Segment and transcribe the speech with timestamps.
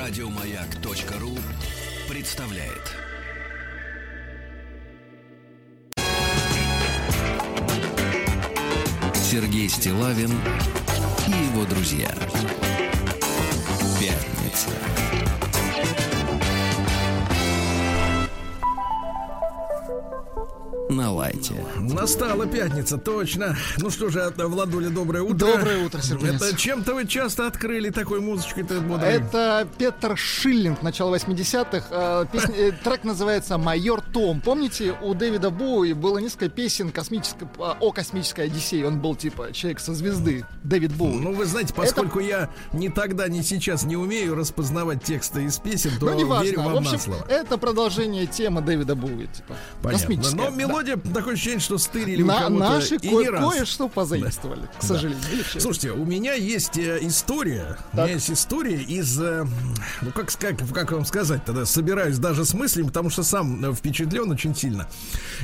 [0.00, 1.36] Радиомаяк.ру
[2.08, 2.96] представляет.
[9.14, 10.30] Сергей Стилавин
[11.28, 12.08] и его друзья.
[14.00, 14.70] Пятница.
[21.50, 21.94] Лайте.
[21.94, 23.56] Настала пятница, точно.
[23.78, 25.46] Ну что же, Владуля, доброе утро.
[25.46, 26.34] Доброе утро, Сергей.
[26.34, 29.12] Это чем-то вы часто открыли такой музычкой-то бодрой?
[29.12, 31.86] Это Петр Шиллинг, начало 80-х.
[31.90, 34.40] Э, песня, э, трек называется «Майор Том».
[34.40, 38.86] Помните, у Дэвида Боуи было несколько песен космической, о космической Одиссее.
[38.86, 40.44] Он был типа человек со звезды.
[40.62, 41.18] Дэвид Боуи.
[41.18, 42.28] Ну, вы знаете, поскольку Это...
[42.28, 46.74] я ни тогда, ни сейчас не умею распознавать тексты из песен, то ну, верю вам
[46.74, 47.26] в общем, на слово.
[47.28, 49.26] Это продолжение темы Дэвида Боуи.
[49.26, 50.06] Типа, Понятно.
[50.06, 50.36] Космическая.
[50.36, 51.14] Но мелодия, да.
[51.14, 54.78] такое ощущение, что стырили На, у Наши и ко- кое-что позаимствовали, да.
[54.78, 55.22] к сожалению.
[55.54, 55.60] Да.
[55.60, 57.78] Слушайте, у меня есть э, история.
[57.92, 57.94] Так.
[57.94, 59.18] У меня есть история из...
[59.18, 59.46] Э,
[60.02, 61.64] ну, как, как, как вам сказать тогда?
[61.64, 64.86] Собираюсь даже с мыслями, потому что сам э, впечатлен очень сильно.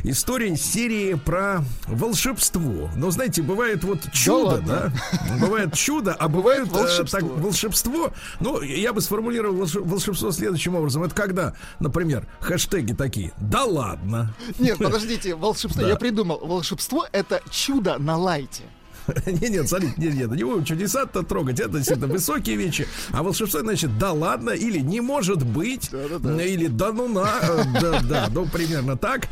[0.05, 2.91] История из серии про волшебство.
[2.95, 4.93] Но, знаете, бывает вот чудо, да?
[5.13, 5.37] да?
[5.47, 7.21] Бывает чудо, а бывает волшебство.
[7.21, 8.13] Так, волшебство.
[8.41, 11.05] Ну, я бы сформулировал волшебство следующим образом.
[11.05, 13.33] Это когда, например, хэштеги такие.
[13.39, 14.35] Да ладно.
[14.59, 15.86] Нет, подождите, волшебство.
[15.89, 16.39] Я придумал.
[16.39, 18.65] Волшебство это чудо на лайте.
[19.27, 21.61] Нет, нет, смотрите, нет, нет, не будем чудеса-то трогать.
[21.61, 22.87] Это действительно высокие вещи.
[23.13, 28.01] А волшебство, значит, да ладно, или не может быть, или да ну на, э, да,
[28.01, 29.29] да, ну примерно так.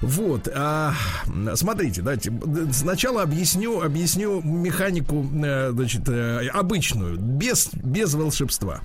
[0.00, 0.48] Вот.
[0.54, 0.94] А,
[1.54, 2.32] смотрите, давайте
[2.72, 8.80] сначала объясню, объясню механику, э, значит, э, обычную, без, без волшебства.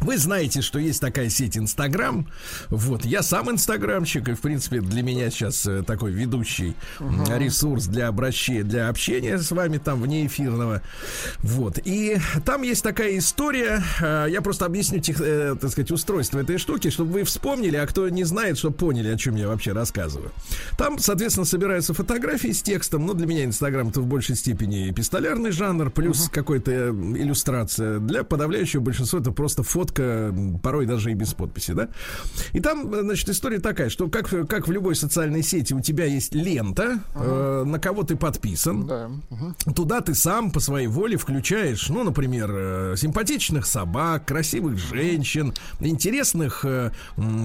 [0.00, 2.26] Вы знаете, что есть такая сеть Инстаграм.
[2.68, 8.64] Вот, я сам инстаграмщик, и, в принципе, для меня сейчас такой ведущий ресурс для обращения,
[8.64, 10.82] для общения с вами там вне эфирного.
[11.40, 11.78] Вот.
[11.84, 13.82] И там есть такая история.
[14.00, 17.86] Э, я просто объясню, тех, э, так сказать, устройство этой штуки, чтобы вы вспомнили, а
[17.86, 20.32] кто не знает, чтобы поняли, о чем я вообще рассказываю.
[20.78, 23.06] Там, соответственно, собираются фотографии с текстом.
[23.06, 26.32] Ну, для меня Инстаграм это в большей степени эпистолярный жанр, плюс uh-huh.
[26.32, 27.98] какой-то иллюстрация.
[27.98, 31.88] Для подавляющего большинства это просто фотка, порой даже и без подписи, да?
[32.52, 36.34] И там, значит, история такая, что как, как в любой социальной сети у тебя есть
[36.34, 37.62] лента, uh-huh.
[37.62, 38.86] э, на кого ты подписан.
[38.86, 39.10] Да.
[39.30, 39.49] Uh-huh.
[39.74, 46.64] Туда ты сам по своей воле включаешь, ну, например, э, симпатичных собак, красивых женщин, интересных
[46.64, 46.92] э,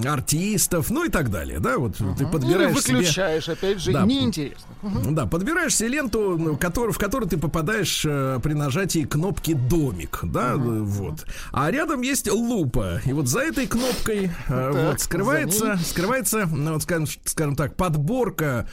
[0.06, 2.18] артистов, ну и так далее, да, вот uh-huh.
[2.18, 3.54] ты подбираешь Или выключаешь, себе...
[3.54, 4.66] опять же, да, неинтересно.
[4.84, 5.12] Uh-huh.
[5.12, 10.20] Да, подбираешь себе ленту, ну, который, в которую ты попадаешь э, при нажатии кнопки «Домик»,
[10.24, 10.84] да, uh-huh.
[10.84, 11.26] вот.
[11.52, 16.84] А рядом есть лупа, и вот за этой кнопкой так, вот скрывается, скрывается, ну, вот,
[16.84, 18.68] скажем, скажем так, подборка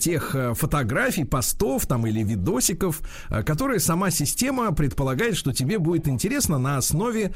[0.00, 6.08] тех фотографий, постов там или видов видосиков, э, которые сама система предполагает, что тебе будет
[6.08, 7.32] интересно на основе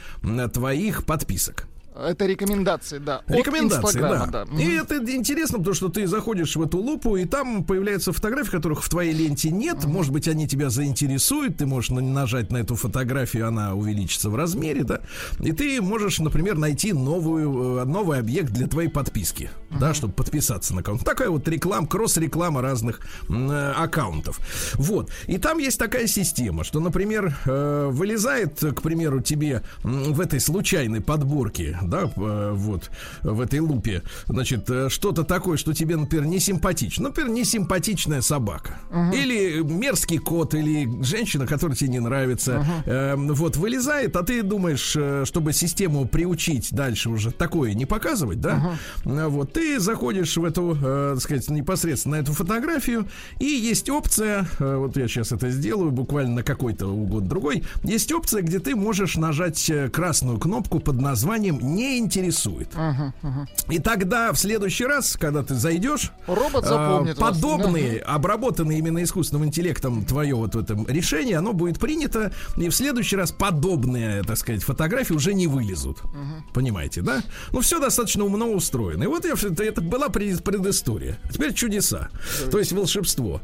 [0.52, 1.66] твоих подписок.
[1.98, 3.22] Это рекомендации, да.
[3.26, 4.26] Рекомендации, да.
[4.26, 4.44] да.
[4.56, 8.84] И это интересно, потому что ты заходишь в эту лупу, и там появляются фотографии, которых
[8.84, 9.78] в твоей ленте нет.
[9.78, 9.88] Uh-huh.
[9.88, 11.56] Может быть, они тебя заинтересуют.
[11.56, 15.00] Ты можешь нажать на эту фотографию, она увеличится в размере, да.
[15.40, 19.78] И ты можешь, например, найти новую, э, новый объект для твоей подписки, uh-huh.
[19.80, 21.04] да, чтобы подписаться на аккаунт.
[21.04, 24.38] Такая вот реклама, кросс-реклама разных э, аккаунтов.
[24.74, 25.10] Вот.
[25.26, 31.00] И там есть такая система, что, например, э, вылезает, к примеру, тебе в этой случайной
[31.00, 32.90] подборке да, э, вот,
[33.22, 37.04] в этой лупе, значит, э, что-то такое, что тебе, например, не симпатично.
[37.08, 38.78] Например, не симпатичная собака.
[38.90, 39.16] Uh-huh.
[39.16, 42.64] Или мерзкий кот, или женщина, которая тебе не нравится.
[42.86, 43.34] Uh-huh.
[43.34, 48.78] Вот, вылезает, а ты думаешь, э, чтобы систему приучить дальше уже такое не показывать, да?
[49.04, 49.28] Uh-huh.
[49.28, 53.06] Вот, ты заходишь в эту, так сказать, непосредственно на эту фотографию,
[53.38, 58.42] и есть опция, вот я сейчас это сделаю, буквально на какой-то угод другой, есть опция,
[58.42, 62.68] где ты можешь нажать красную кнопку под названием не интересует.
[62.74, 63.46] Uh-huh, uh-huh.
[63.70, 68.16] И тогда в следующий раз, когда ты зайдешь, робот а, запомнит э, подобные, вас.
[68.16, 73.16] обработанные именно искусственным интеллектом твое вот в этом решение, оно будет принято, и в следующий
[73.16, 75.98] раз подобные, так сказать, фотографии уже не вылезут.
[75.98, 76.52] Uh-huh.
[76.52, 77.22] Понимаете, да?
[77.52, 79.04] Ну, все достаточно умно устроено.
[79.04, 81.18] И вот я, это, это была предыстория.
[81.32, 82.08] Теперь чудеса.
[82.12, 82.50] Uh-huh.
[82.50, 83.40] То есть волшебство.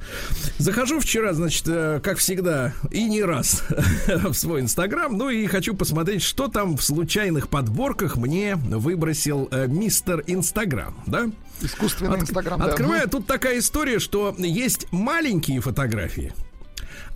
[0.58, 3.62] Захожу вчера, значит, э, как всегда, и не раз
[4.06, 9.66] в свой инстаграм, ну и хочу посмотреть, что там в случайных подборках мне выбросил э,
[9.66, 11.30] мистер Инстаграм, да?
[11.60, 12.60] Искусственный Инстаграм.
[12.60, 13.06] От, да.
[13.06, 16.32] Тут такая история, что есть маленькие фотографии,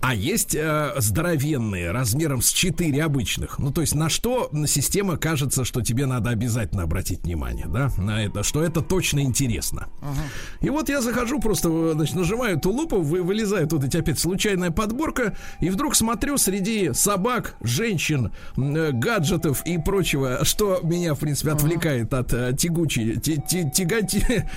[0.01, 3.59] А есть э, здоровенные, размером с 4 обычных.
[3.59, 8.23] Ну, то есть на что система кажется, что тебе надо обязательно обратить внимание, да, на
[8.23, 9.87] это, что это точно интересно.
[10.01, 10.65] Uh-huh.
[10.65, 14.71] И вот я захожу, просто, значит, нажимаю эту лупу, вы, вылезает вот эти опять случайная
[14.71, 21.51] подборка, и вдруг смотрю среди собак, женщин, э, гаджетов и прочего, что меня, в принципе,
[21.51, 22.19] отвлекает uh-huh.
[22.19, 24.49] от э, тягучей, тяготи...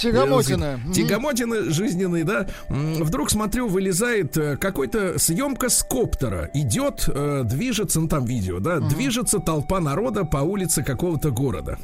[0.00, 0.80] Тягомотины.
[0.94, 2.48] Тягомотины жизненные, да.
[2.68, 6.50] Вдруг смотрю, вылезает э, какой-то съемка с коптера.
[6.52, 8.88] Идет, э, движется, ну там видео, да, uh-huh.
[8.90, 11.78] движется толпа народа по улице какого-то города.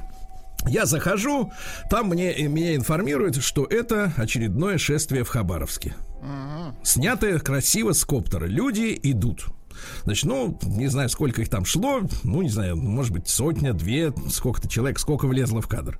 [0.67, 1.51] Я захожу,
[1.91, 5.95] там мне, меня информируют, что это очередное шествие в Хабаровске.
[6.21, 6.75] Uh-huh.
[6.83, 8.45] Снятое красиво с коптера.
[8.45, 9.47] Люди идут.
[10.05, 14.13] Значит, ну, не знаю, сколько их там шло, ну, не знаю, может быть, сотня, две,
[14.31, 15.99] сколько-то человек, сколько влезло в кадр.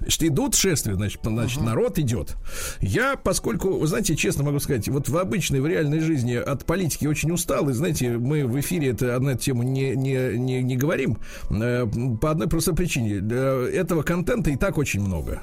[0.00, 1.64] Значит, идут шествия, значит, значит uh-huh.
[1.64, 2.36] народ идет.
[2.80, 7.06] Я, поскольку, вы знаете, честно могу сказать, вот в обычной, в реальной жизни от политики
[7.06, 10.76] очень устал, и, знаете, мы в эфире это, на эту тему не, не, не, не
[10.76, 11.18] говорим,
[11.50, 11.86] э,
[12.20, 13.18] по одной простой причине.
[13.18, 15.42] Этого контента и так очень много.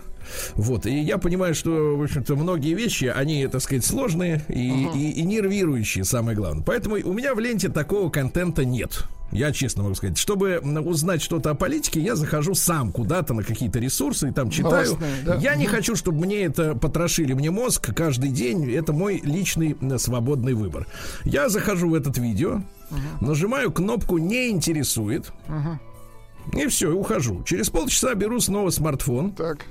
[0.56, 4.98] Вот, и я понимаю, что, в общем-то, многие вещи, они, так сказать, сложные и, uh-huh.
[4.98, 6.64] и, и нервирующие, самое главное.
[6.64, 9.08] Поэтому у меня в ленте такого контента нет.
[9.32, 13.80] Я честно могу сказать, чтобы узнать что-то о политике, я захожу сам куда-то на какие-то
[13.80, 14.86] ресурсы и там читаю.
[14.86, 15.36] Новостные, да?
[15.36, 18.72] Я не хочу, чтобы мне это потрошили мне мозг каждый день.
[18.72, 20.88] Это мой личный свободный выбор.
[21.26, 23.26] Я захожу в этот видео, uh-huh.
[23.26, 25.34] нажимаю кнопку "Не интересует".
[25.48, 25.78] Uh-huh.
[26.58, 27.44] И все, и ухожу.
[27.44, 29.32] Через полчаса беру снова смартфон.
[29.32, 29.66] Так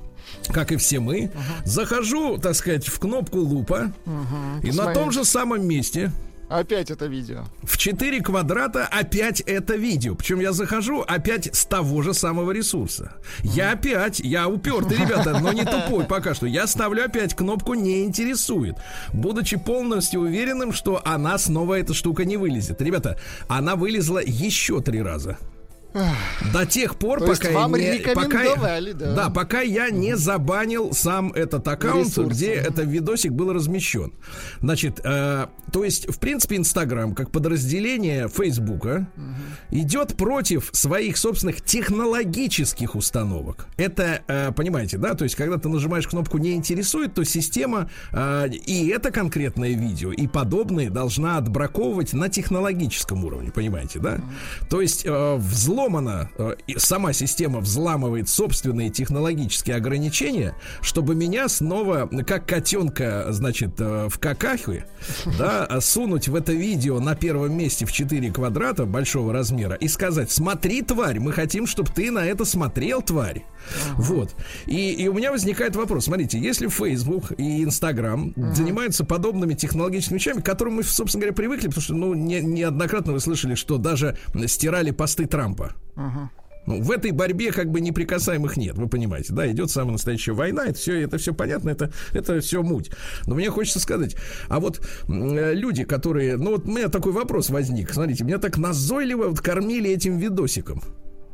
[0.49, 1.31] как и все мы, uh-huh.
[1.65, 4.63] захожу, так сказать, в кнопку лупа, uh-huh.
[4.63, 4.73] и Посмотри.
[4.73, 6.13] на том же самом месте
[6.49, 7.45] Опять это видео.
[7.63, 10.15] В 4 квадрата опять это видео.
[10.15, 13.15] Причем я захожу опять с того же самого ресурса.
[13.43, 16.47] Я опять, я упертый, ребята, но не тупой пока что.
[16.47, 18.77] Я ставлю опять кнопку «Не интересует»,
[19.13, 22.81] будучи полностью уверенным, что она снова эта штука не вылезет.
[22.81, 23.19] Ребята,
[23.49, 25.39] она вылезла еще три раза.
[26.53, 29.15] До тех пор, То пока вам я не, пока, да.
[29.15, 32.31] да, пока я не забанил сам этот аккаунт, Ресурсы.
[32.31, 34.13] где uh этот видосик был размещен.
[34.61, 39.23] Значит, э, то есть, в принципе, Инстаграм, как подразделение Фейсбука, uh
[39.71, 43.67] идет против своих собственных технологических установок.
[43.77, 45.15] Это, э, понимаете, да?
[45.15, 50.13] То есть, когда ты нажимаешь кнопку «Не интересует», то система э, и это конкретное видео,
[50.13, 54.17] и подобные должна отбраковывать на технологическом уровне, понимаете, да?
[54.17, 54.21] uh
[54.69, 62.09] То есть, э, взлом взломана, э, сама система взламывает собственные технологические ограничения, чтобы меня снова,
[62.27, 64.87] как котенка, значит, э, в какахе,
[65.39, 70.31] да, сунуть в это видео на первом месте в 4 квадрата большого размера и сказать,
[70.31, 73.45] смотри, тварь, мы хотим, чтобы ты на это смотрел, тварь.
[73.93, 74.03] Ага.
[74.03, 74.35] Вот.
[74.67, 76.05] И, и у меня возникает вопрос.
[76.05, 78.55] Смотрите, если Facebook и Instagram ага.
[78.55, 83.13] занимаются подобными технологическими вещами, к которым мы, собственно говоря, привыкли, потому что, ну, не, неоднократно
[83.13, 84.17] вы слышали, что даже
[84.47, 85.75] стирали посты Трампа.
[86.67, 90.65] Ну, в этой борьбе как бы неприкасаемых нет, вы понимаете, да, идет самая настоящая война,
[90.65, 92.91] это все, это все понятно, это, это все муть.
[93.27, 94.17] Но мне хочется сказать,
[94.49, 98.59] а вот э, люди, которые, ну вот у меня такой вопрос возник, смотрите, меня так
[98.59, 100.83] назойливо вот кормили этим видосиком.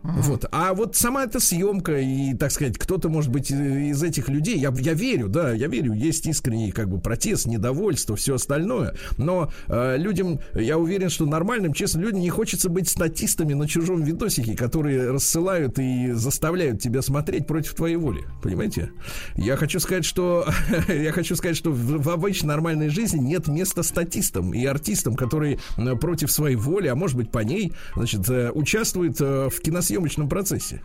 [0.03, 0.47] Вот.
[0.51, 4.73] А вот сама эта съемка и, так сказать, кто-то, может быть, из этих людей, я,
[4.77, 9.97] я верю, да, я верю, есть искренний как бы протест, недовольство, все остальное, но э,
[9.97, 15.11] людям, я уверен, что нормальным, честно, людям не хочется быть статистами на чужом видосике, которые
[15.11, 18.91] рассылают и заставляют тебя смотреть против твоей воли, понимаете?
[19.37, 20.47] Я хочу сказать, что
[20.89, 25.59] я хочу сказать, что в, в обычной нормальной жизни нет места статистам и артистам, которые
[25.77, 29.92] э, против своей воли, а может быть по ней, значит, э, участвуют э, в киносъемках
[29.93, 30.83] съемочном процессе.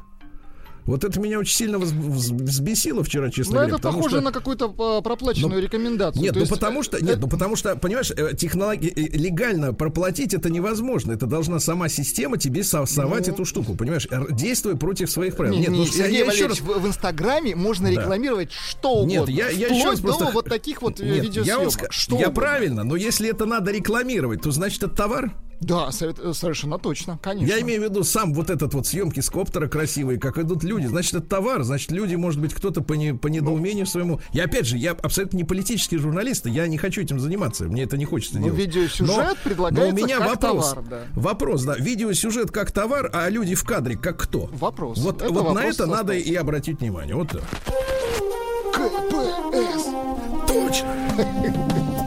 [0.86, 3.76] Вот это меня очень сильно взбесило вчера, честно Но говоря.
[3.76, 4.22] это похоже что...
[4.22, 6.24] на какую-то а, проплаченную ну, рекомендацию.
[6.24, 6.54] Нет, То ну есть...
[6.54, 8.88] потому что, нет, ну потому что, понимаешь, э, технологи...
[8.88, 11.12] Э, легально проплатить это невозможно.
[11.12, 13.34] Это должна сама система тебе совать ну...
[13.34, 15.56] эту штуку, понимаешь, действуя против своих правил.
[15.56, 16.62] Не, нет, не, ну, Сергей я, я раз...
[16.62, 18.56] в, Инстаграме можно рекламировать да.
[18.56, 19.10] что угодно.
[19.10, 20.30] Нет, я, я еще раз просто...
[20.34, 21.82] вот таких вот э, нет, видеосъемок.
[21.82, 25.34] Я, что я правильно, но если это надо рекламировать, то значит это товар.
[25.60, 27.52] Да, совершенно точно, конечно.
[27.52, 30.86] Я имею в виду сам вот этот вот съемки с коптера красивые, как идут люди.
[30.86, 33.92] Значит, это товар, значит, люди, может быть, кто-то по, не, по недоумению ну.
[33.92, 34.22] своему.
[34.34, 37.98] Я опять же, я абсолютно не политический журналист, я не хочу этим заниматься, мне это
[37.98, 38.60] не хочется ну, делать.
[38.60, 41.00] видеосюжет но, предлагается но у меня как вопрос, товар, да.
[41.16, 44.50] Вопрос, да, видеосюжет как товар, а люди в кадре как кто?
[44.52, 45.00] Вопрос.
[45.00, 47.16] Вот, это вот вопрос на это надо и обратить внимание.
[47.16, 47.44] Вот так.
[48.74, 49.86] КПС.
[50.48, 52.04] Точно.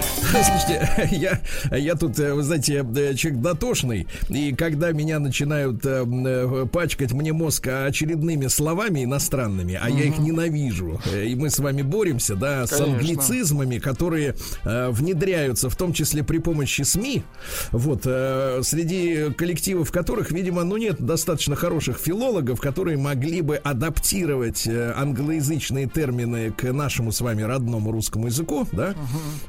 [0.31, 1.41] Слушайте, я,
[1.77, 7.33] я тут, э, вы знаете, э, человек дотошный, и когда меня начинают э, пачкать мне
[7.33, 9.97] мозг очередными словами иностранными, а угу.
[9.97, 12.77] я их ненавижу, и мы с вами боремся, да, Конечно.
[12.77, 17.23] с англицизмами, которые внедряются, в том числе при помощи СМИ,
[17.71, 25.87] вот, среди коллективов которых, видимо, ну нет достаточно хороших филологов, которые могли бы адаптировать англоязычные
[25.87, 28.95] термины к нашему с вами родному русскому языку, да,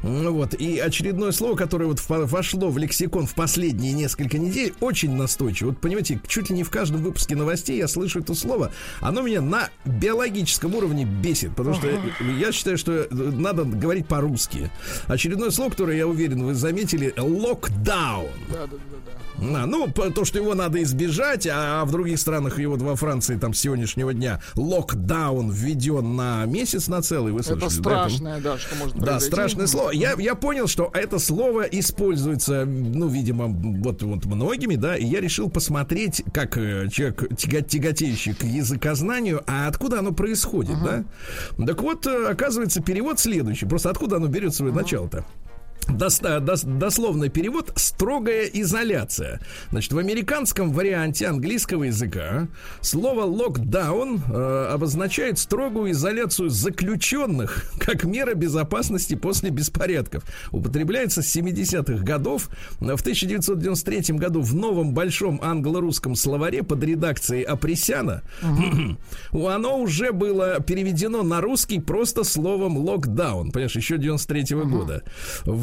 [0.03, 0.31] угу.
[0.33, 5.71] вот, и очередное слово, которое вот вошло в лексикон в последние несколько недель, очень настойчиво.
[5.71, 8.73] Вот понимаете, чуть ли не в каждом выпуске новостей я слышу это слово.
[9.00, 11.88] Оно меня на биологическом уровне бесит, потому что
[12.38, 14.71] я считаю, что надо говорить по-русски.
[15.07, 18.29] Очередное слово, которое, я уверен, вы заметили, локдаун.
[18.50, 18.76] Да, да, да,
[19.07, 19.12] да.
[19.42, 23.37] А, ну, то, что его надо избежать, а в других странах, и вот во Франции
[23.37, 27.32] там с сегодняшнего дня локдаун введен на месяц на целый.
[27.32, 29.90] Вы слышали, это страшное, да, да что может Да, страшное слово.
[29.90, 35.20] Я, я понял, что это слово используется, ну, видимо, вот, вот многими, да, и я
[35.20, 41.04] решил посмотреть, как э, человек тяготеющий к языкознанию, а откуда оно происходит, uh-huh.
[41.58, 41.66] да?
[41.66, 43.66] Так вот, э, оказывается, перевод следующий.
[43.66, 44.76] Просто откуда оно берет свое uh-huh.
[44.76, 45.25] начало-то?
[45.89, 49.41] Дос, дос, дословный перевод строгая изоляция.
[49.71, 52.49] Значит, в американском варианте английского языка
[52.81, 60.25] слово локдаун э, обозначает строгую изоляцию заключенных как мера безопасности после беспорядков.
[60.51, 62.49] Употребляется с 70-х годов.
[62.81, 69.49] В 1993 году в новом большом англо-русском словаре под редакцией Апресяна угу.
[69.49, 73.51] оно уже было переведено на русский просто словом локдаун.
[73.51, 74.79] Понимаешь, еще 93 -го угу.
[74.79, 75.03] года.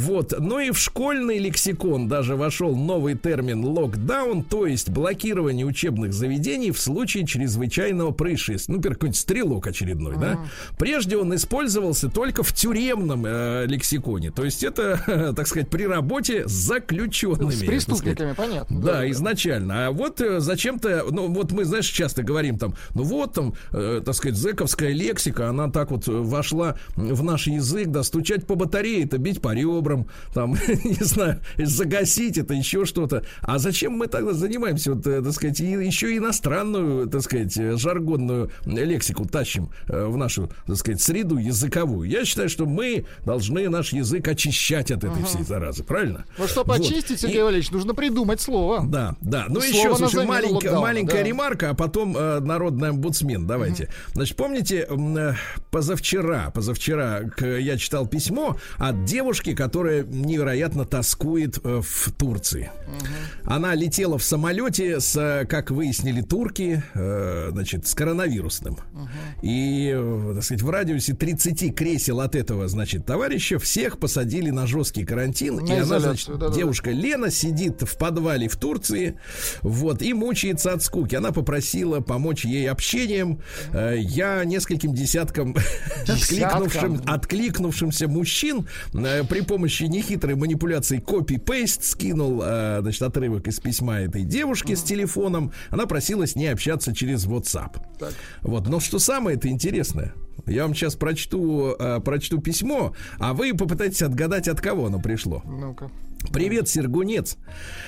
[0.09, 0.33] Вот.
[0.39, 6.71] Ну и в школьный лексикон даже вошел новый термин локдаун, то есть блокирование учебных заведений
[6.71, 8.73] в случае чрезвычайного происшествия.
[8.73, 10.19] Ну, например, какой-нибудь стрелок очередной, uh-huh.
[10.19, 10.39] да?
[10.79, 14.31] Прежде он использовался только в тюремном э, лексиконе.
[14.31, 17.51] То есть это, так сказать, при работе с заключенными.
[17.51, 18.81] С преступниками, понятно.
[18.81, 19.87] Да, да, изначально.
[19.87, 24.01] А вот э, зачем-то, ну вот мы, знаешь, часто говорим там, ну вот там, э,
[24.03, 29.03] так сказать, зэковская лексика, она так вот вошла в наш язык, да, стучать по батарее,
[29.03, 30.51] это бить по ребрам, утром, там,
[30.83, 33.23] не знаю, загасить это, еще что-то.
[33.41, 39.25] А зачем мы тогда занимаемся, вот, э, так сказать, еще иностранную, так сказать, жаргонную лексику
[39.25, 42.09] тащим э, в нашу, так сказать, среду языковую?
[42.09, 45.25] Я считаю, что мы должны наш язык очищать от этой ага.
[45.25, 46.25] всей заразы, правильно?
[46.37, 46.81] Ну, чтобы вот.
[46.81, 47.43] очистить, Сергей И...
[47.43, 48.85] Валерьевич, нужно придумать слово.
[48.85, 49.45] Да, да.
[49.49, 51.23] Ну, еще, слушай, маленькая, локдауна, маленькая да.
[51.23, 53.47] ремарка, а потом э, народный омбудсмен.
[53.47, 53.85] Давайте.
[53.85, 53.91] Угу.
[54.13, 55.33] Значит, помните, э,
[55.71, 62.69] позавчера, позавчера к, я читал письмо от девушки, которая которая невероятно тоскует э, в Турции.
[62.87, 63.53] Угу.
[63.53, 68.73] Она летела в самолете с, э, как выяснили турки, э, значит, с коронавирусным.
[68.73, 69.09] Угу.
[69.41, 75.05] И, так сказать, в радиусе 30 кресел от этого, значит, товарища всех посадили на жесткий
[75.05, 75.55] карантин.
[75.57, 76.97] На и она, значит, да, девушка да.
[76.97, 79.19] Лена сидит в подвале в Турции,
[79.61, 81.15] вот, и мучается от скуки.
[81.15, 83.41] Она попросила помочь ей общением.
[83.73, 85.55] Я нескольким десяткам,
[86.05, 86.63] десяткам.
[86.63, 94.01] Откликнувшим, откликнувшимся мужчин при помощи помощью нехитрой манипуляции копи-пейст скинул, э, значит, отрывок из письма
[94.01, 95.51] этой девушки с телефоном.
[95.69, 97.77] Она просила с ней общаться через WhatsApp.
[97.97, 98.13] Так.
[98.41, 100.13] Вот, но что самое это интересное?
[100.45, 105.41] Я вам сейчас прочту, э, прочту письмо, а вы попытаетесь отгадать, от кого оно пришло.
[105.45, 105.89] Ну-ка.
[106.33, 107.37] Привет, Сергунец.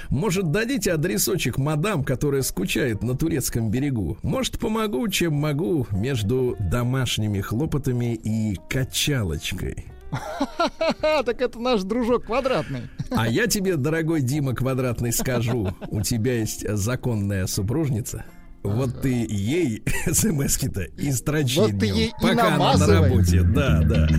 [0.09, 4.17] Может, дадите адресочек мадам, которая скучает на турецком берегу?
[4.23, 9.91] Может, помогу, чем могу, между домашними хлопотами и качалочкой.
[11.25, 12.89] Так это наш дружок квадратный.
[13.11, 18.25] А я тебе, дорогой Дима Квадратный, скажу, у тебя есть законная супружница.
[18.63, 23.41] Вот ты ей смс-ки-то и строчи вот ты ей пока она на работе.
[23.41, 24.07] Да, да.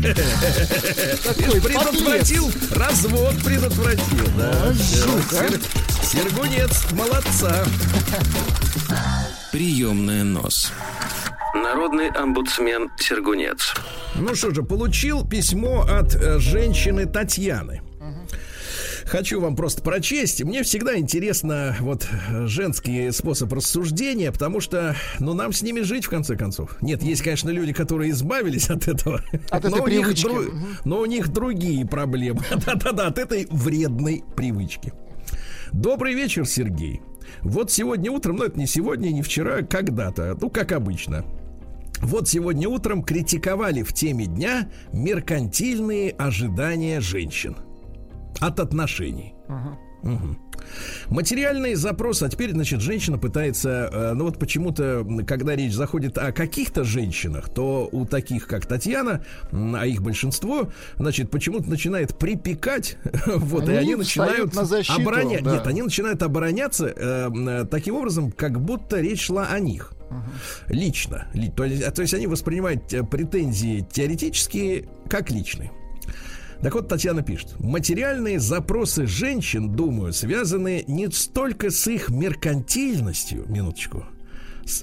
[1.63, 4.27] Предотвратил, развод предотвратил.
[4.37, 4.75] Да.
[6.03, 7.65] Сергунец, молодца.
[9.53, 10.73] Приемная нос.
[11.55, 13.75] Народный омбудсмен Сергунец.
[14.15, 17.83] Ну что же, получил письмо от э, женщины Татьяны.
[19.05, 20.43] Хочу вам просто прочесть.
[20.43, 22.09] Мне всегда интересно вот
[22.47, 26.81] женский способ рассуждения, потому что, ну, нам с ними жить в конце концов.
[26.81, 30.45] Нет, есть, конечно, люди, которые избавились от этого, от но, у них дру...
[30.87, 32.41] но у них другие проблемы.
[32.67, 34.95] Да-да-да, от этой вредной привычки.
[35.73, 37.03] Добрый вечер, Сергей.
[37.43, 41.25] Вот сегодня утром, ну это не сегодня, не вчера, когда-то, ну как обычно,
[42.03, 47.57] вот сегодня утром критиковали в теме дня меркантильные ожидания женщин
[48.41, 49.35] от отношений.
[49.49, 49.79] Ага.
[50.03, 50.37] Угу.
[51.09, 56.33] Материальный запрос, а теперь, значит, женщина пытается, э, ну вот почему-то, когда речь заходит о
[56.33, 63.69] каких-то женщинах, то у таких, как Татьяна, а их большинство, значит, почему-то начинает припекать, вот,
[63.69, 65.43] они и они начинают на защиту, оборонять.
[65.43, 65.53] Да.
[65.53, 69.93] Нет, они начинают обороняться э, таким образом, как будто речь шла о них.
[70.69, 71.27] Лично.
[71.33, 75.73] Ли, то, есть, то есть они воспринимают э, претензии теоретические как личные.
[76.63, 77.59] Так вот, Татьяна пишет.
[77.59, 84.07] Материальные запросы женщин, думаю, связаны не столько с их меркантильностью, минуточку,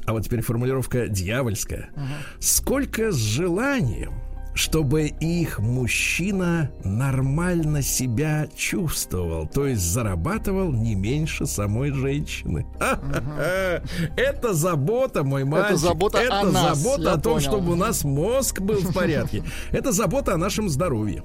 [0.06, 2.02] а вот теперь формулировка дьявольская, uh
[2.40, 4.14] сколько с желанием
[4.60, 12.68] чтобы их мужчина нормально себя чувствовал, то есть зарабатывал не меньше самой женщины.
[14.18, 15.70] Это забота, мой мальчик.
[15.72, 19.44] Это забота Это о нас, забота о том, чтобы у нас мозг был в порядке.
[19.72, 21.24] Это забота о нашем здоровье.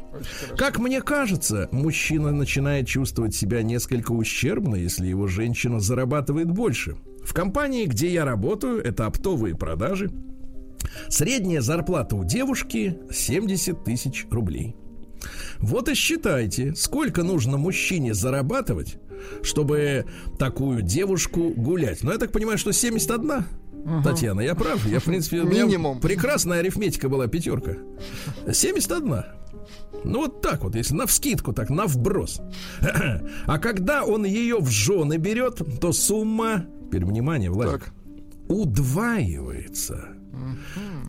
[0.57, 6.97] Как мне кажется, мужчина начинает чувствовать себя несколько ущербно, если его женщина зарабатывает больше.
[7.25, 10.13] В компании, где я работаю, это оптовые продажи.
[11.09, 14.77] Средняя зарплата у девушки 70 тысяч рублей.
[15.59, 18.97] Вот и считайте, сколько нужно мужчине зарабатывать,
[19.43, 20.07] чтобы
[20.39, 22.03] такую девушку гулять.
[22.03, 23.45] Ну, я так понимаю, что 71?
[23.85, 24.03] Угу.
[24.03, 24.85] Татьяна, я прав?
[24.87, 26.01] Я, в принципе, Минимум.
[26.01, 27.77] прекрасная арифметика была пятерка.
[28.51, 29.25] 71.
[30.05, 32.41] Ну вот так вот, если на вскидку, так на вброс.
[33.47, 37.93] А когда он ее в жены берет, то сумма, теперь внимание, Владик,
[38.49, 40.09] удваивается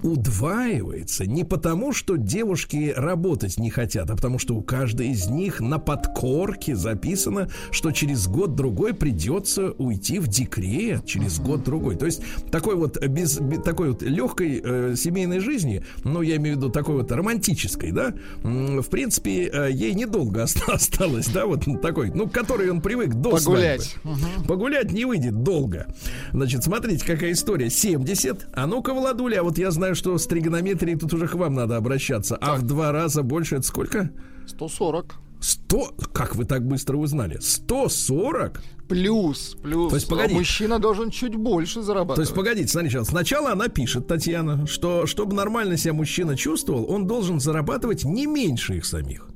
[0.03, 5.59] удваивается не потому, что девушки работать не хотят, а потому что у каждой из них
[5.61, 11.95] на подкорке записано, что через год-другой придется уйти в декрет, через год-другой.
[11.95, 16.55] То есть такой вот без, без такой вот легкой э, семейной жизни, ну, я имею
[16.55, 18.13] в виду такой вот романтической, да,
[18.43, 23.95] в принципе, э, ей недолго осталось, да, вот такой, ну, который он привык до Погулять.
[24.03, 24.47] Угу.
[24.47, 25.87] Погулять не выйдет долго.
[26.31, 27.69] Значит, смотрите, какая история.
[27.69, 31.53] 70, а ну-ка, Владуля, а вот я знаю, что с тригонометрией тут уже к вам
[31.53, 32.35] надо обращаться.
[32.35, 32.49] Так.
[32.49, 34.11] А в два раза больше это сколько?
[34.47, 35.15] 140.
[35.39, 35.95] 100?
[36.13, 37.37] Как вы так быстро узнали?
[37.39, 38.63] 140?
[38.87, 39.89] Плюс, плюс.
[39.89, 40.33] То есть, погоди.
[40.33, 42.15] Мужчина должен чуть больше зарабатывать.
[42.15, 47.07] То есть, погодите, смотрите, сначала она пишет, Татьяна, что чтобы нормально себя мужчина чувствовал, он
[47.07, 49.27] должен зарабатывать не меньше их самих.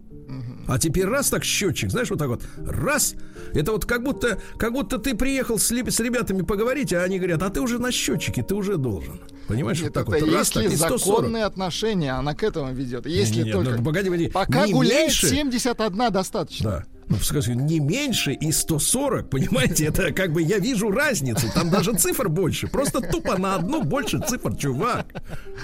[0.68, 3.16] А теперь раз так счетчик, знаешь, вот так вот, раз.
[3.54, 7.42] Это вот как будто, как будто ты приехал с, с ребятами поговорить, а они говорят,
[7.42, 9.20] а ты уже на счетчике, ты уже должен.
[9.48, 10.36] Понимаешь, Нет, вот так это вот.
[10.36, 13.08] Раз, если так, законные отношения, она к этому ведет.
[13.08, 13.72] Если нет, только...
[13.78, 14.28] Ну, погоди, погоди.
[14.30, 15.28] Пока не гуляет меньше...
[15.28, 16.70] 71 достаточно.
[16.70, 16.86] Да.
[17.10, 21.94] Ну, скажи, не меньше и 140, понимаете, это как бы я вижу разницу, там даже
[21.94, 25.08] цифр больше, просто тупо на одну больше цифр, чувак.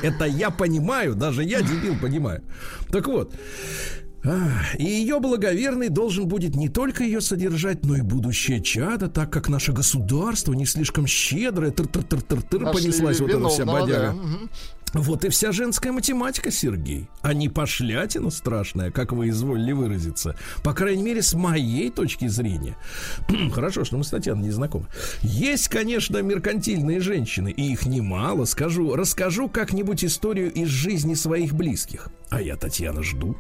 [0.02, 2.42] Это я понимаю, даже я, дебил, понимаю.
[2.92, 3.36] Так вот,
[4.78, 9.50] и ее благоверный должен будет не только ее содержать, но и будущее чада, так как
[9.50, 14.16] наше государство не слишком щедрое, тыр-тыр-тыр-тыр-тыр понеслась вот эта вся бодяга.
[14.94, 17.10] Вот и вся женская математика, Сергей.
[17.22, 20.38] А не пошлятина страшная, как вы изволили выразиться.
[20.64, 22.78] По крайней мере, с моей точки зрения.
[23.52, 24.88] Хорошо, что мы с Татьяной не знакомы.
[25.22, 28.46] Есть, конечно, меркантильные женщины, и их немало.
[28.46, 32.10] Скажу, расскажу как-нибудь историю из жизни своих близких.
[32.30, 33.38] А я, Татьяна, жду.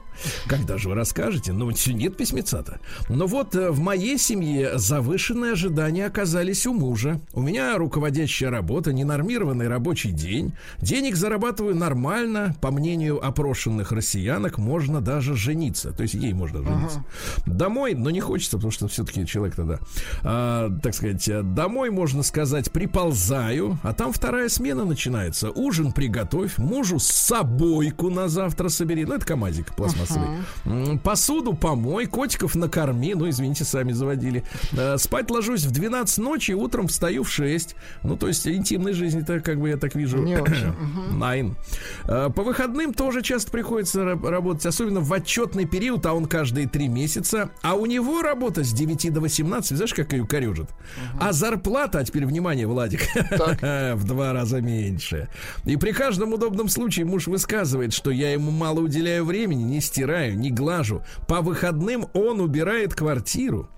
[0.47, 1.51] Когда же вы расскажете?
[1.53, 2.79] Ну, нет письмеца-то.
[3.10, 7.19] Но вот э, в моей семье завышенные ожидания оказались у мужа.
[7.34, 10.53] У меня руководящая работа, ненормированный рабочий день.
[10.81, 12.56] Денег зарабатываю нормально.
[12.62, 15.91] По мнению опрошенных россиянок, можно даже жениться.
[15.91, 17.04] То есть ей можно жениться.
[17.45, 17.58] Ага.
[17.58, 19.80] Домой, но не хочется, потому что все-таки человек тогда,
[20.24, 25.50] а, так сказать, домой, можно сказать, приползаю, а там вторая смена начинается.
[25.52, 29.04] Ужин приготовь, мужу с собойку на завтра собери.
[29.04, 30.30] Ну, это КамАЗик пластмассовый.
[30.63, 31.00] Uh-huh.
[31.00, 33.13] Посуду помой, котиков накорми.
[33.13, 34.45] Ну, извините, сами заводили.
[34.71, 37.76] Э, спать ложусь в 12 ночи, утром встаю в 6.
[38.04, 40.45] Ну, то есть интимной жизни-то, как бы я так вижу, Найн.
[42.08, 46.88] Э, по выходным тоже часто приходится работать, особенно в отчетный период, а он каждые 3
[46.88, 47.50] месяца.
[47.62, 50.70] А у него работа с 9 до 18, знаешь, как ее корежит.
[50.70, 51.18] Uh-huh.
[51.20, 55.30] А зарплата, а теперь внимание, Владик, в два раза меньше.
[55.66, 60.38] И при каждом удобном случае муж высказывает, что я ему мало уделяю времени, не стираю,
[60.38, 61.04] не глажу.
[61.28, 63.70] По выходным он убирает квартиру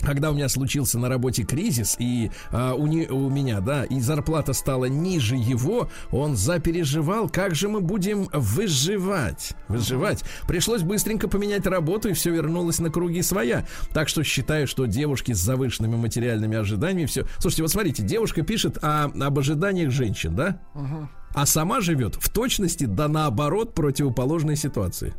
[0.00, 4.00] когда у меня случился на работе кризис, и а, у, не, у меня, да, и
[4.00, 9.54] зарплата стала ниже его, он запереживал, как же мы будем выживать.
[9.68, 10.22] Выживать.
[10.46, 13.66] Пришлось быстренько поменять работу, и все вернулось на круги своя.
[13.92, 17.26] Так что считаю, что девушки с завышенными материальными ожиданиями все.
[17.38, 20.60] Слушайте, вот смотрите, девушка пишет о, об ожиданиях женщин, да?
[20.74, 25.14] Uh-huh а сама живет в точности да наоборот противоположной ситуации.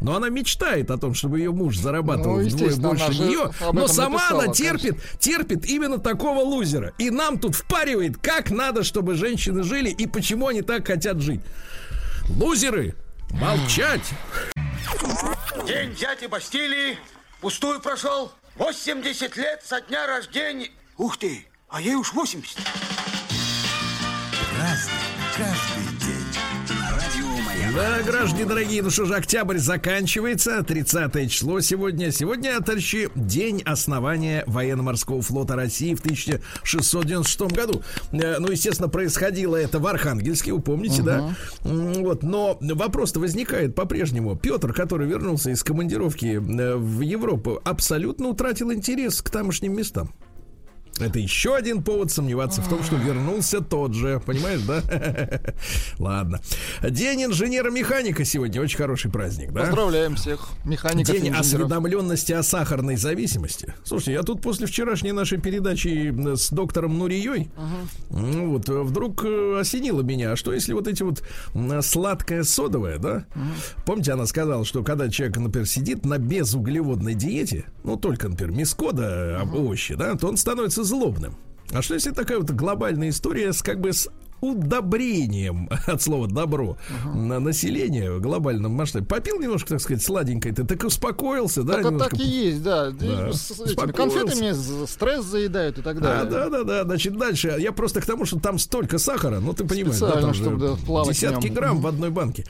[0.00, 4.18] Но она мечтает о том, чтобы ее муж зарабатывал Ну, вдвое больше нее, но сама
[4.18, 6.92] написала, она терпит, терпит именно такого лузера.
[6.98, 11.40] И нам тут впаривает, как надо, чтобы женщины жили и почему они так хотят жить.
[12.28, 12.94] Лузеры,
[13.30, 14.12] молчать!
[15.66, 16.98] День дяди Бастилии
[17.40, 18.32] пустую прошел.
[18.56, 20.70] 80 лет со дня рождения.
[20.96, 22.56] Ух ты, а ей уж 80.
[27.76, 32.10] Да, граждане дорогие, ну что же, октябрь заканчивается, 30 число сегодня.
[32.10, 37.82] Сегодня, товарищи, день основания военно-морского флота России в 1696 году.
[38.12, 41.34] Э, Ну, естественно, происходило это в Архангельске, вы помните, да?
[41.64, 44.36] М, Вот, но вопрос-то возникает по-прежнему.
[44.36, 50.14] Петр, который вернулся из командировки э, в Европу, абсолютно утратил интерес к тамошним местам.
[50.98, 54.20] Это еще один повод сомневаться в том, что вернулся тот же.
[54.24, 54.82] Понимаешь, да?
[55.98, 56.40] Ладно.
[56.82, 58.60] День инженера-механика сегодня.
[58.60, 59.62] Очень хороший праздник, да?
[59.62, 63.74] Поздравляем всех механиков День осведомленности о сахарной зависимости.
[63.84, 67.50] Слушайте, я тут после вчерашней нашей передачи э, с доктором Нурией,
[68.10, 71.22] ну вот, э, вдруг э, осенило меня, а что если вот эти вот
[71.84, 73.26] сладкое содовое, да?
[73.84, 79.42] Помните, она сказала, что когда человек, например, сидит на безуглеводной диете, ну, только, например, мискода,
[79.42, 81.36] uh овощи, да, то он становится злобным.
[81.72, 84.08] А что если такая вот глобальная история с как бы с
[84.40, 86.76] удобрением от слова добро
[87.14, 89.06] на население в глобальном масштабе.
[89.06, 91.74] Попил немножко, так сказать, сладенькой, ты так успокоился, да?
[91.74, 92.90] Так, а немножко так и есть, да.
[92.90, 93.32] Да.
[93.32, 93.92] С этими Успокоился.
[94.20, 96.30] конфетами стресс заедают и так А, далее.
[96.30, 96.84] да, да, да.
[96.84, 97.54] Значит, дальше.
[97.58, 100.74] Я просто к тому, что там столько сахара, ну ты понимаешь, да, там же чтобы,
[100.74, 102.44] в десятки грамм в одной банке.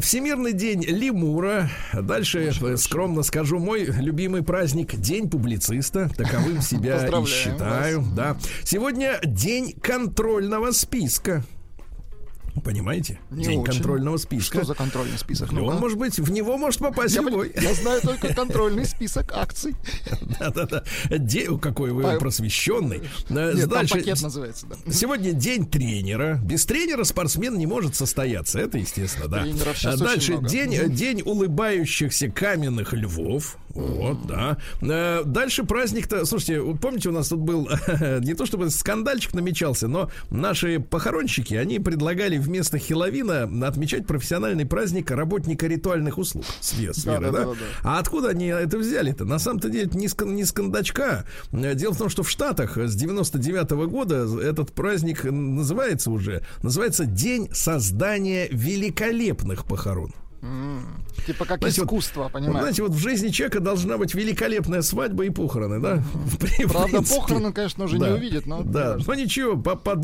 [0.00, 1.70] Всемирный день лемура.
[1.92, 6.10] Дальше, э, скромно скажу, мой любимый праздник День публициста.
[6.16, 8.04] Таковым себя и считаю.
[8.14, 8.36] Да.
[8.62, 11.13] Сегодня день контрольного списка.
[11.14, 11.40] viską.
[12.62, 13.18] Понимаете?
[13.30, 13.72] Не день очень.
[13.72, 14.58] контрольного списка.
[14.58, 15.50] Что за контрольный список?
[15.50, 15.74] Ну-ка.
[15.74, 17.52] он может быть, в него может попасть я, любой.
[17.60, 19.74] я знаю только контрольный список акций.
[20.38, 20.84] Да-да-да.
[21.60, 23.02] Какой вы просвещенный.
[23.28, 23.94] Э, Нет, там Дальше.
[23.94, 24.92] пакет называется, да.
[24.92, 26.40] Сегодня день тренера.
[26.44, 28.60] Без тренера спортсмен не может состояться.
[28.60, 29.44] Это естественно, да.
[29.96, 33.58] Дальше день, день улыбающихся каменных львов.
[33.74, 34.58] Вот, да.
[34.80, 37.68] Э, Дальше праздник-то, слушайте, помните, у нас тут был
[38.20, 45.10] не то чтобы скандальчик намечался, но наши похоронщики, они предлагали вместо Хеловина отмечать профессиональный праздник
[45.10, 46.44] работника ритуальных услуг.
[46.60, 47.32] Свет, Да, да, да?
[47.32, 47.56] да, да, да.
[47.82, 49.24] А откуда они это взяли-то?
[49.24, 51.24] На самом-то деле это не, с, не с кондачка.
[51.52, 57.48] Дело в том, что в Штатах с 99 года этот праздник называется уже, называется День
[57.52, 60.12] создания великолепных похорон.
[61.26, 62.60] Типа как Знаете, искусство, Вот, понимаешь?
[62.60, 66.02] знаете, вот в жизни человека должна быть великолепная свадьба и похороны, да?
[66.14, 68.14] В Правда, похороны, конечно, уже не Да.
[68.14, 68.62] увидит, но...
[68.62, 69.96] Да, но ничего, по, по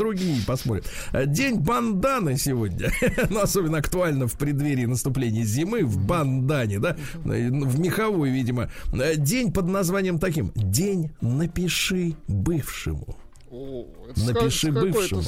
[0.47, 0.85] посмотрим.
[1.13, 2.91] Э, День банданы сегодня.
[3.31, 6.97] ну, особенно актуально в преддверии наступления зимы в бандане, да?
[7.25, 8.71] Э, В меховой, видимо.
[8.93, 10.53] Э, День под названием таким.
[10.55, 13.17] День напиши бывшему.
[13.51, 15.23] О, это Напиши бывшему.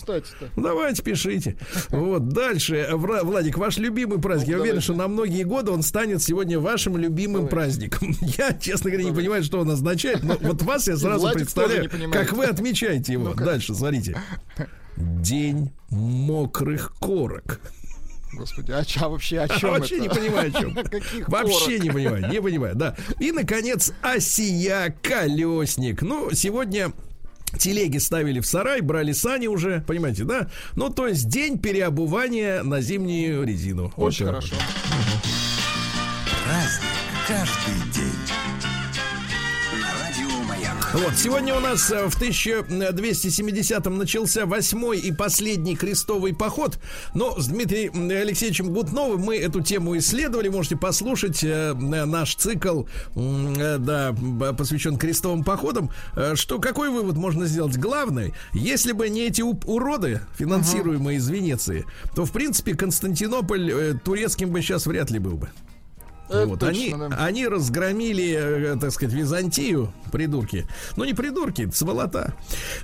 [0.56, 1.56] Ну, Давайте, пишите.
[1.90, 2.88] Вот, дальше.
[2.92, 4.48] Владик, ваш любимый праздник.
[4.50, 4.84] Я Ну, уверен, давайте.
[4.84, 8.14] что на многие годы он станет сегодня вашим любимым праздником.
[8.20, 11.90] Я, честно говоря, не понимаю, что он означает, но вот вас я сразу Владик представляю,
[12.12, 13.34] как вы отмечаете его.
[13.34, 14.16] Дальше, смотрите.
[14.96, 17.60] День мокрых корок.
[18.34, 20.02] Господи, а ча, вообще о А чем вообще это?
[20.04, 20.74] не понимаю, о чем.
[21.28, 22.96] Вообще не понимаю, не понимаю, да.
[23.18, 26.00] И, наконец, осия колесник.
[26.02, 26.92] Ну, сегодня
[27.58, 30.48] телеги ставили в сарай, брали сани уже, понимаете, да?
[30.76, 33.92] Ну, то есть день переобувания на зимнюю резину.
[33.96, 34.54] Вот Очень так хорошо.
[36.44, 36.92] Праздник
[37.28, 38.11] каждый день.
[40.94, 46.78] Вот, сегодня у нас э, в 1270-м начался восьмой и последний крестовый поход.
[47.14, 50.50] Но с Дмитрием Алексеевичем Гутновым мы эту тему исследовали.
[50.50, 52.82] Можете послушать э, наш цикл,
[53.16, 54.14] э, да,
[54.52, 55.90] посвящен крестовым походам.
[56.34, 57.78] Что, какой вывод можно сделать?
[57.78, 64.60] Главный, если бы не эти уроды, финансируемые из Венеции, то, в принципе, Константинополь турецким бы
[64.60, 65.48] сейчас вряд ли был бы.
[66.32, 67.24] Это Вот, точно, они, да.
[67.24, 70.66] они разгромили, э, так сказать, Византию, придурки.
[70.96, 72.34] Ну, не придурки, сволота.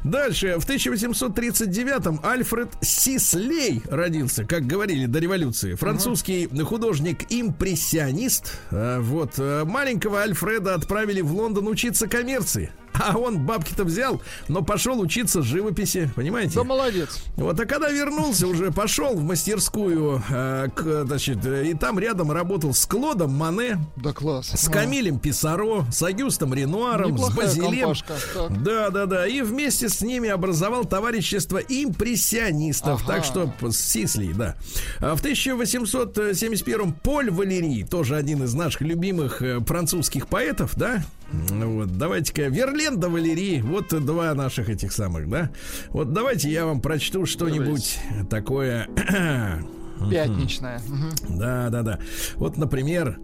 [0.05, 5.75] Дальше, в 1839-м Альфред Сислей родился, как говорили до революции.
[5.75, 8.59] Французский художник-импрессионист.
[8.71, 12.71] Э, Вот, э, маленького Альфреда отправили в Лондон учиться коммерции.
[13.09, 16.55] А он бабки-то взял, но пошел учиться живописи, понимаете?
[16.57, 17.19] Да молодец.
[17.37, 22.75] Вот, а когда вернулся, уже пошел в мастерскую, э, к, значит, и там рядом работал
[22.75, 24.49] с Клодом Мане, Да класс.
[24.55, 24.71] с А.
[24.73, 27.81] Камилем Писаро, с Агюстом Ренуаром, Неплохая с Базилем.
[27.81, 28.15] компашка.
[28.35, 28.63] Так.
[28.63, 29.27] Да, да, да.
[29.27, 33.03] И вместе с ними образовал товарищество импрессионистов.
[33.05, 33.15] Ага.
[33.15, 34.57] Так что с Сисли, да.
[35.01, 41.03] А в 1871 Поль Валерий, тоже один из наших любимых э, французских поэтов, да?
[41.31, 45.51] Вот, давайте-ка, Верлен да Валерий, вот два наших этих самых, да?
[45.91, 47.99] Вот давайте я вам прочту что-нибудь
[48.31, 48.89] такое.
[50.11, 50.81] Пятничная.
[50.89, 51.39] Мгм.
[51.39, 51.99] Да, да, да.
[52.37, 53.19] Вот, например,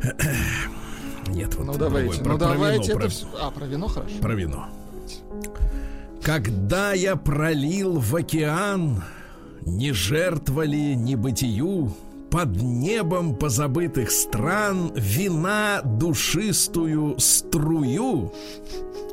[1.28, 3.88] нет, вот Ну давайте, про- ну про вино, давайте про- это всё- А, про вино
[3.88, 4.14] хорошо.
[4.20, 4.66] про вино.
[6.22, 9.02] Когда я пролил в океан,
[9.66, 11.94] не жертва ли, не бытию,
[12.30, 18.32] под небом позабытых стран вина душистую струю.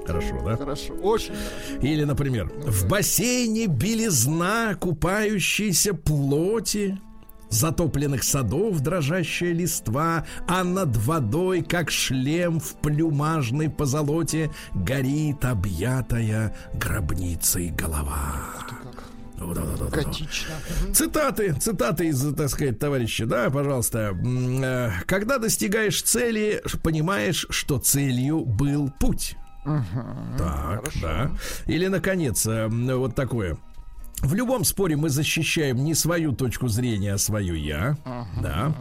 [0.05, 0.55] Хорошо, да?
[0.55, 1.81] Хорошо, очень хорошо.
[1.81, 6.99] Или, например, в бассейне белизна купающейся плоти,
[7.49, 17.69] затопленных садов дрожащая листва, а над водой, как шлем в плюмажной позолоте, горит объятая гробницей
[17.69, 18.23] голова.
[19.39, 20.93] Мгм.
[20.93, 24.15] Цитаты, цитаты из, так сказать, товарища, да, пожалуйста.
[24.63, 29.35] Э, Когда достигаешь цели, понимаешь, что целью был путь.
[30.37, 31.31] Так, да.
[31.65, 33.57] Или, наконец, э, вот такое.
[34.21, 37.97] В любом споре мы защищаем не свою точку зрения, а свою я.
[38.41, 38.73] Да.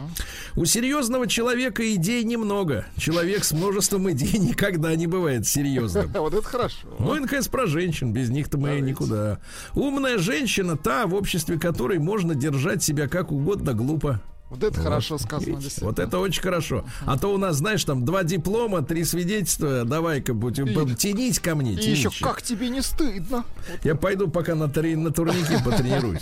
[0.55, 2.85] У серьезного человека идей немного.
[2.97, 6.11] Человек с множеством идей никогда не бывает серьезным.
[6.17, 6.87] Вот это хорошо.
[6.99, 8.11] Ну наконец, про женщин.
[8.11, 9.39] Без них-то мы никуда.
[9.75, 14.21] Умная женщина та, в обществе которой можно держать себя как угодно глупо.
[14.49, 15.59] Вот это хорошо сказано.
[15.81, 16.85] Вот это очень хорошо.
[17.05, 19.83] А то у нас, знаешь, там два диплома, три свидетельства.
[19.83, 21.73] Давай-ка будем И- тянись ко мне.
[21.73, 23.43] И еще как тебе не стыдно?
[23.83, 26.21] Я пойду пока на, три, на турнике потренируюсь.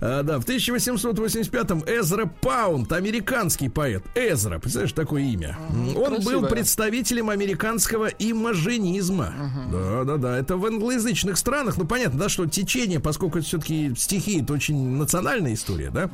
[0.00, 4.02] А, да, в 1885-м Эзра Паунд, американский поэт.
[4.14, 5.56] Эзра, представляешь, такое имя.
[5.70, 6.48] Он был красивое.
[6.50, 9.32] представителем американского имажинизма.
[9.72, 10.38] Да, да, да.
[10.38, 11.76] Это в англоязычных странах.
[11.78, 16.10] Ну, понятно, да, что течение, поскольку это все-таки стихи, это очень национальная история, да?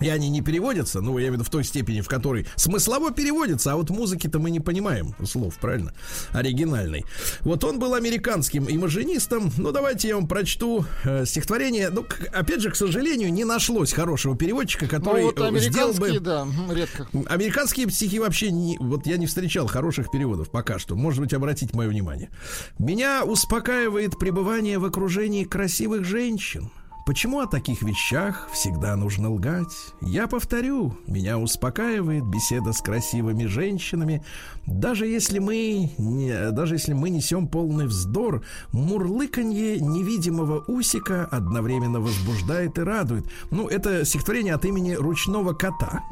[0.00, 3.10] И они не переводятся, ну, я имею в виду в той степени, в которой смыслово
[3.12, 5.92] переводятся, а вот музыки-то мы не понимаем слов, правильно?
[6.32, 7.04] Оригинальной.
[7.40, 9.50] Вот он был американским имажинистом.
[9.56, 11.90] Ну, давайте я вам прочту э, стихотворение.
[11.90, 15.92] Ну, к- опять же, к сожалению, не нашлось хорошего переводчика, Ну который вот э, сделал
[15.94, 16.20] бы...
[16.20, 17.08] да, редко.
[17.26, 18.76] Американские стихи вообще не...
[18.78, 20.94] Вот я не встречал хороших переводов пока что.
[20.96, 22.30] Может быть, обратите мое внимание.
[22.78, 26.70] Меня успокаивает пребывание в окружении красивых женщин.
[27.06, 29.94] Почему о таких вещах всегда нужно лгать?
[30.00, 34.24] Я повторю, меня успокаивает беседа с красивыми женщинами.
[34.66, 42.76] Даже если мы, не, даже если мы несем полный вздор, мурлыканье невидимого усика одновременно возбуждает
[42.76, 43.26] и радует.
[43.52, 46.02] Ну, это стихотворение от имени ручного кота.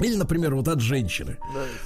[0.00, 1.36] Или, например, вот от женщины.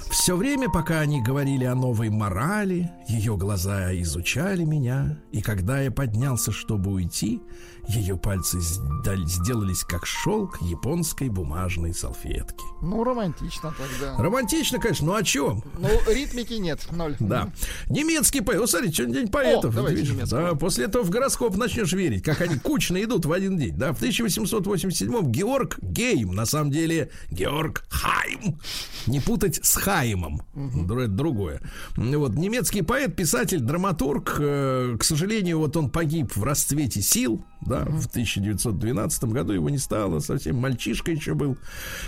[0.09, 5.89] Все время, пока они говорили о новой морали, ее глаза изучали меня, и когда я
[5.89, 7.41] поднялся, чтобы уйти,
[7.87, 12.63] ее пальцы сделались как шелк японской бумажной салфетки.
[12.81, 14.17] Ну, романтично тогда.
[14.21, 15.63] Романтично, конечно, но о чем?
[15.77, 17.15] Ну, ритмики нет, ноль.
[17.19, 17.51] Да.
[17.89, 18.59] Немецкий поэт.
[18.59, 19.73] Вот смотрите, сегодня день поэтов.
[19.73, 20.29] О, давайте Видишь?
[20.29, 23.75] Да, после этого в гороскоп начнешь верить, как они кучно идут в один день.
[23.77, 28.59] Да, в 1887-м Георг Гейм, на самом деле Георг Хайм.
[29.07, 30.41] Не путать с Хаймом.
[30.55, 31.61] Это другое.
[31.97, 34.37] Вот, немецкий поэт, писатель, драматург.
[34.39, 37.43] э, К сожалению, вот он погиб в расцвете сил.
[37.65, 41.57] Да, в 1912 году его не стало, совсем мальчишка еще был.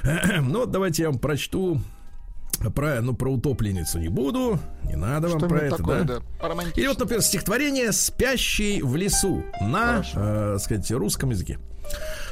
[0.41, 1.81] Ну, вот давайте я вам прочту
[2.73, 6.19] про, ну, про утопленницу не буду, не надо вам про Что-нибудь это, такое, да.
[6.41, 6.63] да.
[6.75, 11.59] Или вот, например, стихотворение «Спящий в лесу» на, э, сказать, русском языке.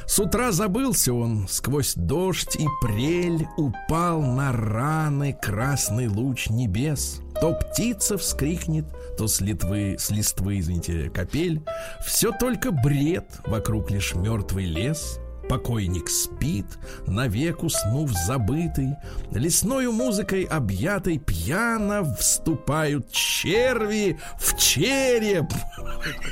[0.06, 7.20] С утра забылся он, сквозь дождь и прель упал на раны красный луч небес.
[7.40, 8.84] То птица вскрикнет,
[9.18, 11.62] то с литвы, с листвы, извините, капель.
[12.06, 15.18] Все только бред, вокруг лишь мертвый лес.
[15.46, 16.64] Покойник спит,
[17.06, 18.94] навек уснув забытый,
[19.30, 25.44] Лесною музыкой объятой Пьяно вступают черви в череп.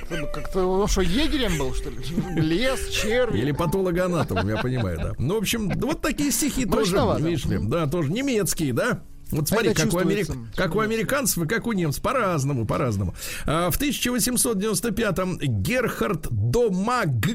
[0.08, 1.98] Как-то- Как-то он что, егерем был, что ли?
[2.40, 3.38] Лес, черви.
[3.38, 5.12] Или патологоанатом, я понимаю, да.
[5.18, 9.02] Ну, в общем, вот такие стихи тоже, видишь ли, да, тоже немецкие, да.
[9.32, 12.02] Вот смотри, Это как у, америк- как у американцев и как у немцев.
[12.02, 13.14] По-разному, по-разному.
[13.46, 17.26] А, в 1895-м Герхард Домагк.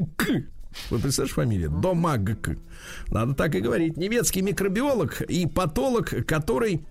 [0.91, 1.71] Вы представляешь фамилию?
[1.71, 2.57] Домагк.
[3.09, 3.97] Надо так и говорить.
[3.97, 6.85] Немецкий микробиолог и патолог, который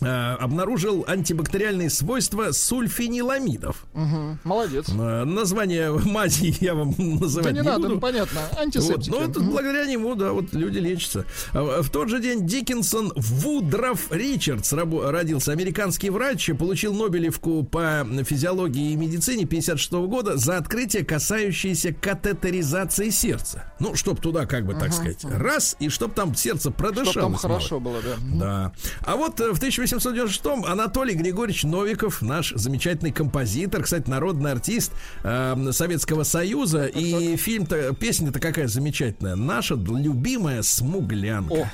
[0.00, 3.86] обнаружил антибактериальные свойства сульфениламидов.
[3.94, 4.38] Мгм.
[4.44, 4.88] Молодец.
[4.90, 7.94] Э, Название мази я вам называть Да не, не надо, буду.
[7.94, 8.40] ну понятно.
[8.50, 9.10] Вот, Антисептики.
[9.10, 9.50] но это Мгм.
[9.50, 11.24] благодаря нему, да, вот люди лечатся.
[11.54, 15.52] А, В тот же день Диккенсон Вудроф Ричардс родился.
[15.52, 23.72] Американский врач, получил Нобелевку по физиологии и медицине 56 года за открытие, касающееся катетеризации сердца.
[23.80, 27.10] Ну, чтоб туда, как бы так сказать, раз, и чтоб там сердце продышалось.
[27.12, 28.16] Чтоб там хорошо было, да.
[28.34, 28.72] Да.
[29.04, 35.54] А вот э, в 1896-м Анатолий Григорьевич Новиков, наш замечательный композитор, кстати, народный артист э,
[35.70, 36.86] Советского Союза.
[36.86, 39.36] И фильм-то, песня-то какая замечательная.
[39.36, 41.54] Наша любимая «Смуглянка».
[41.54, 41.68] О,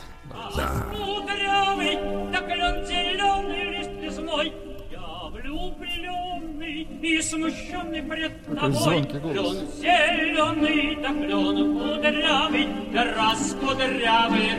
[0.95, 1.99] Кудрявый,
[2.33, 4.53] да клен зеленый лист лесной.
[4.91, 8.73] Я влюбленный и смущенный пред тобой.
[8.73, 9.57] звонкий голос.
[9.57, 14.53] Клен зеленый, да клен кудрявый, да раз кудрявый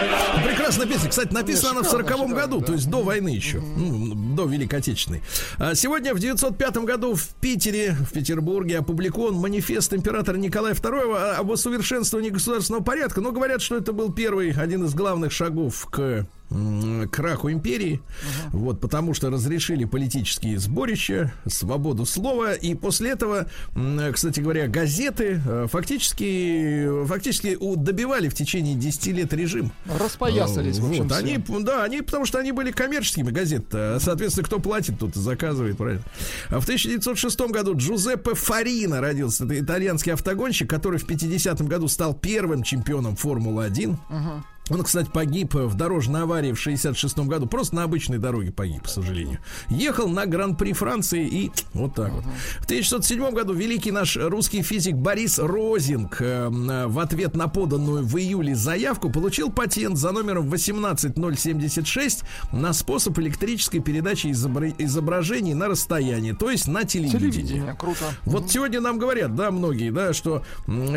[0.00, 0.37] Yeah.
[0.58, 1.08] Прекрасная песня.
[1.08, 4.44] Кстати, написана она в шикарно, 40 году, шикарно, то есть до войны еще, ну, до
[4.46, 5.22] Великой Отечественной.
[5.58, 11.50] А Сегодня в 905 году в Питере, в Петербурге опубликован манифест императора Николая II об
[11.50, 13.20] усовершенствовании государственного порядка.
[13.20, 16.26] Но говорят, что это был первый, один из главных шагов к
[17.12, 18.00] краху империи,
[18.52, 23.48] вот, потому что разрешили политические сборища, свободу слова, и после этого,
[24.14, 29.72] кстати говоря, газеты э, фактически, фактически у- добивали в течение 10 лет режим.
[30.48, 31.20] Распоясались, в общем, Вот, все.
[31.20, 33.98] они, да, они, потому что они были коммерческими газеты.
[34.00, 36.02] Соответственно, кто платит, тот и заказывает, правильно.
[36.48, 39.44] А в 1906 году Джузеппе Фарина родился.
[39.44, 43.96] Это итальянский автогонщик, который в 50 году стал первым чемпионом Формулы-1.
[44.70, 47.46] Он, кстати, погиб в дорожной аварии в 66 году.
[47.46, 49.38] Просто на обычной дороге погиб, к сожалению.
[49.68, 52.24] Ехал на Гран-при Франции и вот так вот.
[52.60, 58.04] В 1907 году великий наш русский физик Борис Розинг э, э, в ответ на поданную
[58.04, 65.68] в июле заявку получил патент за номером 18076 на способ электрической передачи изобра- изображений на
[65.68, 67.30] расстоянии, то есть на телевидении.
[67.30, 68.04] Телевидение, круто.
[68.24, 70.42] Вот сегодня нам говорят, да, многие, да, что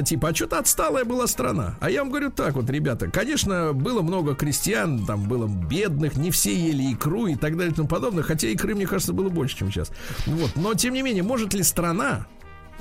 [0.06, 1.76] типа, а что-то отсталая была страна.
[1.80, 6.32] А я вам говорю так вот, ребята, конечно, было много крестьян, там было бедных, не
[6.32, 9.58] все ели икру и так далее и тому подобное, хотя икры, мне кажется, было больше,
[9.58, 9.91] чем сейчас.
[10.26, 12.28] Вот, но тем не менее, может ли страна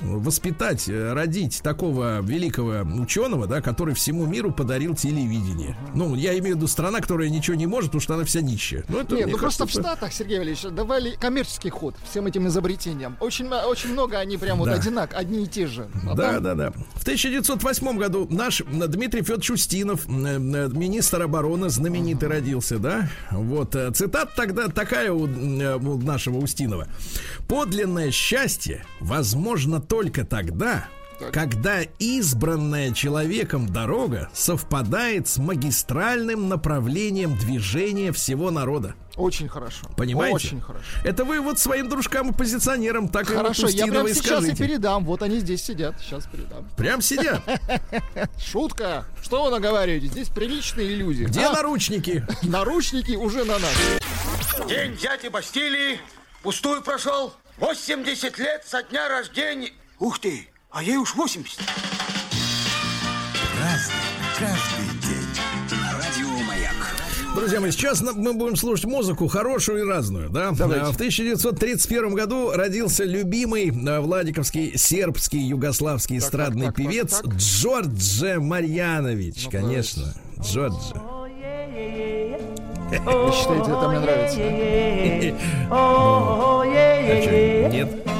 [0.01, 5.75] воспитать, э, родить такого великого ученого, да, который всему миру подарил телевидение.
[5.93, 8.83] Ну, я имею в виду страна, которая ничего не может, потому что она вся нищая.
[8.89, 12.47] Ну, это, Нет, ну просто в кажется, Штатах, Сергей Валерьевич, давали коммерческий ход всем этим
[12.47, 13.17] изобретениям.
[13.19, 14.73] Очень, м- очень много они прям вот Да.
[14.75, 15.87] одинак, одни и те же.
[16.07, 16.73] А Да, там да, да.
[16.95, 23.09] В 1908 году наш м, Дмитрий Федорович Устинов, э, министр обороны, знаменитый родился, да?
[23.31, 26.87] Вот, э, цитат тогда такая у, э, у нашего Устинова.
[27.47, 30.85] «Подлинное счастье возможно только тогда,
[31.33, 38.95] когда избранная человеком дорога совпадает с магистральным направлением движения всего народа.
[39.17, 39.87] Очень хорошо.
[39.97, 40.35] Понимаете?
[40.35, 40.85] Очень хорошо.
[41.03, 45.03] Это вы вот своим дружкам-оппозиционерам так и вот Хорошо, я прямо и сейчас и передам.
[45.03, 45.99] Вот они здесь сидят.
[45.99, 46.69] Сейчас передам.
[46.77, 47.43] Прям сидят.
[48.39, 49.03] Шутка.
[49.21, 50.07] Что вы наговариваете?
[50.07, 51.23] Здесь приличные люди.
[51.25, 52.25] Где А, наручники?
[52.43, 53.75] Наручники уже на нас.
[54.69, 55.99] День дяди Бастилии
[56.43, 57.33] пустую прошел.
[57.57, 59.73] 80 лет со дня рождения.
[60.01, 61.59] Ух ты, а ей уж 80.
[63.59, 63.93] Разный,
[64.39, 65.27] каждый день.
[65.93, 66.73] Радио Маяк.
[67.35, 70.53] Друзья мои, сейчас мы будем слушать музыку хорошую и разную, да?
[70.57, 70.85] Давайте.
[70.85, 77.25] А, В 1931 году родился любимый а, Владиковский сербский югославский эстрадный так, так, певец так,
[77.25, 77.35] так.
[77.35, 80.15] Джордже Марьянович, Ну, конечно.
[80.41, 80.95] Джордже.
[82.89, 84.39] Вы считаете, это мне нравится?
[87.03, 88.10] А чё, Нет?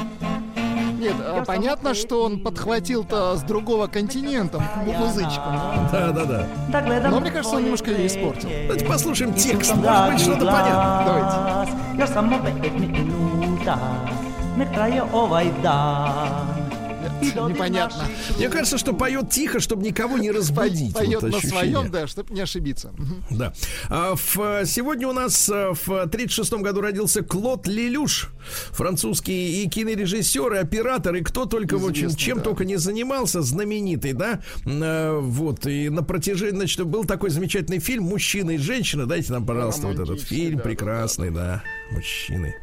[1.46, 4.62] Понятно, что он подхватил-то с другого континента
[4.98, 5.88] музычком.
[5.92, 7.10] Да, да, да.
[7.10, 8.48] Но мне кажется, он немножко ее испортил.
[8.62, 9.74] Давайте послушаем текст.
[9.74, 11.04] Может быть, что-то понятно.
[11.06, 11.72] Давайте.
[17.22, 18.04] Непонятно.
[18.36, 20.94] Мне кажется, что поет тихо, чтобы никого не разбудить.
[20.94, 22.92] Поет Вот на своем, да, чтобы не ошибиться.
[23.30, 23.52] Да.
[23.88, 28.30] А в, э, сегодня у нас э, в 36 году родился Клод Лелюш,
[28.72, 32.44] французский и кинорежиссер, и оператор, и кто только вот чем, Известный, чем да.
[32.44, 34.40] только не занимался, знаменитый, да.
[34.66, 39.06] Э, Вот, и на протяжении, значит, был такой замечательный фильм «Мужчина и женщина».
[39.06, 41.62] Дайте нам, пожалуйста, вот этот фильм да, да, прекрасный, да.
[41.90, 42.54] Мужчины.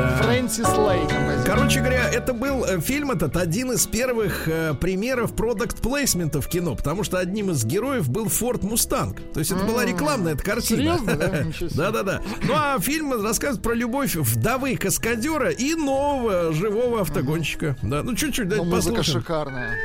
[0.00, 0.16] Да.
[0.22, 1.44] Фрэнсис Лей.
[1.44, 6.48] Короче говоря, это был э, фильм этот один из первых э, примеров продукт плейсмента в
[6.48, 9.20] кино, потому что одним из героев был Форд Мустанг.
[9.32, 10.80] То есть это была рекламная эта картина.
[10.98, 11.42] Серьезно, да?
[11.44, 11.78] Ничего себе.
[11.78, 12.22] Да, да, да.
[12.42, 17.76] Ну а фильм рассказывает про любовь вдовы каскадера и нового живого автогонщика.
[17.82, 19.20] Да, ну чуть-чуть, дайте музыка послушаем.
[19.20, 19.78] шикарная.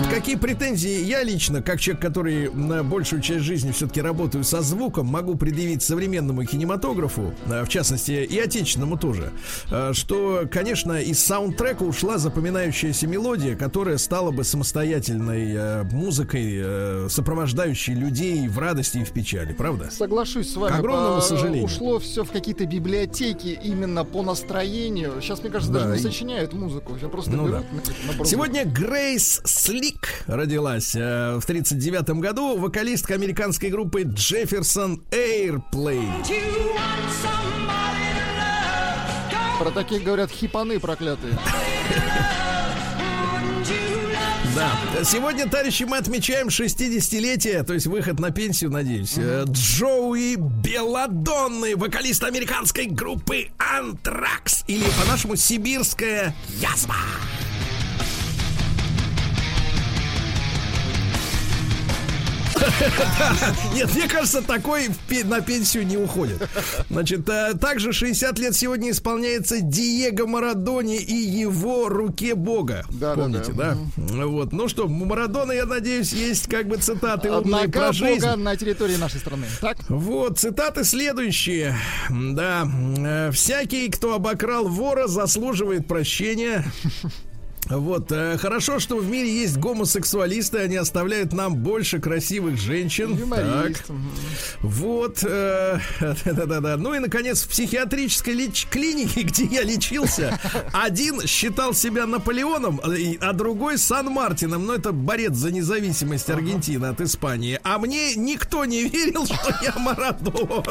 [0.00, 5.06] Какие претензии я лично, как человек, который на большую часть жизни все-таки работаю со звуком,
[5.06, 9.32] могу предъявить современному кинематографу, э, в частности и отечественному тоже,
[9.70, 17.94] э, что, конечно, из саундтрека ушла запоминающаяся мелодия, которая стала бы самостоятельной э, музыкой, сопровождающей
[17.94, 19.90] людей в радости и в печали, правда?
[19.90, 20.72] Соглашусь с вами.
[20.72, 21.64] К огромному сожалению.
[21.64, 25.14] Ушло все в какие-то библиотеки именно по настроению.
[25.20, 26.96] Сейчас, мне кажется, Да, даже не и- сочиняют музыку.
[26.98, 27.76] Сейчас просто Ну берут да.
[27.76, 28.26] на- набросок.
[28.26, 29.40] Сегодня Грейс
[29.82, 36.24] Слик родилась э, в 1939 году, вокалистка американской группы Jefferson Airplane.
[39.58, 41.36] Про таких говорят хипаны проклятые.
[44.54, 44.70] Да.
[45.02, 49.14] Сегодня, товарищи, мы отмечаем 60-летие, то есть выход на пенсию, надеюсь.
[49.16, 56.96] э, Джоуи Беладонны, вокалист американской группы Антракс, или по-нашему сибирская язва.
[63.74, 64.88] Нет, мне кажется, такой
[65.24, 66.48] на пенсию не уходит.
[66.90, 72.84] Значит, э, также 60 лет сегодня исполняется Диего Марадони и его руке Бога.
[72.90, 73.76] Да, да, Помните, да?
[73.96, 74.52] Вот.
[74.52, 78.20] Ну что, у Марадона, я надеюсь, есть как бы цитаты умные Однако про жизнь.
[78.20, 79.46] Бога на территории нашей страны.
[79.60, 79.78] Так?
[79.88, 81.76] Вот, цитаты следующие.
[82.10, 86.64] Да, э, всякий, кто обокрал вора, заслуживает прощения.
[87.68, 93.16] Вот, э, хорошо, что в мире есть гомосексуалисты, они оставляют нам больше красивых женщин.
[93.16, 93.84] Юморист.
[93.86, 93.96] Так.
[94.62, 95.78] Вот, э,
[96.24, 96.76] да-да-да.
[96.76, 100.38] Ну и, наконец, в психиатрической леч- клинике, где я лечился,
[100.72, 104.66] один считал себя Наполеоном, а и- а другой Сан-Мартином.
[104.66, 107.58] Ну, это борец за независимость Аргентины от Испании.
[107.62, 110.62] А мне никто не верил, что я Марадона.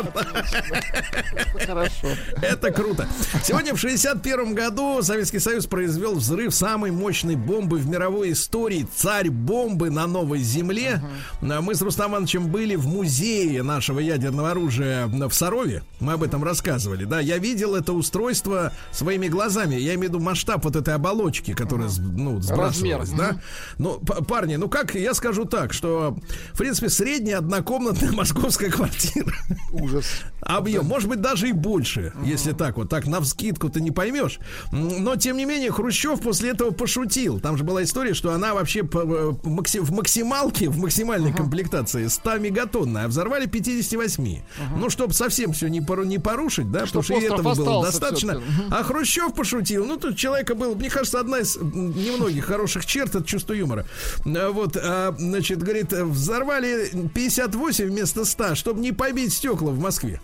[1.65, 2.07] Хорошо.
[2.41, 3.07] Это круто.
[3.43, 8.87] Сегодня в 61 году Советский Союз произвел взрыв самой мощной бомбы в мировой истории.
[8.95, 10.99] Царь бомбы на новой земле.
[11.41, 15.83] А Мы с Рустам Ивановичем были в музее нашего ядерного оружия в Сарове.
[15.99, 17.05] Мы об этом рассказывали.
[17.05, 19.75] Да, я видел это устройство своими глазами.
[19.75, 23.11] Я имею в виду масштаб вот этой оболочки, которая с- ну, сбрасывалась.
[23.11, 23.33] Размер.
[23.33, 23.41] Да?
[23.77, 26.17] Ну, парни, ну как я скажу так, что
[26.53, 29.31] в принципе средняя однокомнатная московская квартира.
[29.71, 30.07] Ужас.
[30.41, 34.39] Объем, может быть, даже и больше, если так вот, так на вскидку ты не поймешь.
[34.71, 37.39] Но, тем не менее, Хрущев после этого пошутил.
[37.39, 43.05] Там же была история, что она вообще э, в максималке, в максимальной комплектации 100 мегатонная,
[43.05, 44.41] а взорвали 58.
[44.77, 47.85] Ну, чтобы совсем все не, пору- не порушить, да, Чтоб потому что и этого было
[47.85, 48.33] достаточно.
[48.39, 48.67] Мгм.
[48.71, 49.85] А Хрущев пошутил.
[49.85, 53.85] Ну, тут человека был, мне кажется, одна из немногих хороших черт это чувство юмора.
[54.25, 60.21] А Вот, а, значит, говорит, взорвали 58 вместо 100, чтобы не побить стекла в Москве.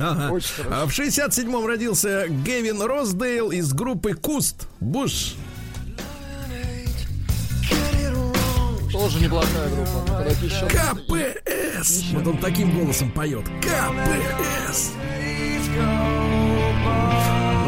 [0.00, 0.32] Ага.
[0.32, 0.74] Очень хорошо.
[0.82, 4.66] А в 67-м родился Гевин Росдейл из группы Куст.
[4.80, 5.34] Bush.
[8.94, 10.04] Тоже неплохая группа.
[10.68, 12.04] КПС.
[12.12, 13.44] Вот он таким голосом поет.
[13.60, 14.92] КПС.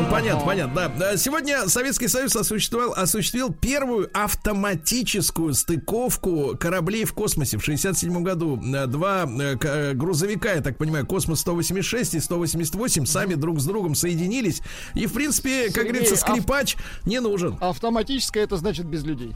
[0.07, 1.17] Ну, понятно, понятно, да.
[1.17, 8.61] Сегодня Советский Союз осуществил, осуществил первую автоматическую стыковку кораблей в космосе в 67 году.
[8.73, 13.95] Э, Два э, э, грузовика, я так понимаю, Космос-186 и 188 сами друг с другом
[13.95, 14.63] соединились.
[14.95, 17.59] И, в принципе, как Сергей, говорится, ав- скрипач не нужен.
[17.61, 19.35] Автоматическое это значит без людей.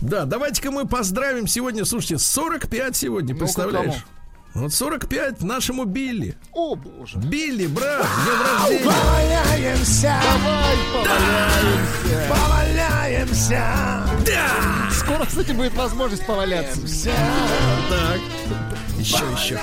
[0.00, 4.04] Да, давайте-ка мы поздравим сегодня, слушайте, 45 сегодня, представляешь?
[4.54, 6.36] Вот 45 нашему Билли.
[6.52, 7.18] О, боже.
[7.18, 8.84] Билли, брат, днем рождения.
[8.84, 10.76] Давай
[12.28, 14.04] поваляемся.
[14.26, 14.90] Да!
[14.90, 16.80] Скоро, кстати, будет возможность поваляться.
[17.88, 18.20] Так.
[18.98, 19.58] Еще, еще.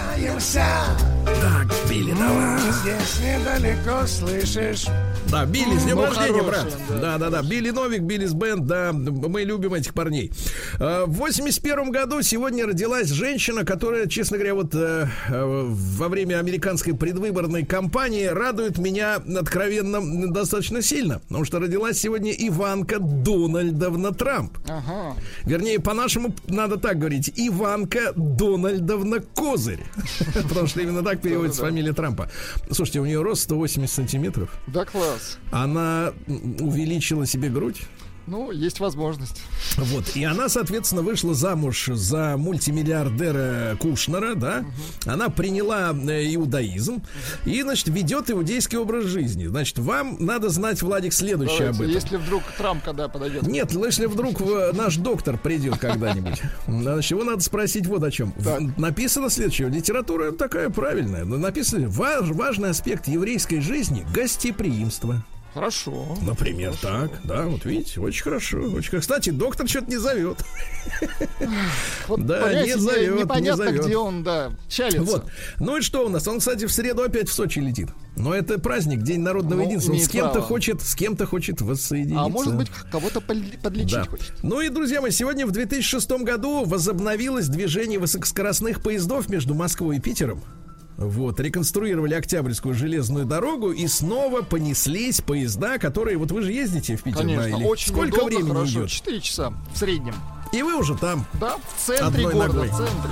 [1.26, 2.60] Так, Билли, давай.
[2.82, 4.86] Здесь недалеко, слышишь?
[5.32, 6.78] Да, Билли, с днем Ну, рождения, хороший брат.
[6.92, 7.42] он, Да, да, да.
[7.42, 10.32] Билли Новик, Биллис Бенд, да, мы любим этих парней.
[10.80, 16.40] Э, В 81 году сегодня родилась женщина, которая, честно говоря, вот э, э, во время
[16.40, 21.20] американской предвыборной кампании радует меня откровенно достаточно сильно.
[21.28, 24.58] Потому что родилась сегодня Иванка Дональдовна Трамп.
[24.68, 25.16] Ага.
[25.46, 27.32] Вернее, по-нашему надо так говорить.
[27.36, 29.84] Иванка Дональдовна Козырь.
[30.50, 32.30] Потому что именно так переводится фамилия Трампа.
[32.72, 34.50] Слушайте, у нее рост 180 сантиметров.
[34.68, 35.38] Да класс.
[35.52, 36.14] Она
[36.60, 37.82] увеличила себе грудь.
[38.28, 39.42] Ну, есть возможность.
[39.78, 40.16] Вот.
[40.16, 44.66] И она, соответственно, вышла замуж за мультимиллиардера Кушнера, да?
[45.06, 47.04] Она приняла э, иудаизм
[47.46, 49.46] и, значит, ведет иудейский образ жизни.
[49.46, 52.04] Значит, вам надо знать, Владик, следующее об Давайте, этом.
[52.12, 53.44] если вдруг Трамп когда подойдет.
[53.44, 54.42] Нет, если вдруг
[54.74, 58.34] наш доктор придет когда-нибудь, значит, его надо спросить вот о чем.
[58.78, 59.70] Написано следующее.
[59.70, 61.26] Литература такая правильная.
[61.26, 65.24] но Написано ва- важный аспект еврейской жизни– гостеприимство.
[65.56, 66.18] Хорошо.
[66.22, 68.58] Например, так, да, вот видите, очень хорошо.
[68.60, 68.90] Очень...
[68.90, 69.00] хорошо.
[69.00, 70.44] Кстати, доктор что-то не зовет.
[72.10, 73.86] Вот, Да, не зовет, не непонятно, зовет.
[73.86, 75.00] где он, да, чалится.
[75.02, 75.26] Вот.
[75.60, 76.28] Ну и что у нас?
[76.28, 77.88] Он, кстати, в среду опять в Сочи летит.
[78.18, 79.94] Но это праздник, День народного Ну, единства.
[79.94, 82.26] Он с кем-то хочет, с кем-то хочет воссоединиться.
[82.26, 84.04] А может быть, кого-то подлечить Да.
[84.04, 84.34] хочет.
[84.44, 90.00] Ну и, друзья мои, сегодня в 2006 году возобновилось движение высокоскоростных поездов между Москвой и
[90.02, 90.44] Питером.
[90.98, 97.04] Вот, реконструировали Октябрьскую железную дорогу и снова понеслись поезда, которые, вот вы же ездите в
[97.04, 98.80] Питер, да, Конечно, или очень сколько удобно, времени хорошо.
[98.80, 98.90] идет?
[98.90, 100.16] 4 часа в среднем.
[100.54, 101.26] И вы уже там.
[101.40, 102.70] Да, в центре Одной города, ногой.
[102.70, 103.12] в центре.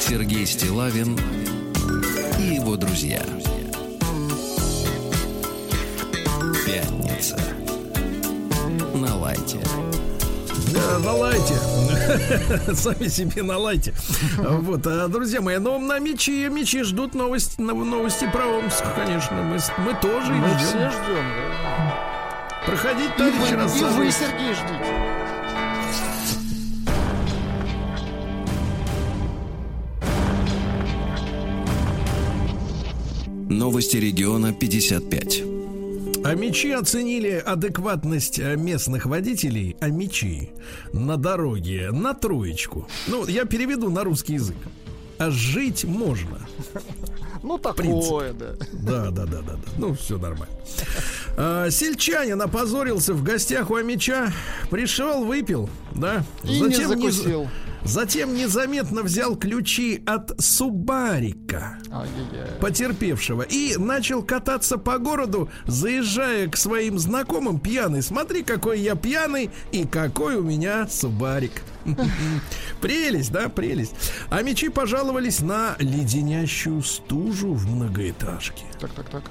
[0.00, 1.18] Сергей Стилавин
[2.38, 3.22] и его друзья.
[6.66, 7.38] Пятница.
[8.94, 9.58] На лайте.
[10.72, 11.54] Да, налайте.
[12.74, 13.92] Сами себе налайте.
[14.38, 19.36] Вот, а, друзья мои, ну на мечи, мечи ждут новости, нов- новости про Омск, конечно.
[19.42, 20.90] Мы, мы тоже Мы их все ждем.
[20.90, 21.24] ждем.
[22.66, 23.28] Проходить да.
[23.28, 25.12] И вы, и вы, Сергей, ждите.
[33.48, 35.51] Новости региона 55.
[36.24, 40.50] А мечи оценили адекватность э, местных водителей, а мечи
[40.92, 42.86] на дороге на троечку.
[43.08, 44.56] Ну, я переведу на русский язык.
[45.18, 46.38] А жить можно.
[47.42, 48.54] Ну, такое, да.
[48.72, 49.58] Да, да, да, да, да.
[49.76, 50.54] Ну, все нормально.
[51.36, 54.32] А, сельчанин опозорился в гостях у Амича.
[54.70, 56.24] Пришел, выпил, да.
[56.44, 57.48] И не нез- закусил.
[57.84, 61.78] Затем незаметно взял ключи от Субарика
[62.60, 68.02] потерпевшего и начал кататься по городу, заезжая к своим знакомым пьяный.
[68.02, 71.62] Смотри, какой я пьяный и какой у меня Субарик.
[72.80, 73.94] Прелесть, да, прелесть.
[74.30, 78.64] А мечи пожаловались на леденящую стужу в многоэтажке.
[78.78, 79.24] Так, так, так.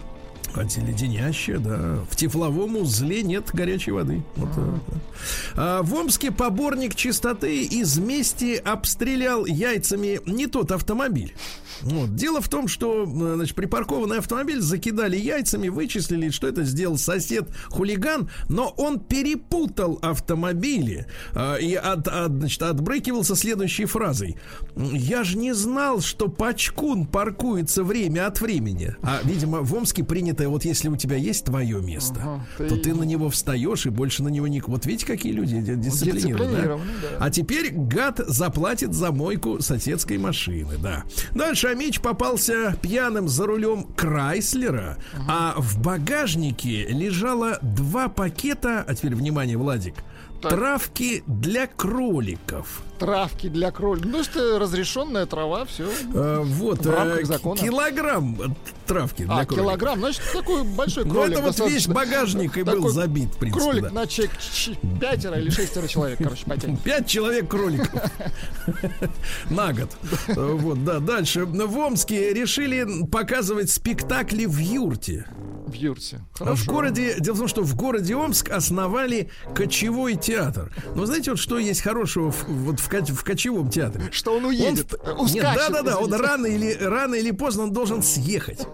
[0.56, 2.00] Антиледенящая, да.
[2.10, 4.22] В тепловом узле нет горячей воды.
[4.36, 4.98] Вот так, да.
[5.56, 11.34] А, в Омске поборник чистоты из мести обстрелял яйцами не тот автомобиль.
[11.82, 12.16] Вот.
[12.16, 18.30] Дело в том, что э, значит, припаркованный автомобиль закидали яйцами, вычислили, что это сделал сосед-хулиган,
[18.50, 24.38] но он перепутал автомобили а, и от, от, значит, отбрыкивался следующей фразой.
[24.76, 28.96] «Я же не знал, что Пачкун паркуется время от времени».
[29.02, 32.20] А, видимо, в Омске принято, вот если у тебя есть твое место,
[32.58, 34.62] Ага, то ты- на него встаешь и больше на него не...
[34.62, 36.62] Вот видите, какие люди ди- дисциплинированные.
[36.64, 36.76] да?
[36.78, 36.82] Да.
[37.26, 41.04] А теперь гад заплатит за мойку соседской машины, да.
[41.34, 49.16] Дальше Амич попался пьяным за рулем Крайслера, а в багажнике лежало два пакета, а теперь
[49.16, 49.96] внимание, Владик,
[50.42, 50.52] Так.
[50.54, 52.82] травки для кроликов.
[53.00, 54.12] Травки для кроликов.
[54.12, 55.90] Ну, это разрешенная трава, все.
[56.14, 57.60] Э, вот, В рамках э, закона.
[57.62, 58.46] килограмм э,
[58.86, 59.58] травки для А, кроликов.
[59.58, 61.38] килограмм, значит, такой большой Ну, кролик.
[61.38, 63.90] это вот весь багажник и был забит, в принципе, Кролик да.
[63.92, 66.80] на человек ч- пятеро или шестеро человек, короче, потянет.
[66.82, 67.90] Пять человек кроликов
[69.50, 69.90] на год.
[70.28, 71.00] Вот, да.
[71.00, 71.46] Дальше.
[71.46, 75.28] В Омске решили показывать спектакли в юрте.
[75.72, 76.22] В юрте.
[76.34, 76.72] В Хорошо.
[76.72, 80.72] городе, дело в том, что в городе Омск основали кочевой театр.
[80.96, 84.06] Но знаете, вот что есть хорошего в, вот в, в кочевом театре?
[84.12, 84.94] Что он уедет.
[85.06, 88.68] Он- Ускачет, Нет, да-да-да, он рано или, рано или поздно он должен съехать.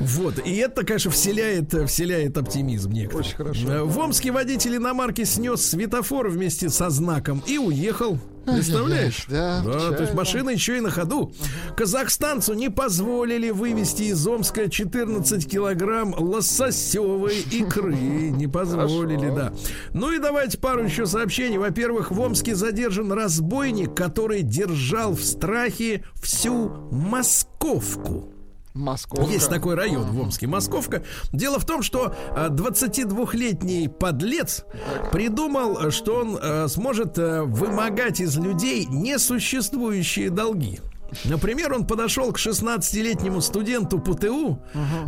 [0.00, 3.20] Вот, и это, конечно, вселяет, э, вселяет оптимизм некоторый.
[3.20, 3.72] Очень хорошо.
[3.72, 8.18] Э, В Омске водитель иномарки снес светофор вместе со знаком и уехал.
[8.44, 9.24] Представляешь?
[9.28, 11.32] да, то есть машина еще и на ходу.
[11.76, 17.94] Казахстанцу не позволили вывести из Омска 14 килограмм лососевой икры.
[18.32, 19.34] Не позволили, Хорошо.
[19.36, 19.52] да.
[19.92, 21.58] Ну и давайте пару еще сообщений.
[21.58, 28.31] Во-первых, в Омске задержан разбойник, который держал в страхе всю Московку.
[28.74, 29.24] Москва.
[29.24, 31.02] Есть такой район в Омске, Московка.
[31.32, 34.64] Дело в том, что а, 22-летний подлец
[35.10, 40.80] придумал, что он э, сможет э, вымогать из людей несуществующие долги.
[41.24, 44.58] Например, он подошел к 16-летнему студенту ПТУ,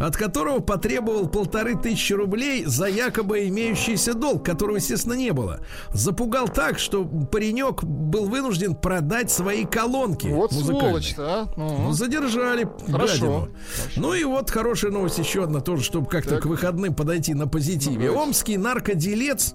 [0.01, 5.61] от которого потребовал полторы тысячи рублей за якобы имеющийся долг, которого, естественно, не было.
[5.91, 10.27] Запугал так, что паренек был вынужден продать свои колонки.
[10.29, 11.49] Вот сволочь-то, а.
[11.57, 12.69] Ну, Ну, задержали.
[12.91, 13.15] Хорошо.
[13.15, 13.49] гадину.
[13.97, 18.11] Ну и вот хорошая новость еще одна тоже, чтобы как-то к выходным подойти на позитиве.
[18.11, 18.19] Ну.
[18.19, 19.55] Омский наркоделец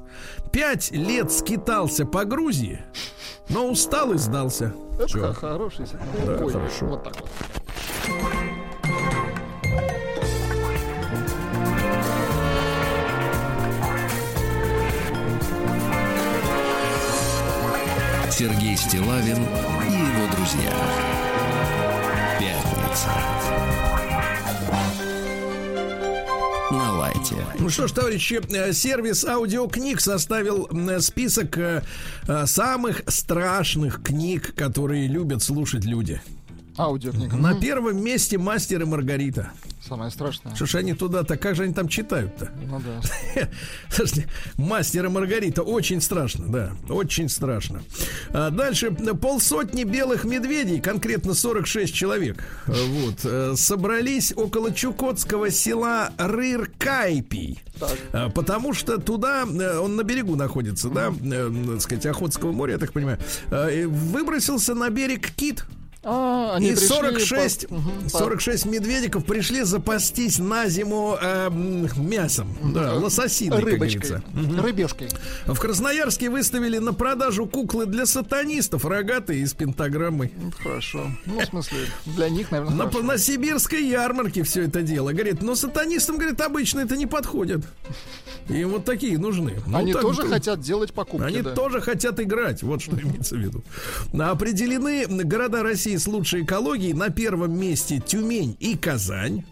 [0.52, 2.82] пять лет скитался по Грузии,
[3.50, 4.74] но устал и сдался.
[5.00, 5.34] Это Чё?
[5.34, 6.08] хороший сигнал.
[6.26, 6.86] Да, Ой, хорошо.
[6.86, 7.30] Вот так вот.
[18.32, 21.20] Сергей Стилавин и его друзья.
[22.89, 23.39] нравится.
[27.20, 27.36] Лайте.
[27.59, 31.84] Ну что ж, товарищи, э, сервис аудиокниг составил м, список э,
[32.28, 36.22] э, самых страшных книг, которые любят слушать люди.
[36.80, 37.36] Аудиокнига.
[37.36, 39.52] На первом месте «Мастер и Маргарита».
[39.86, 40.56] Самое страшное.
[40.56, 42.52] Что ж они туда-то, как же они там читают-то?
[42.70, 43.50] Ну да.
[43.90, 47.82] Слушайте, «Мастер и Маргарита» очень страшно, да, очень страшно.
[48.30, 57.60] А дальше полсотни белых медведей, конкретно 46 человек, вот, э, собрались около чукотского села Рыр-Кайпий.
[58.14, 62.74] А, Потому что туда, э, он на берегу находится, да, э, так сказать, Охотского моря,
[62.74, 63.20] я так понимаю,
[63.50, 65.66] выбросился на берег кит.
[66.02, 71.50] А, они И пришли 46, по- мгм, по- 46 медведиков пришли запастись на зиму э,
[71.52, 72.58] мясом.
[72.74, 74.00] Да, лососиной, как рыбочкой.
[74.10, 74.24] говорится.
[74.34, 74.62] Мгм.
[74.62, 75.10] Рыбешкой.
[75.45, 80.32] В Красноярске выставили на продажу куклы для сатанистов, рогатые и с пентаграммой.
[80.64, 81.12] Хорошо.
[81.26, 83.04] Ну, в смысле, для них, наверное, На, хорошо.
[83.04, 85.12] на сибирской ярмарке все это дело.
[85.12, 87.66] Говорит, но сатанистам, говорит, обычно это не подходит.
[88.47, 89.62] Им вот такие нужны.
[89.68, 91.26] Ну, Они так тоже хотят делать покупки.
[91.26, 91.52] Они да.
[91.54, 93.64] тоже хотят играть, вот что имеется в виду.
[94.18, 96.94] Определены города России с лучшей экологией.
[96.94, 99.44] На первом месте Тюмень и Казань.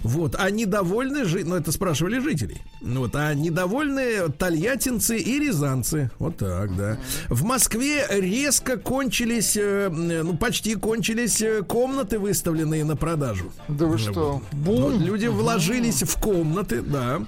[0.00, 2.58] Вот, а недовольны, жи- ну это спрашивали жителей.
[2.80, 6.10] Вот, а недовольны тольяттинцы и рязанцы.
[6.18, 6.98] Вот так, да.
[7.28, 13.52] В Москве резко кончились, э, ну почти кончились э, комнаты, выставленные на продажу.
[13.68, 14.42] Да вы что?
[14.52, 14.80] Бум.
[14.82, 17.20] Вот люди вложились в комнаты, да.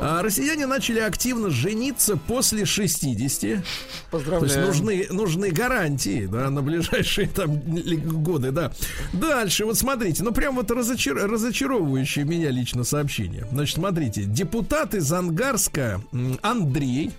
[0.00, 3.40] А россияне начали активно жениться после 60.
[3.40, 3.64] То есть
[4.10, 4.66] Поздравляю.
[4.66, 7.60] нужны, нужны гарантии, да, на ближайшие там
[7.96, 8.72] ли- годы, да.
[9.12, 13.46] Дальше, вот смотрите, ну прям вот разочар- разочаровывающее меня лично сообщение.
[13.52, 16.00] Значит, смотрите, депутат из Ангарска
[16.42, 17.10] Андрей,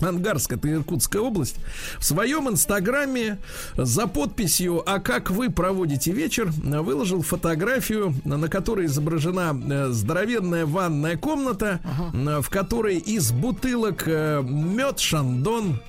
[0.00, 1.56] Ангарск, это Иркутская область,
[1.98, 3.38] в своем инстаграме
[3.76, 11.16] за подписью «А как вы проводите вечер» выложил фотографию, на которой изображена э, здоровенная ванная
[11.16, 11.80] комната,
[12.14, 15.80] э, в которой из бутылок э, мед Шандон,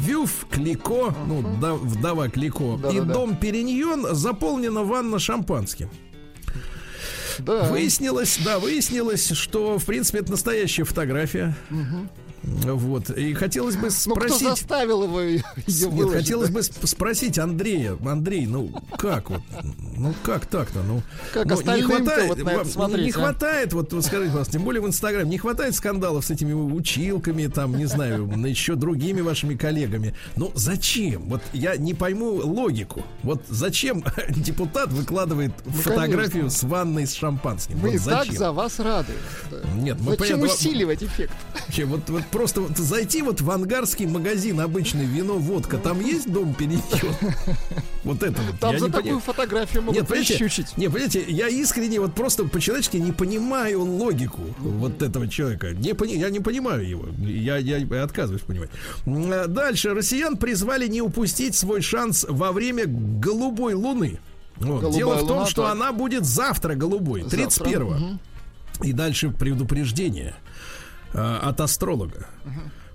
[0.00, 3.12] Вюф Клико, ну, да- вдова Клико, и Да-да-да.
[3.14, 5.90] дом Периньон заполнена ванна шампанским.
[7.38, 7.64] Да.
[7.64, 11.54] Выяснилось, да, выяснилось, что, в принципе, это настоящая фотография.
[12.42, 13.10] Вот.
[13.10, 14.48] И хотелось бы Ну, кто спросить...
[14.48, 19.42] заставил его ее Нет, хотелось бы сп- спросить Андрея, Андрей, ну как вот,
[19.96, 21.02] ну как так-то, ну,
[21.34, 23.14] Как ну, остальным-то вот на это вам смотреть, не а?
[23.14, 27.46] хватает, вот, вот скажите, пожалуйста, тем более в Инстаграме, не хватает скандалов с этими училками,
[27.46, 30.14] там, не знаю, еще другими вашими коллегами.
[30.36, 31.22] Ну зачем?
[31.28, 33.02] Вот я не пойму логику.
[33.22, 36.50] Вот зачем депутат выкладывает фотографию конечно.
[36.50, 37.76] с ванной с шампанским?
[37.78, 38.36] Мы вот и так зачем?
[38.36, 39.12] за вас рады.
[39.74, 41.34] Нет, мы Зачем понятно, усиливать эффект?
[41.66, 46.30] Вообще, вот, вот просто вот зайти вот в ангарский магазин обычный вино, водка, там есть
[46.30, 46.82] дом перейдет?
[48.04, 48.58] Вот это вот.
[48.60, 50.76] Там я за не такую пони- фотографию могут Нет, понимаете, прищучить.
[50.76, 55.72] не, понимаете, я искренне вот просто по-человечески не понимаю логику вот этого человека.
[55.72, 57.06] Не пони, я не понимаю его.
[57.18, 58.70] Я, я отказываюсь понимать.
[59.06, 59.94] А Дальше.
[59.94, 64.18] Россиян призвали не упустить свой шанс во время голубой луны.
[64.56, 64.94] Вот.
[64.94, 65.72] Дело в том, луна, что так.
[65.72, 67.90] она будет завтра голубой, Завтра, 31-го.
[67.90, 68.20] мгм.
[68.82, 70.49] И дальше предупреждение э,
[71.12, 72.26] от астролога.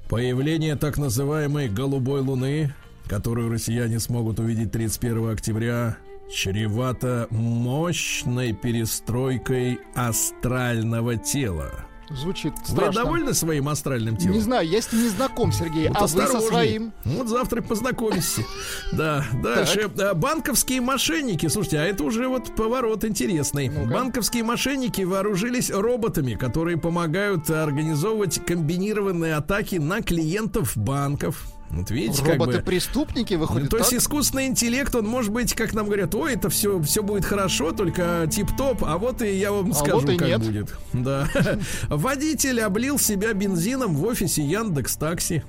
[0.09, 2.73] Появление так называемой голубой луны,
[3.07, 5.97] которую россияне смогут увидеть 31 октября,
[6.31, 11.71] чревато мощной перестройкой астрального тела.
[12.09, 13.03] Звучит Вы страшно.
[13.03, 14.35] довольны своим астральным телом?
[14.35, 15.87] Не знаю, я с ним не знаком, Сергей.
[15.87, 16.93] Вот а вы со своим?
[17.03, 18.41] Вот завтра познакомимся.
[18.91, 19.89] Да, дальше.
[20.15, 21.47] Банковские мошенники.
[21.47, 23.69] Слушайте, а это уже вот поворот интересный.
[23.69, 31.54] Банковские мошенники вооружились роботами, которые помогают организовывать комбинированные атаки на клиентов банков.
[31.71, 32.45] Вот видите, как бы...
[32.45, 33.99] Роботы-преступники выходят Ну, то есть так?
[33.99, 38.27] искусственный интеллект, он может быть, как нам говорят, ой, это все, все будет хорошо, только
[38.31, 40.41] тип-топ, а вот и я вам А скажу, вот и как нет.
[40.41, 40.77] будет.
[40.93, 41.27] Да.
[41.89, 45.43] Водитель облил себя бензином в офисе Яндекс Такси.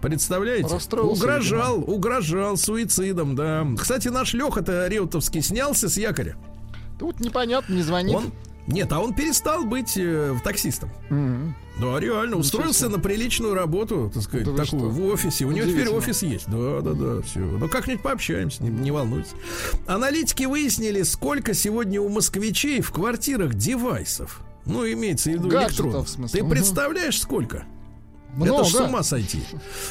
[0.00, 0.68] Представляете?
[0.72, 3.66] Расстроился, угрожал, угрожал суицидом, да.
[3.78, 6.36] Кстати, наш Леха-то Реутовский снялся с якоря.
[6.98, 8.14] Тут непонятно, не звонит.
[8.14, 8.32] Он
[8.66, 10.90] нет, а он перестал быть э, таксистом.
[11.10, 11.54] Мгм.
[11.80, 15.44] Да, реально, устроился на приличную работу, так сказать, Да такую, в офисе.
[15.44, 16.46] У него теперь офис есть.
[16.48, 17.40] Да, да, да, все.
[17.40, 19.32] Ну, как-нибудь пообщаемся, не, не волнуйтесь.
[19.88, 24.40] Аналитики выяснили, сколько сегодня у москвичей в квартирах девайсов.
[24.66, 26.06] Ну, имеется в виду Гаджетов, электронных.
[26.06, 26.38] в смысле.
[26.38, 26.52] Ты Мгм.
[26.52, 27.64] представляешь, сколько?
[28.36, 28.60] Много.
[28.62, 29.42] Это ж с ума сойти.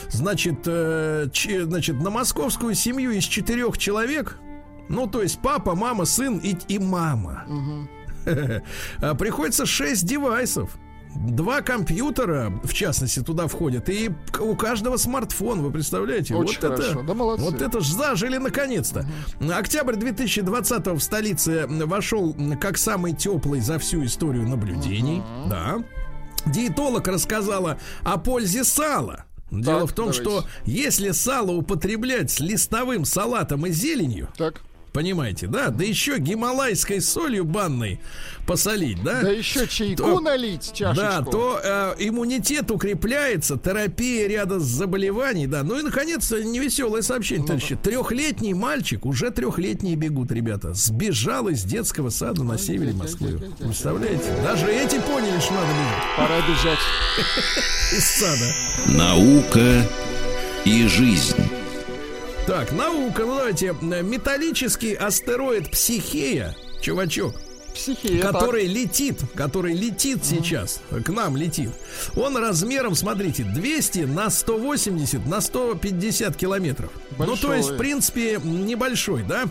[0.10, 4.38] Значит, э, че- значит, на московскую семью из четырех человек,
[4.90, 7.46] ну, то есть папа, мама, сын и, и мама.
[9.02, 10.78] А, Приходится 6 девайсов.
[11.16, 16.36] Два компьютера, в частности, туда входят, и у каждого смартфон, вы представляете?
[16.36, 16.92] Очень вот хорошо.
[17.00, 17.44] это, Да молодцы.
[17.46, 19.06] вот это ж зажили наконец-то.
[19.54, 25.22] Октябрь 2020 в столице вошел как самый теплый за всю историю наблюдений.
[25.50, 25.84] Да.
[26.46, 29.26] Диетолог рассказала о пользе сала.
[29.52, 30.22] Дело Так, в том, давайте.
[30.24, 34.62] что если сало употреблять с листовым салатом и зеленью, Так.
[34.94, 38.00] Понимаете, да, да еще гималайской солью банной
[38.46, 40.96] посолить, да, Да еще чайку То- налить чашечку.
[40.96, 45.64] да, то э, иммунитет укрепляется, терапия ряда заболеваний, да.
[45.64, 47.76] Ну и, наконец, невеселое сообщение, товарищи.
[47.82, 53.40] Трехлетний мальчик, уже трехлетние бегут, ребята, сбежал из детского сада на севере Москвы.
[53.60, 54.24] Представляете?
[54.44, 56.80] Даже эти поняли, что надо бежать Пора бежать.
[57.98, 58.98] из сада.
[58.98, 59.88] Наука
[60.66, 61.36] и жизнь.
[62.46, 63.68] Так, наука, ну давайте.
[63.82, 67.36] Э, Металлический астероид Психея, чувачок,
[67.74, 68.20] Психия.
[68.22, 71.70] который летит, который летит сейчас, к нам летит.
[72.18, 76.92] Он размером, смотрите, 200 на 180 на 150 километров.
[77.12, 77.58] Ну, то Большой.
[77.58, 79.46] есть, в принципе, небольшой, да?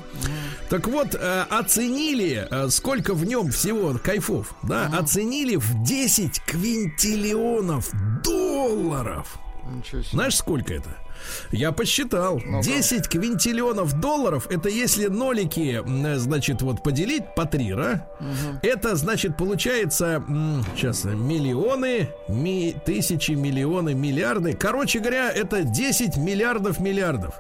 [0.69, 4.91] Так вот, э, оценили, э, сколько в нем всего кайфов, да?
[4.99, 7.91] Оценили в 10 квинтиллионов
[8.23, 9.39] долларов.
[9.91, 10.05] так.
[10.13, 10.91] Знаешь, сколько это?
[11.51, 12.41] Я посчитал.
[12.45, 12.65] Ну-ка.
[12.65, 15.83] 10 квинтиллионов долларов это если нолики,
[16.19, 18.07] значит, вот поделить по 3, да?
[18.63, 20.23] Это, значит, получается
[20.77, 24.55] сейчас миллионы, ми- тысячи, миллионы, миллиарды.
[24.55, 27.35] Короче говоря, это 10 миллиардов миллиардов.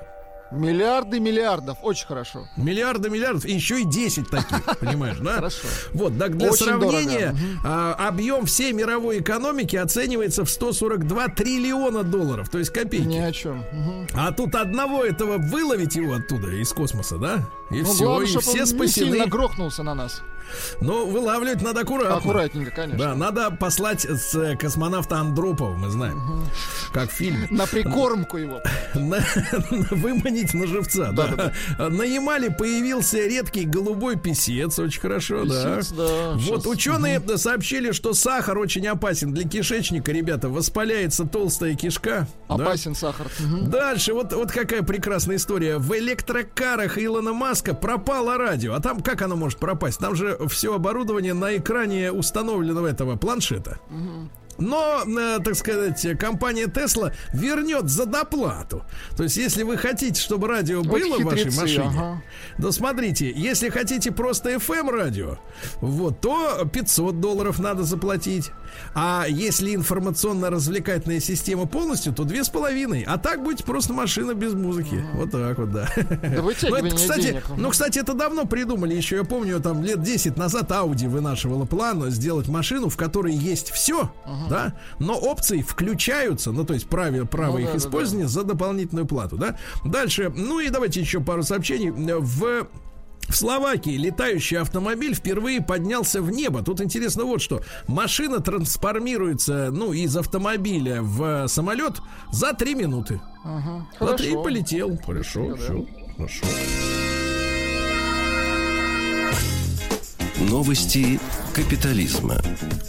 [0.52, 1.78] Миллиарды миллиардов.
[1.82, 2.46] Очень хорошо.
[2.56, 5.34] Миллиарды миллиардов, и еще и 10 таких, понимаешь, да?
[5.36, 5.66] Хорошо.
[5.94, 7.34] Вот, так для Очень сравнения,
[7.64, 13.04] а, объем всей мировой экономики оценивается в 142 триллиона долларов, то есть копейки.
[13.06, 13.64] Ни о чем.
[13.72, 14.06] Мгм.
[14.14, 17.48] А тут одного этого выловить его оттуда из космоса, да?
[17.70, 19.26] И Ну, все, главное, и все он не сильно спасены.
[19.26, 20.22] грохнулся на нас.
[20.80, 22.16] Но вылавливать надо аккуратно.
[22.16, 22.98] Аккуратненько, конечно.
[22.98, 26.20] Да, надо послать с э, космонавта Андропова, мы знаем,
[26.92, 27.46] как в фильме.
[27.50, 28.60] На прикормку его.
[28.94, 29.24] На-
[29.90, 31.52] выманить на живца, да.
[31.88, 35.76] На Ямале появился редкий голубой писец, очень хорошо, да.
[35.76, 36.66] Писец, да, Вот щас.
[36.66, 40.48] ученые сообщили, что сахар очень опасен для кишечника, ребята.
[40.48, 42.26] Воспаляется толстая кишка.
[42.48, 42.54] да.
[42.54, 43.28] Опасен сахар.
[43.40, 43.70] Мгм.
[43.70, 45.78] Дальше, вот, вот какая прекрасная история.
[45.78, 48.74] В электрокарах Илона Маска пропало радио.
[48.74, 49.98] А там как оно может пропасть?
[49.98, 53.78] Там же все оборудование на экране установленного этого планшета.
[54.58, 58.84] Но, э, так сказать, компания Tesla вернет за доплату.
[59.16, 62.22] То есть, если вы хотите, чтобы радио Вот было в вашей хитрецы, машине, ага.
[62.58, 65.38] да смотрите, если хотите просто FM радио,
[65.80, 68.50] вот, то 500 долларов надо заплатить.
[68.94, 73.04] А если информационно-развлекательная система полностью, то две с половиной.
[73.06, 75.04] А так будет просто машина без музыки.
[75.14, 75.88] Вот так вот, да.
[75.96, 77.44] Да Ну, это, кстати, денег.
[77.56, 78.94] ну, кстати, это давно придумали.
[78.94, 83.70] Еще я помню, там лет 10 назад Audi вынашивала план сделать машину, в которой есть
[83.70, 84.10] все,
[84.48, 88.44] да, но опции включаются, ну, то есть право, право Ну, их да, да, использования за
[88.44, 89.56] дополнительную плату, да.
[89.84, 91.90] Дальше, ну и давайте еще пару сообщений.
[91.90, 92.66] В
[93.28, 96.62] в Словакии летающий автомобиль впервые поднялся в небо.
[96.62, 97.62] Тут интересно вот что.
[97.86, 102.00] Машина трансформируется, ну, из автомобиля в самолет
[102.32, 103.20] за три минуты.
[103.44, 103.86] Ага.
[104.00, 104.42] За три Хорошо.
[104.42, 104.98] полетел.
[105.06, 105.56] Хорошо, Да.
[105.56, 105.86] все.
[106.16, 106.46] Хорошо.
[110.50, 111.20] Новости
[111.54, 112.40] капитализма.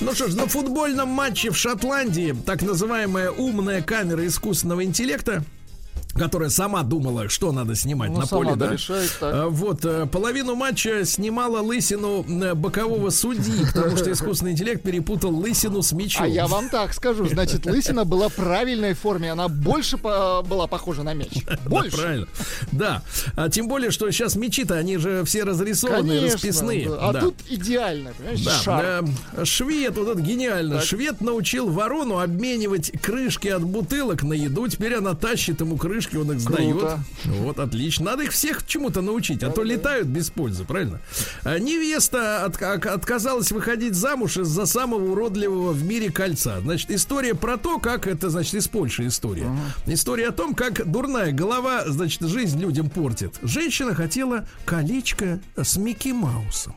[0.02, 5.44] Ну что ж, на футбольном матче в Шотландии так называемая умная камера искусственного интеллекта
[6.14, 9.34] которая сама думала, что надо снимать Ну, на поле, да, решает, так.
[9.34, 15.36] А, Вот, э, половину матча снимала лысину э, бокового судьи, потому что искусственный интеллект перепутал
[15.36, 16.24] лысину с мячом.
[16.24, 21.04] А я вам так скажу, значит, лысина была правильной форме, она больше по- была похожа
[21.04, 21.30] на мяч.
[21.66, 21.92] Больше.
[21.98, 22.28] Да, правильно.
[22.72, 23.02] Да.
[23.36, 26.90] А тем более, что сейчас мячи-то, они же все разрисованные, Конечно, расписные.
[26.90, 26.98] да.
[27.00, 27.20] А Да.
[27.22, 29.06] тут идеально, понимаешь, Да, шар.
[29.36, 30.82] э, швед, вот это гениально.
[30.82, 34.68] Швед научил ворону обменивать крышки от бутылок на еду.
[34.68, 36.76] Теперь она тащит ему крышки, он их сдает.
[37.26, 38.06] Вот, отлично.
[38.06, 41.00] Надо их всех чему-то научить, а то летают без пользы, правильно?
[41.44, 46.60] А Невеста от- от- отказалась выходить замуж из-за самого уродливого в мире кольца.
[46.62, 49.50] Значит, история про то, как это, значит, из Польши история.
[49.86, 53.36] История о том, как дурная голова, значит, жизнь людям портит.
[53.42, 56.76] Женщина хотела колечко с Микки Маусом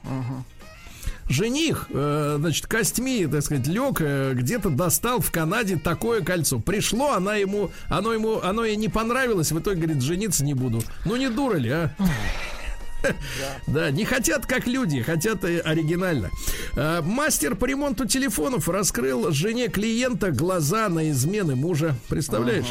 [1.28, 6.58] жених, э, значит, костьми, так сказать, лег, э, где-то достал в Канаде такое кольцо.
[6.58, 10.82] Пришло, она ему, оно ему, оно ей не понравилось, в итоге говорит, жениться не буду.
[11.04, 11.94] Ну не дура ли, а?
[13.68, 16.30] Да, не хотят как люди, хотят оригинально.
[16.74, 21.94] Э, Мастер по ремонту телефонов раскрыл жене клиента глаза на измены мужа.
[22.08, 22.66] Представляешь?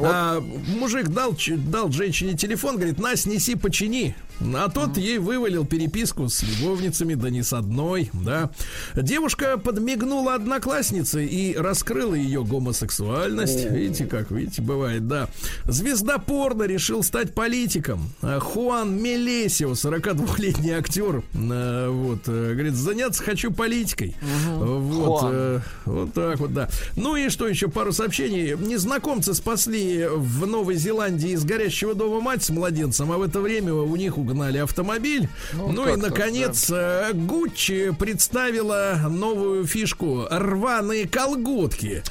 [0.00, 1.36] А, мужик дал,
[1.70, 4.16] дал женщине телефон, говорит, на, снеси, почини.
[4.40, 8.50] А тот ей вывалил переписку с любовницами, да не с одной, да.
[8.94, 13.64] Девушка подмигнула однокласснице и раскрыла ее гомосексуальность.
[13.70, 15.28] Видите, как, видите, бывает, да.
[15.64, 18.10] Звезда порно решил стать политиком.
[18.22, 24.16] А Хуан Мелесио, 42-летний актер, э, вот, э, говорит, заняться хочу политикой.
[24.56, 25.32] Вот, Хуан.
[25.34, 26.68] э, вот так вот, да.
[26.96, 28.56] Ну и что еще, пару сообщений.
[28.56, 33.72] Незнакомцы спасли в Новой Зеландии из горящего дома мать с младенцем, а в это время
[33.74, 35.28] у них угнали автомобиль.
[35.52, 40.26] Ну, Ну, и, наконец, э, Гуччи представила новую фишку.
[40.30, 42.02] Рваные колготки.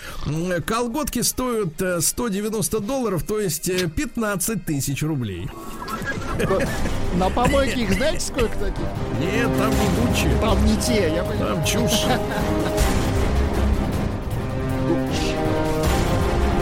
[0.66, 5.50] Колготки стоят э, 190 долларов, то есть э, 15 тысяч рублей.
[7.16, 8.86] На помойке их знаете сколько таких?
[9.20, 10.30] Нет, там не Гуччи.
[10.42, 11.56] Там не те, я понимаю.
[11.56, 12.06] Там чушь.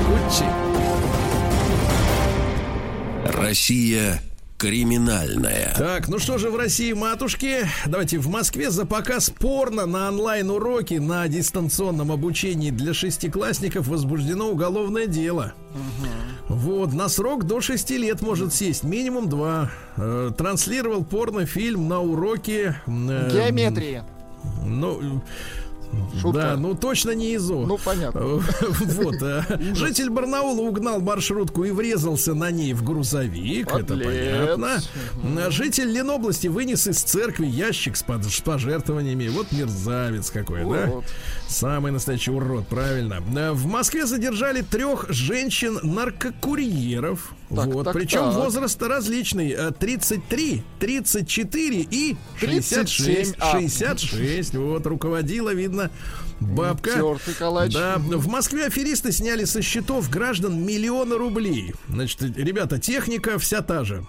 [0.08, 0.45] Гуччи.
[3.26, 4.22] Россия
[4.62, 5.74] криминальная.
[5.76, 7.68] Так, ну что же в России, матушки?
[7.88, 15.07] Давайте, в Москве за показ порно на онлайн-уроки на дистанционном обучении для шестиклассников возбуждено уголовное
[15.07, 15.53] дело.
[16.47, 19.72] Вот, на срок до 6 лет может сесть, минимум 2.
[20.38, 22.80] транслировал порнофильм на уроке...
[22.86, 24.05] э, Геометрия.
[24.64, 25.24] Ну,
[26.22, 26.42] Шутка.
[26.42, 27.66] да, ну точно не ИЗО.
[27.66, 28.22] Ну, понятно.
[28.22, 29.16] Вот.
[29.22, 29.44] а,
[29.76, 33.72] Житель Барнаула угнал маршрутку и врезался на ней в грузовик.
[33.72, 34.82] Это понятно.
[35.46, 39.28] А Житель Ленобласти вынес из церкви ящик с пожертвованиями.
[39.30, 40.89] Вот мерзавец какой, да?
[41.48, 43.22] Самый настоящий урод, правильно.
[43.38, 47.32] А, В Москве задержали трех женщин-наркокурьеров.
[47.56, 47.84] Так, вот.
[47.84, 48.36] так, Причем так.
[48.36, 49.52] возраст различный.
[49.52, 53.36] а, 33, 34 и 66.
[53.36, 53.52] 37, а.
[53.52, 54.56] 66.
[54.56, 55.91] Вот, руководила, видно,
[56.39, 56.91] бабка.
[57.38, 57.74] Калач.
[57.74, 61.74] Да, в Москве аферисты сняли со счетов граждан миллиона рублей.
[61.89, 64.06] Значит, ребята, техника вся та же.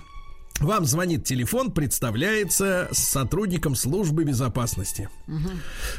[0.63, 5.09] Вам звонит телефон, представляется сотрудником службы безопасности.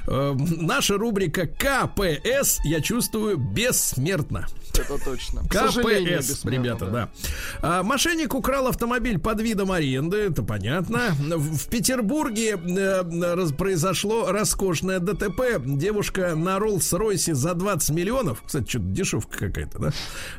[0.07, 4.47] Э, наша рубрика КПС, я чувствую, бессмертна.
[4.73, 5.41] Это точно.
[5.43, 6.91] КПС, ребята, да.
[6.91, 7.09] да.
[7.61, 11.09] А, мошенник украл автомобиль под видом аренды, это понятно.
[11.19, 15.59] В, Петербурге э, раз- произошло роскошное ДТП.
[15.63, 18.41] Девушка на Роллс-Ройсе за 20 миллионов.
[18.45, 19.91] Кстати, что-то дешевка какая-то, да?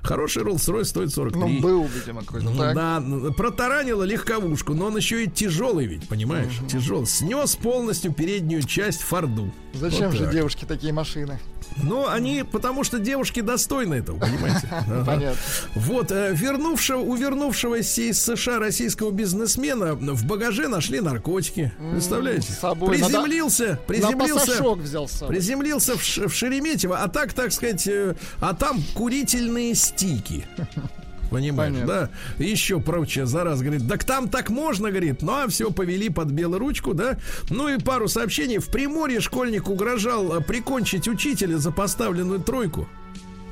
[0.02, 1.40] Хороший Роллс-Ройс стоит 43.
[1.40, 2.50] Ну, был, видимо, какой-то.
[2.50, 2.74] Ну.
[2.74, 3.02] Да,
[3.36, 6.52] протаранила легковушку, но он еще и тяжелый ведь, понимаешь?
[6.70, 7.06] Тяжелый.
[7.06, 9.50] Снес полностью переднюю часть Форду.
[9.74, 10.32] Зачем Вот же так.
[10.32, 11.38] девушке такие машины?
[11.82, 14.68] Ну, они, потому что девушки достойны этого, понимаете?
[14.70, 15.04] Ага.
[15.04, 15.40] Понятно.
[15.74, 21.72] Вот, э, вернувшего, у вернувшегося из США российского бизнесмена в багаже нашли наркотики.
[21.92, 22.52] Представляете?
[22.52, 25.34] с собой надо- Приземлился, На приземлился, пасашок взял с собой.
[25.34, 30.46] приземлился в Шереметьево, а так, так сказать, э, а там курительные стики.
[31.30, 32.10] Понимаешь, Понятно.
[32.38, 32.44] да?
[32.44, 36.30] Еще прочее, за раз, говорит, так там так можно, говорит, ну а все, повели под
[36.30, 37.18] белую ручку, да?
[37.50, 38.58] Ну и пару сообщений.
[38.58, 42.88] В Приморье школьник угрожал э, прикончить учителя за поставленную тройку.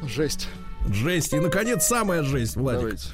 [0.06, 0.48] Жесть.
[0.88, 1.32] Жесть.
[1.32, 2.80] И, наконец, самая жесть, Владик.
[2.80, 3.08] Давайте.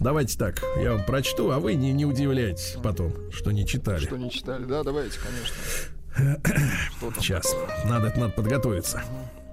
[0.00, 4.04] Давайте так, я вам прочту, а вы не, не удивляйтесь потом, что не читали.
[4.04, 4.64] Что не читали?
[4.64, 6.36] Да, давайте, конечно.
[7.20, 7.54] Сейчас,
[7.84, 9.02] надо, надо подготовиться.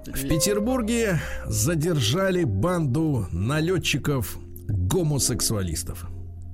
[0.05, 4.35] В Петербурге задержали банду налетчиков
[4.71, 6.05] гомосексуалистов.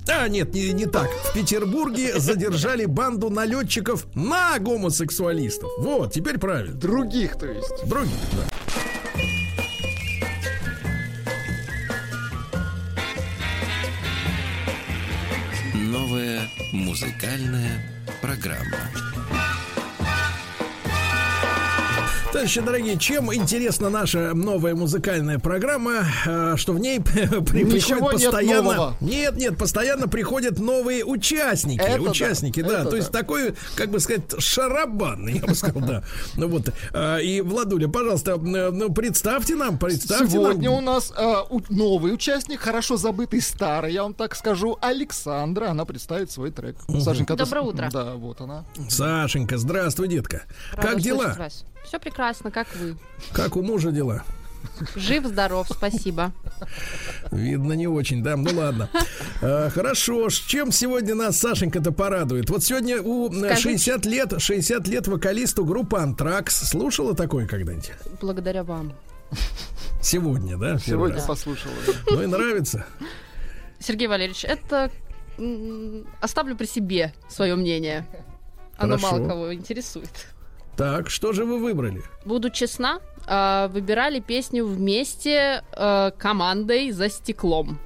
[0.09, 1.09] А, нет, не, не так.
[1.09, 5.70] В Петербурге задержали банду налетчиков на гомосексуалистов.
[5.80, 6.76] Вот, теперь правильно.
[6.76, 7.88] Других, то есть.
[7.88, 8.43] Других, да.
[15.74, 17.84] Новая музыкальная
[18.22, 18.89] программа.
[22.38, 27.25] Товарищи дорогие, чем интересна наша новая музыкальная программа, э, что в ней при-
[27.65, 28.61] приходят постоянно...
[28.61, 28.97] нового.
[29.01, 31.81] Нет, нет, постоянно приходят новые участники.
[31.81, 32.81] Это да, участники, да.
[32.81, 33.17] это То есть да.
[33.21, 36.03] такой, как бы сказать, шарабан, я бы сказал, да.
[36.35, 36.69] Ну вот.
[36.93, 40.77] э, И, Владуля, пожалуйста, э, ну, представьте нам, представьте Сегодня нам.
[40.77, 41.11] у нас
[41.69, 45.69] новый участник, хорошо забытый старый, я вам так скажу, Александра.
[45.69, 46.75] Она представит свой трек.
[46.99, 47.89] Сашенька, ты с- Доброе утро.
[47.91, 48.63] Да, вот она.
[48.89, 50.43] Сашенька, здравствуй, детка.
[50.75, 51.35] как дела?
[51.88, 52.97] Все прекрасно, как вы.
[53.31, 54.23] Как у мужа дела?
[54.95, 56.33] Жив, здоров, спасибо.
[57.31, 58.35] Видно, не очень, да?
[58.35, 58.89] Ну ладно.
[59.41, 60.29] Э, Хорошо.
[60.29, 62.49] С чем сегодня нас Сашенька-то порадует?
[62.49, 63.77] Вот сегодня у э, Скажите.
[63.77, 66.69] 60 лет, 60 лет вокалисту группы Антракс.
[66.69, 67.91] Слушала такое когда-нибудь?
[68.19, 68.93] Благодаря вам.
[70.01, 70.77] Сегодня, да?
[70.79, 71.25] Сегодня раз?
[71.25, 71.73] послушала.
[72.11, 72.85] Ну и нравится.
[73.79, 74.91] Сергей Валерьевич, это
[76.19, 78.05] оставлю при себе свое мнение.
[78.77, 79.17] Оно Хорошо.
[79.17, 80.27] мало кого интересует.
[80.78, 82.03] Так, что же вы выбрали?
[82.23, 87.80] Буду честна, а, выбирали песню вместе а, командой за стеклом.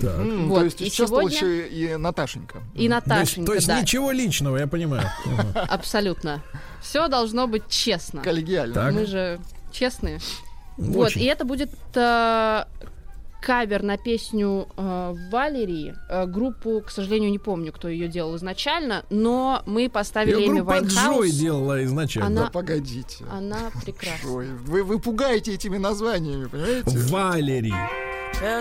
[0.00, 0.18] Так.
[0.18, 0.58] Вот.
[0.58, 1.22] То есть и сегодня...
[1.22, 2.62] лучше и Наташенька.
[2.74, 3.80] И Наташенька, То есть, то есть да.
[3.80, 5.08] ничего личного, я понимаю.
[5.68, 6.42] Абсолютно.
[6.80, 8.22] Все должно быть честно.
[8.22, 8.90] Коллегиально.
[8.90, 9.38] Мы же
[9.70, 10.18] честные.
[10.78, 12.66] Вот, и это будет а,
[13.40, 15.94] кавер на песню э, Валерии.
[16.08, 20.60] Э, группу, к сожалению, не помню, кто ее делал изначально, но мы поставили ее Эми
[20.60, 21.16] Вайнхаус.
[21.16, 22.26] Джой делала изначально.
[22.26, 23.24] Она, да, погодите.
[23.30, 24.26] Она прекрасна.
[24.26, 24.48] Джой.
[24.64, 26.98] Вы, вы пугаете этими названиями, понимаете?
[27.10, 27.74] Валерий.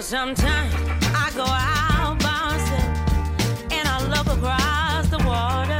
[0.02, 0.74] Sometimes
[1.14, 5.77] I go out bouncing and I look across the water.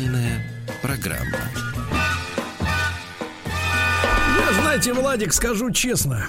[0.00, 0.29] Тайны
[4.82, 6.26] знаете, Владик, скажу честно,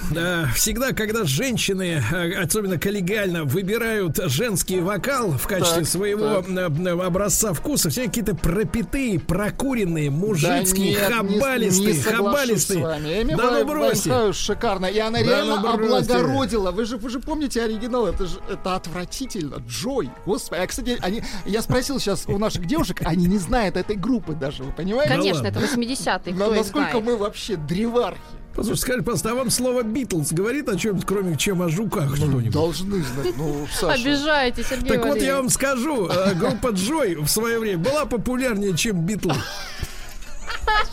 [0.55, 7.53] всегда, когда женщины, э, особенно коллегиально, выбирают женский вокал в качестве Так, своего э, образца
[7.53, 13.21] вкуса, все какие-то пропитые, прокуренные, мужицкие, Да нет, не- хабалистые, не соглашусь хабалистые.
[13.21, 14.33] Эми Да ну бросьте.
[14.33, 14.87] Шикарно.
[14.87, 16.71] И она Да реально ну облагородила.
[16.71, 18.07] Вы же, вы же помните оригинал?
[18.07, 19.63] Это же это отвратительно.
[19.65, 20.09] Джой.
[20.25, 20.59] Господи.
[20.59, 24.63] А, кстати, они, я спросил сейчас у наших девушек, они не знают этой группы даже,
[24.63, 25.13] вы понимаете?
[25.13, 27.05] Конечно, это 80-е, На- кто их насколько знает.
[27.05, 28.19] мы вообще древархи?
[28.55, 32.51] Послушай, скажи, пожалуйста, а вам слово Битлз говорит о чем кроме чем о жуках что-нибудь?
[32.51, 33.33] Должны знать.
[33.37, 34.01] Ну, Саша.
[34.01, 35.33] Обижаете, Сергей Так вот я Валерьевич.
[35.35, 39.37] вам скажу, э, группа Джой в свое время была популярнее, чем Битлз.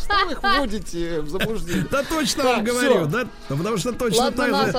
[0.04, 1.86] Что вы их вводите в заблуждение?
[1.90, 3.28] Да точно вам говорю, да?
[3.48, 4.72] Ну, Потому что точно так же.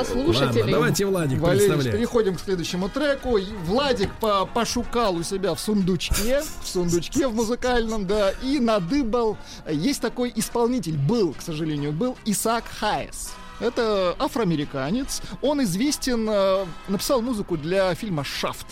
[0.72, 1.98] давайте Владик Валерий, представляет.
[1.98, 3.38] переходим к следующему треку.
[3.66, 9.38] Владик по- пошукал у себя в сундучке, в сундучке в музыкальном, да, и надыбал.
[9.70, 13.32] Есть такой исполнитель, был, к сожалению, был Исаак Хайес.
[13.60, 15.22] Это афроамериканец.
[15.42, 18.66] Он известен, э, написал музыку для фильма «Шафт».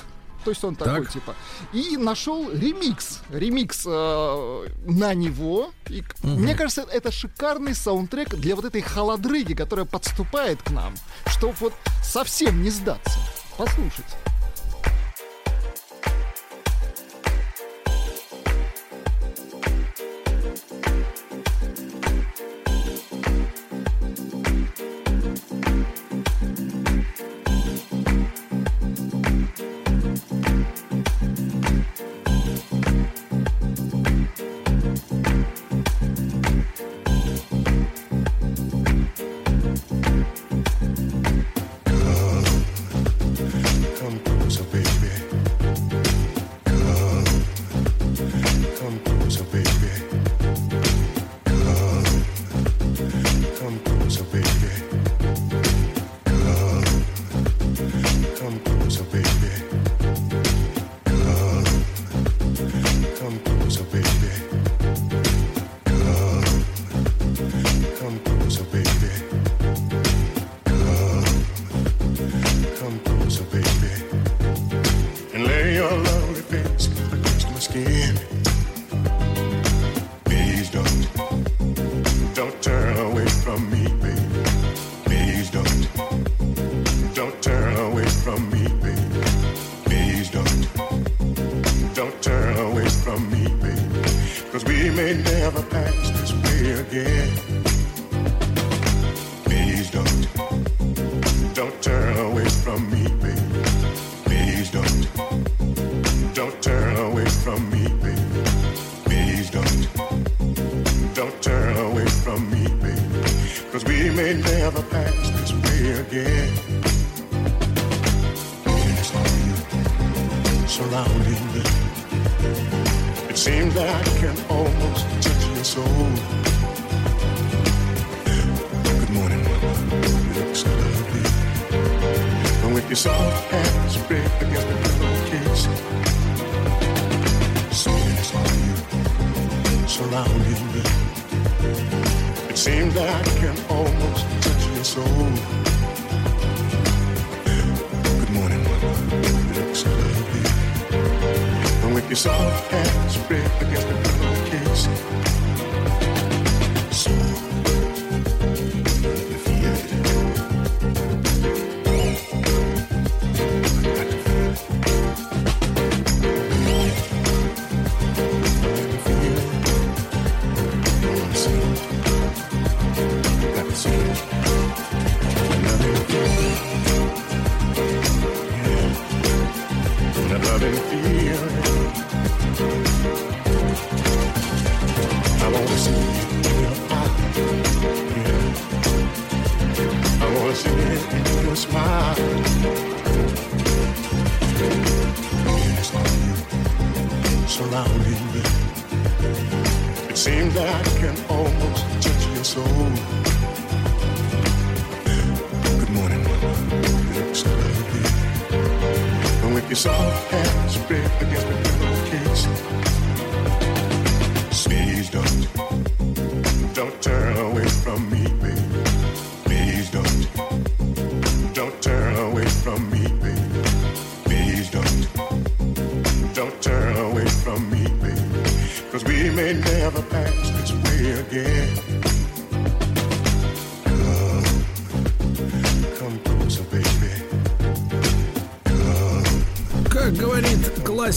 [0.48, 1.12] То есть он такой Так.
[1.12, 1.36] типа.
[1.74, 3.20] И нашел ремикс.
[3.32, 5.72] Ремикс э, на него.
[5.90, 10.94] И, к- Мне кажется, это шикарный саундтрек для вот этой холодрыги, которая подступает к нам,
[11.26, 13.20] чтобы вот совсем не сдаться.
[13.58, 14.16] Послушайте.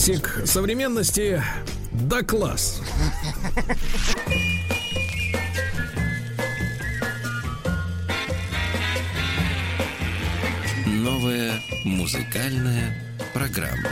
[0.00, 1.42] Классик современности,
[1.92, 2.80] да класс.
[10.86, 11.52] Новая
[11.84, 12.96] музыкальная
[13.34, 13.90] программа.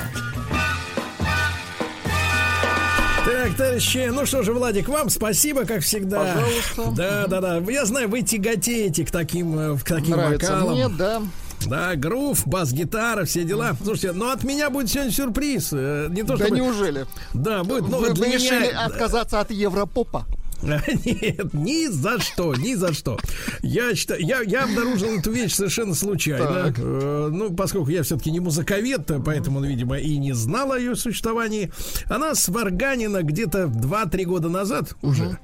[3.26, 6.34] Так, товарищи, ну что же, Владик, вам спасибо, как всегда.
[6.34, 6.96] Пожалуйста.
[6.96, 7.70] Да, да, да.
[7.70, 10.74] Я знаю, вы тяготеете к таким, э, к таким Нравится вокалам.
[10.74, 11.22] мне, да.
[11.68, 13.76] Да, грув, бас-гитара, все дела.
[13.82, 15.70] Слушайте, ну от меня будет сегодня сюрприз.
[15.72, 16.56] Э, Не то, Да чтобы...
[16.56, 17.06] неужели?
[17.34, 17.88] Да, будет.
[17.88, 18.38] Ну, Вы, для вы меня...
[18.38, 20.26] решили отказаться от Европопа?
[20.62, 23.18] Нет, ни за что, ни за что.
[23.62, 26.74] Я считаю, я, я обнаружил эту вещь совершенно случайно.
[26.76, 31.70] Э, ну, поскольку я все-таки не музыковед, поэтому, видимо, и не знал о ее существовании.
[32.06, 35.38] Она сварганена где-то 2-3 года назад уже.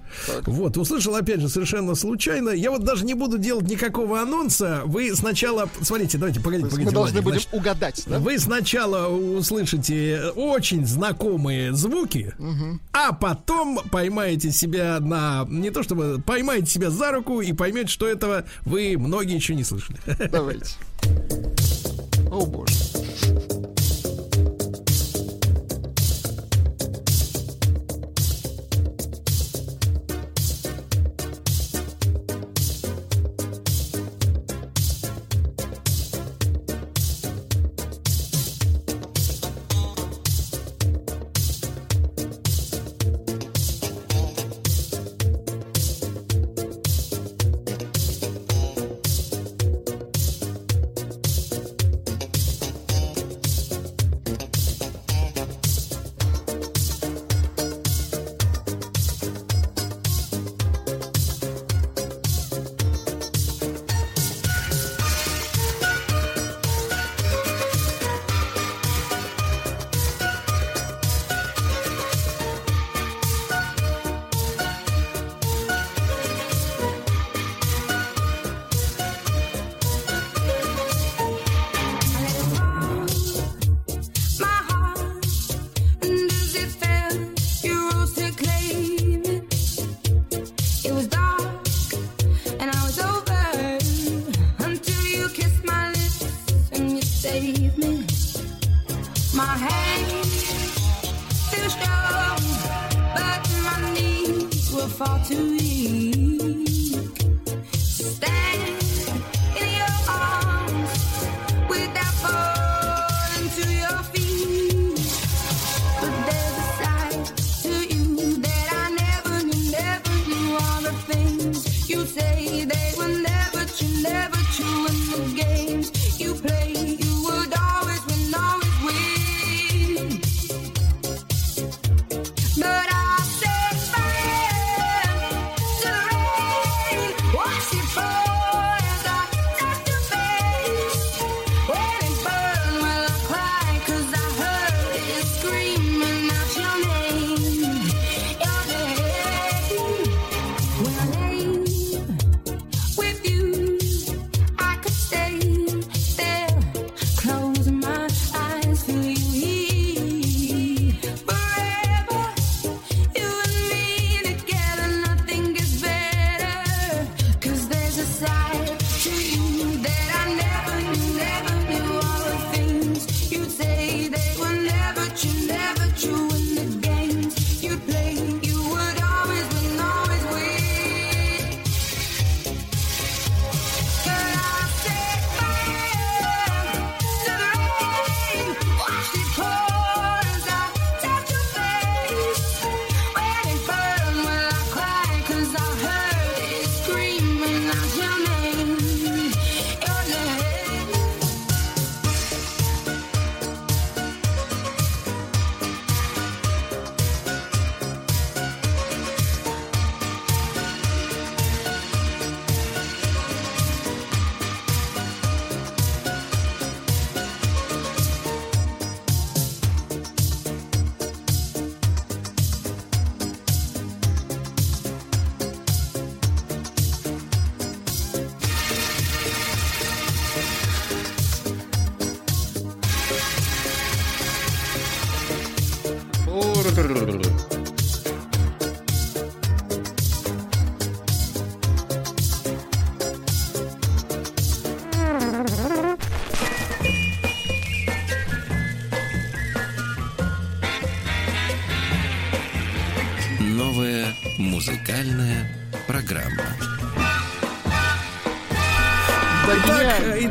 [0.47, 2.51] Вот, услышал, опять же, совершенно случайно.
[2.51, 4.83] Я вот даже не буду делать никакого анонса.
[4.85, 5.69] Вы сначала...
[5.81, 6.91] Смотрите, давайте, погодите, погодите.
[6.91, 8.19] мы должны Владик, будем значит, угадать, да?
[8.19, 12.35] вы сначала услышите очень знакомые звуки,
[12.93, 15.47] а потом поймаете себя на...
[15.49, 16.23] Не то чтобы...
[16.25, 19.99] Поймаете себя за руку и поймете, что этого вы многие еще не слышали.
[20.31, 20.75] Давайте.
[22.31, 22.75] О боже.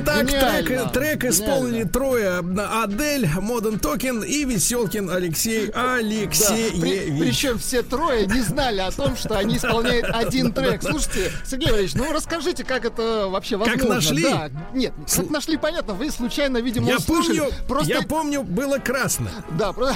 [0.04, 2.40] Итак трек, гениально, трек исполнили трое.
[2.84, 7.20] Адель, Моден Токен и Веселкин Алексей Да, Алексеевич.
[7.20, 10.82] причем все трое не знали о том, что они исполняют один трек.
[10.84, 13.96] Слушайте, Сергей Валерьевич, ну расскажите, как это вообще Как возможно.
[13.96, 14.24] нашли?
[14.24, 17.40] Да, нет, как нашли, понятно, вы случайно, видимо, Я услышали.
[17.40, 19.30] помню, Просто я помню, было красно.
[19.58, 19.94] Да, про-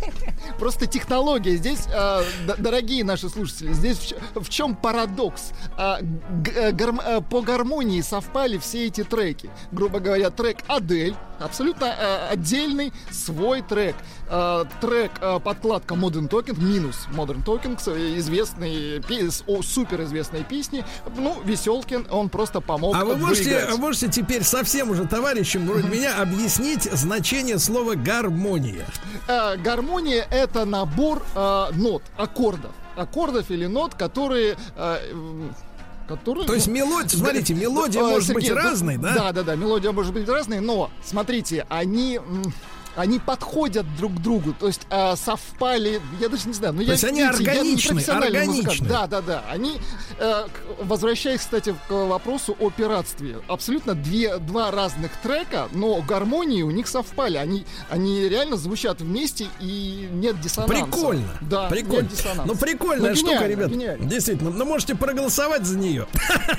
[0.58, 1.56] Просто технология.
[1.56, 2.22] Здесь, э,
[2.58, 5.50] дорогие наши слушатели, здесь в, в чем парадокс?
[5.78, 9.50] А, э, гарм- э, по гармонии совпали все эти треки.
[9.72, 13.94] Грубо говоря, трек Адель, абсолютно э, отдельный свой трек.
[14.30, 17.88] Э, трек э, подкладка Modern Talking, минус Modern Talking, с-
[18.18, 20.84] известный, пе- с о, суперизвестной песни.
[21.16, 23.74] Ну, Веселкин, он просто помог А вы можете, выиграть.
[23.74, 28.86] а можете теперь совсем уже товарищам вроде меня объяснить значение слова гармония?
[29.28, 32.72] Э, гармония это набор э, нот, аккордов.
[32.96, 34.56] Аккордов или нот, которые.
[34.76, 35.48] э,
[36.08, 39.14] которые То есть ну, мелодия, смотрите, мелодия э, может быть Сергей, ну, разной, да?
[39.14, 42.20] Да, да, да, мелодия может быть разной, но смотрите, они.
[42.96, 46.92] Они подходят друг к другу, то есть э, совпали, я даже не знаю, ну я
[46.92, 48.88] есть они видите, я не органичны, органичны.
[48.88, 49.44] Да, да, да.
[49.50, 49.78] Они,
[50.18, 50.46] э,
[50.80, 56.88] возвращаясь, кстати, к вопросу о пиратстве, абсолютно две, два разных трека, но гармонии у них
[56.88, 57.36] совпали.
[57.36, 60.74] Они, они реально звучат вместе и нет диссонанса.
[60.84, 61.28] Прикольно.
[61.42, 62.02] Да, прикольно.
[62.02, 62.44] нет диссонанса.
[62.46, 63.70] Ну, прикольная Ну, штука, ребят.
[63.70, 64.06] гениально.
[64.08, 64.50] Действительно.
[64.50, 66.06] Ну, можете проголосовать за нее.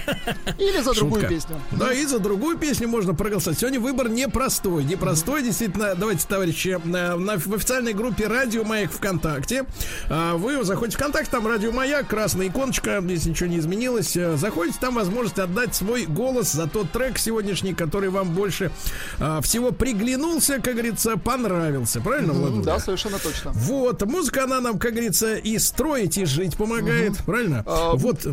[0.57, 1.35] Или за другую Шутка.
[1.35, 1.61] песню.
[1.71, 3.59] Да, и за другую песню можно проголосовать.
[3.59, 4.83] Сегодня выбор непростой.
[4.83, 5.95] Непростой, действительно.
[5.95, 9.65] Давайте, товарищи, на, на- в официальной группе Радио Маяк ВКонтакте.
[10.09, 14.15] а, Вы заходите в ВКонтакте, там Радио Маяк, красная иконочка, если ничего не изменилось.
[14.17, 18.71] э, Заходите, там возможность отдать свой голос за тот трек сегодняшний, который вам больше
[19.19, 22.01] а, всего приглянулся, как говорится, понравился.
[22.01, 22.65] Правильно, М, Владимир?
[22.65, 23.51] Да, совершенно точно.
[23.53, 27.63] Вот, музыка, она нам, как говорится, и строить, и жить помогает, правильно?
[27.65, 28.25] А, вот,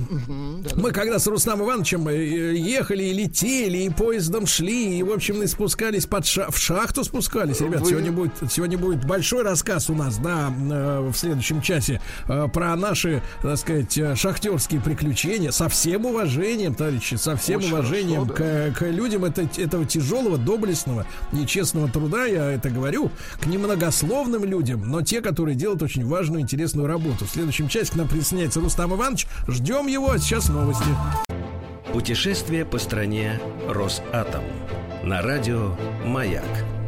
[0.77, 5.47] мы когда с Рустам Ивановичем э, ехали, и летели, и поездом шли, и, в общем,
[5.47, 9.95] спускались под ша- в шахту спускались, ребят, Вы- сегодня будет, сегодня будет большой рассказ у
[9.95, 15.69] нас, да, э, в следующем часе, э, про наши, так сказать, э, шахтерские приключения, со
[15.69, 21.07] всем уважением, товарищи, со всем Очень уважением хорошо, к, к людям это, этого тяжелого, доблестного,
[21.33, 26.87] нечестного труда, я это говорю, к немногословным людям, но те, которые делают очень важную, интересную
[26.89, 27.27] работу.
[27.27, 29.27] В следующем часе к нам присоединяется Рустам Иванович.
[29.49, 30.85] Ждем его, а сейчас новости.
[31.93, 34.43] Путешествие по стране Росатом.
[35.03, 36.84] На радио «Маяк».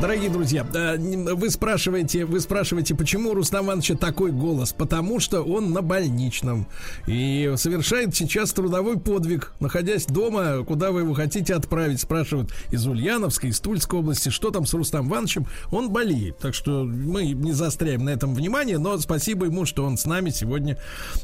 [0.00, 4.72] Дорогие друзья, э, вы спрашиваете, вы спрашиваете, почему у Рустама Ивановича такой голос?
[4.72, 6.66] Потому что он на больничном
[7.06, 12.00] и совершает сейчас трудовой подвиг, находясь дома, куда вы его хотите отправить.
[12.00, 15.46] Спрашивают из Ульяновской, из Тульской области, что там с Рустам Ивановичем.
[15.70, 19.98] Он болеет, так что мы не заостряем на этом внимание, но спасибо ему, что он
[19.98, 20.78] с нами сегодня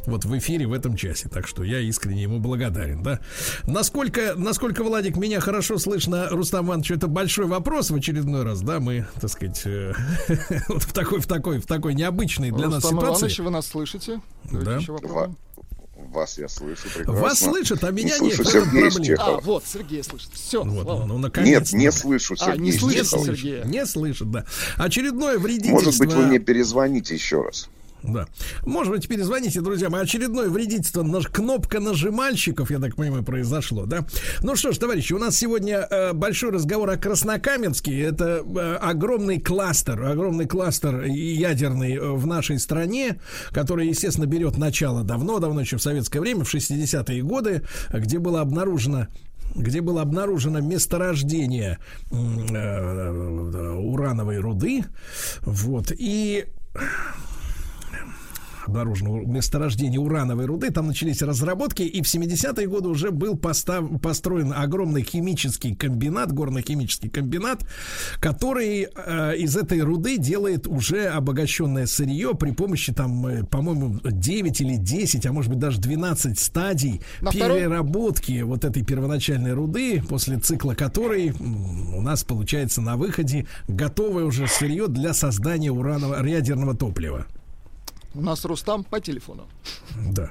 [0.07, 1.29] вот в эфире в этом часе.
[1.29, 3.19] Так что я искренне ему благодарен, да.
[3.67, 8.81] Насколько, насколько, Владик, меня хорошо слышно, Рустам Иванович, это большой вопрос в очередной раз, да,
[8.81, 9.93] мы, так сказать, э,
[10.69, 13.43] вот в такой, в такой, в такой необычной для нас ситуации.
[13.43, 14.21] вы нас слышите?
[14.51, 14.81] Да.
[16.13, 17.21] Вас я слышу прекрасно.
[17.21, 18.37] Вас слышат, а меня Не нет.
[18.37, 19.05] слышу в этом Сергея проблема.
[19.07, 19.37] Чехова.
[19.37, 20.31] А, вот, Сергей слышит.
[20.33, 21.05] Все, Вот, слава.
[21.07, 23.27] ну, Нет, не слышу А, не Сергея слышите Чехова.
[23.27, 23.65] Сергея?
[23.65, 24.45] Не слышит, да.
[24.77, 25.75] Очередное вредительство.
[25.75, 27.69] Может быть, вы мне перезвоните еще раз.
[28.03, 28.27] Да.
[28.65, 30.03] Может быть, перезвоните, друзья мои.
[30.03, 34.07] Очередное вредительство, наш кнопка нажимальщиков, я так понимаю, произошло, да?
[34.43, 38.01] Ну что ж, товарищи, у нас сегодня э, большой разговор о Краснокаменске.
[38.01, 43.21] Это э, огромный кластер, огромный кластер ядерный э, в нашей стране,
[43.51, 47.63] который, естественно, берет начало давно-давно, еще в советское время, в 60-е годы,
[47.93, 49.09] где было обнаружено
[49.55, 51.79] где было обнаружено месторождение
[52.11, 54.85] м, э, урановой руды,
[55.41, 56.45] вот, и
[58.69, 60.71] обнаружено месторождение урановой руды.
[60.71, 67.09] Там начались разработки, и в 70-е годы уже был постав, построен огромный химический комбинат, горно-химический
[67.09, 67.65] комбинат,
[68.21, 74.61] который э, из этой руды делает уже обогащенное сырье при помощи, там, э, по-моему, 9
[74.61, 80.03] или 10, а может быть даже 12 стадий На второй- переработки вот этой первоначальной руды,
[80.09, 86.75] после цикла которой у нас получается на выходе готовое уже сырье для создания уранового ядерного
[86.77, 87.27] топлива.
[88.15, 89.45] У нас Рустам по телефону.
[90.15, 90.31] Да.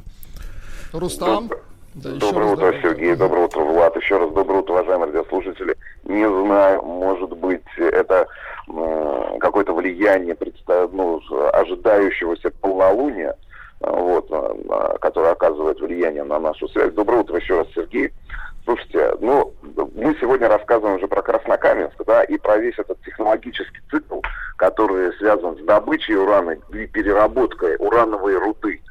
[0.93, 1.49] Рустам.
[1.95, 2.81] Да, Доброе утро, добрый.
[2.81, 3.15] Сергей.
[3.15, 3.95] Доброе утро, Влад.
[3.95, 5.75] Еще раз доброе утро, уважаемые радиослушатели.
[6.03, 8.27] Не знаю, может быть, это
[8.69, 11.19] м, какое-то влияние представ- ну,
[11.53, 13.35] ожидающегося полнолуния,
[13.79, 16.93] вот, а, которое оказывает влияние на нашу связь.
[16.93, 18.11] Доброе утро еще раз, Сергей.
[18.67, 19.53] Слушайте, ну,
[19.95, 24.19] мы сегодня рассказываем уже про Краснокаменск, да, и про весь этот технологический цикл,
[24.57, 28.81] который связан с добычей урана и переработкой урановой руды.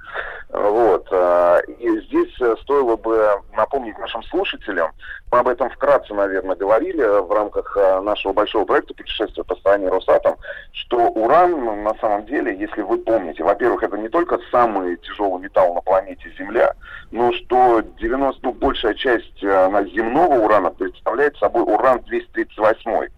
[0.50, 1.08] Вот.
[1.10, 4.92] а, И здесь э, стоило бы напомнить нашим слушателям,
[5.32, 9.88] мы об этом вкратце, наверное, говорили в рамках э, нашего большого проекта «Путешествие по стране
[9.88, 10.36] Росатом»,
[10.72, 15.42] что уран, ну, на самом деле, если вы помните, во-первых, это не только самый тяжелый
[15.42, 16.72] металл на планете Земля,
[17.10, 23.10] но что 90, ну, большая часть э, земного урана представляет собой уран-238.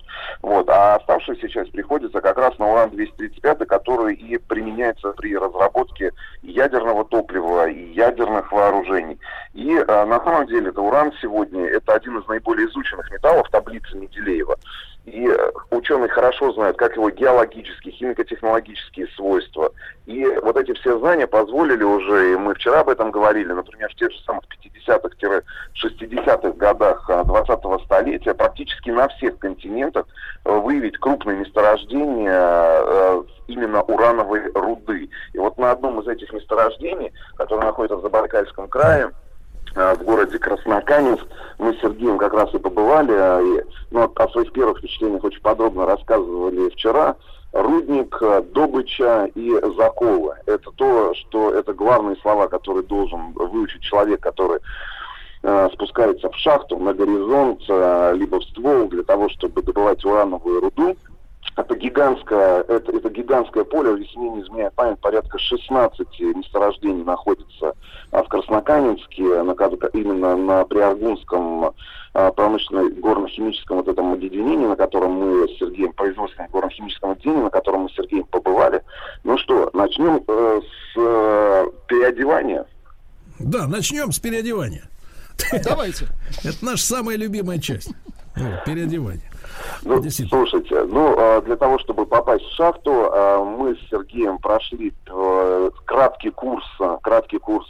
[0.43, 0.69] Вот.
[0.69, 6.13] А оставшаяся часть приходится как раз на уран-235, который и применяется при разработке
[6.43, 9.19] ядерного топлива и ядерных вооружений.
[9.55, 13.97] И э, на самом деле это уран сегодня это один из наиболее изученных металлов таблицы
[13.97, 14.57] Менделеева.
[15.07, 15.29] И
[15.71, 19.73] ученые хорошо знают, как его геологические, химико-технологические свойства.
[20.05, 23.95] И вот эти все знания позволили уже, и мы вчера об этом говорили, например, в
[23.95, 30.07] тех же самых 50-х-60-х годах 20-го столетия практически на всех континентах
[30.45, 35.09] выявить крупные месторождения э, именно урановой руды.
[35.33, 39.11] И вот на одном из этих месторождений, которое находится в Забайкальском крае,
[39.79, 41.25] в городе Краснокаменск.
[41.59, 45.41] Мы с Сергеем как раз и побывали, а, и, ну, о своих первых впечатлениях очень
[45.41, 47.17] подробно рассказывали вчера.
[47.53, 50.35] Рудник, э, добыча и заколы.
[50.47, 54.61] Это то, что это главные слова, которые должен выучить человек, который
[55.43, 60.61] э, спускается в шахту, на горизонт, э, либо в ствол для того, чтобы добывать урановую
[60.61, 60.97] руду.
[61.59, 67.75] Это гигантское, это, это гигантское поле, если мне не изменяет память, порядка 16 месторождений находится
[68.13, 69.53] а, в Краснокаменске, на,
[69.93, 71.75] именно на Приаргунском
[72.15, 77.51] а, промышленно горно-химическом вот этом объединении, на котором мы с Сергеем, производственном горно-химическом объединении, на
[77.51, 78.81] котором мы с Сергеем побывали.
[79.25, 82.67] Ну что, начнем э, с э, переодевания.
[83.41, 84.85] Да, начнем с переодевания.
[85.65, 86.07] Давайте.
[86.45, 87.91] Это наша самая любимая часть.
[88.65, 89.29] Переодевание.
[89.83, 94.93] Ну, слушайте, ну, э, для того, чтобы попасть в шахту, э, мы с Сергеем прошли
[95.07, 97.69] э, краткий курс, э, краткий курс,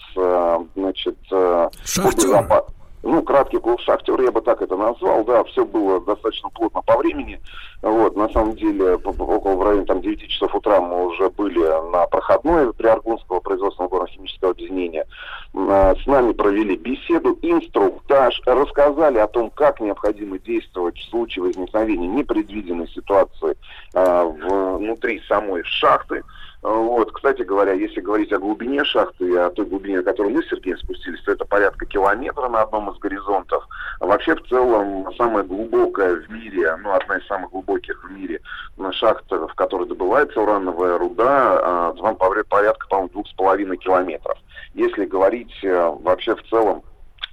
[0.74, 1.18] значит...
[1.30, 1.68] э,
[2.02, 2.66] по безопа-
[3.02, 6.96] Ну, краткий курс шахтера, я бы так это назвал, да, все было достаточно плотно по
[6.98, 7.40] времени.
[7.80, 11.60] Вот, на самом деле, около в районе там 9 часов утра мы уже были
[11.92, 15.06] на проходной Приаргунского производственного горно-химического объединения.
[15.54, 22.08] М, С нами провели беседу, инструктаж, рассказали о том, как необходимо действовать в случае возникновения
[22.08, 23.56] непредвиденной ситуации
[23.94, 26.22] а, внутри самой шахты.
[26.60, 30.42] Вот, кстати говоря, если говорить о глубине шахты, и о той глубине, на которую мы
[30.42, 33.64] с Сергеем спустились, то это порядка километра на одном из горизонтов.
[34.00, 38.40] А вообще, в целом, самая глубокая в мире, ну, одна из самых глубоких в мире
[38.76, 43.76] на шахта, в которой добывается урановая руда, а, там поря- порядка, по-моему, двух с половиной
[43.76, 44.38] километров.
[44.74, 46.82] Если говорить э, вообще в целом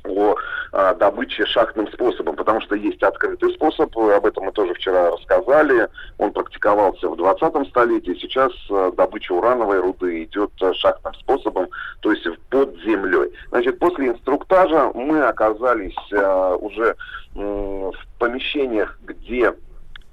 [0.07, 0.35] о
[0.71, 5.87] а, добыче шахтным способом, потому что есть открытый способ, об этом мы тоже вчера рассказали,
[6.17, 11.67] он практиковался в 20 столетии, сейчас э, добыча урановой руды идет э, шахтным способом,
[12.01, 13.31] то есть под землей.
[13.49, 16.95] Значит, после инструктажа мы оказались э, уже
[17.35, 19.53] м, в помещениях, где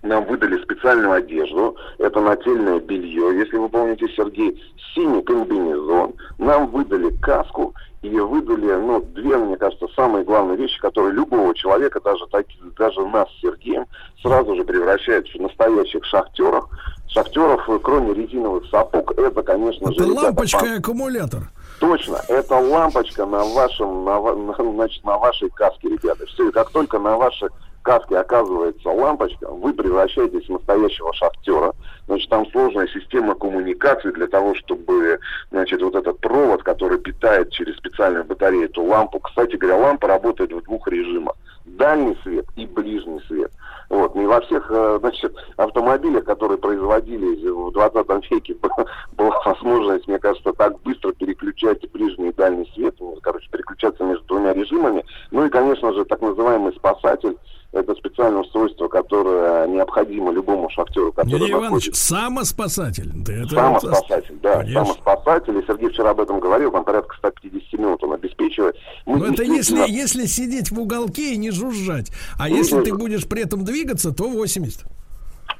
[0.02, 4.62] нам выдали специальную одежду, это нательное белье, если вы помните, Сергей,
[4.94, 11.12] синий комбинезон, нам выдали каску и выдали, ну, две, мне кажется, самые главные вещи, которые
[11.14, 13.86] любого человека, даже, таки- даже нас с Сергеем,
[14.20, 16.68] сразу же превращают в настоящих шахтеров.
[17.08, 21.40] Шахтеров, э, кроме резиновых сапог, это, конечно же, Это ребята, лампочка пан- и аккумулятор.
[21.78, 26.26] Точно, это лампочка на вашем, на, на- значит, на вашей каске, ребята.
[26.26, 27.48] Все, как только на вашей
[27.82, 31.74] каске оказывается лампочка, вы превращаетесь в настоящего шахтера.
[32.06, 35.18] Значит, там сложная система коммуникации для того, чтобы,
[35.50, 39.20] значит, вот этот провод, который питает через специальную батарею эту лампу.
[39.20, 41.34] Кстати говоря, лампа работает в двух режимах.
[41.64, 43.52] Дальний свет и ближний свет.
[43.92, 44.14] Вот.
[44.14, 48.56] Не во всех, э, значит, автомобилях, которые производились в 20 веке,
[49.12, 54.24] была возможность, мне кажется, так быстро переключать ближний и дальний свет, ну, короче, переключаться между
[54.24, 55.04] двумя режимами.
[55.30, 57.36] Ну и, конечно же, так называемый спасатель,
[57.72, 63.10] это специальное устройство, которое необходимо любому шахтеру, который Юрий Иванович, самоспасатель.
[63.14, 64.84] Да это Самоспасатель, да, Конечно.
[64.84, 65.58] самоспасатель.
[65.58, 68.76] И Сергей вчера об этом говорил, там порядка 150 минут он обеспечивает.
[69.06, 72.10] Мы Но это действительно- если, если сидеть в уголке и не жужжать.
[72.38, 73.81] А Ну, если ну, ты будешь при этом двигаться,
[74.12, 74.84] то 80.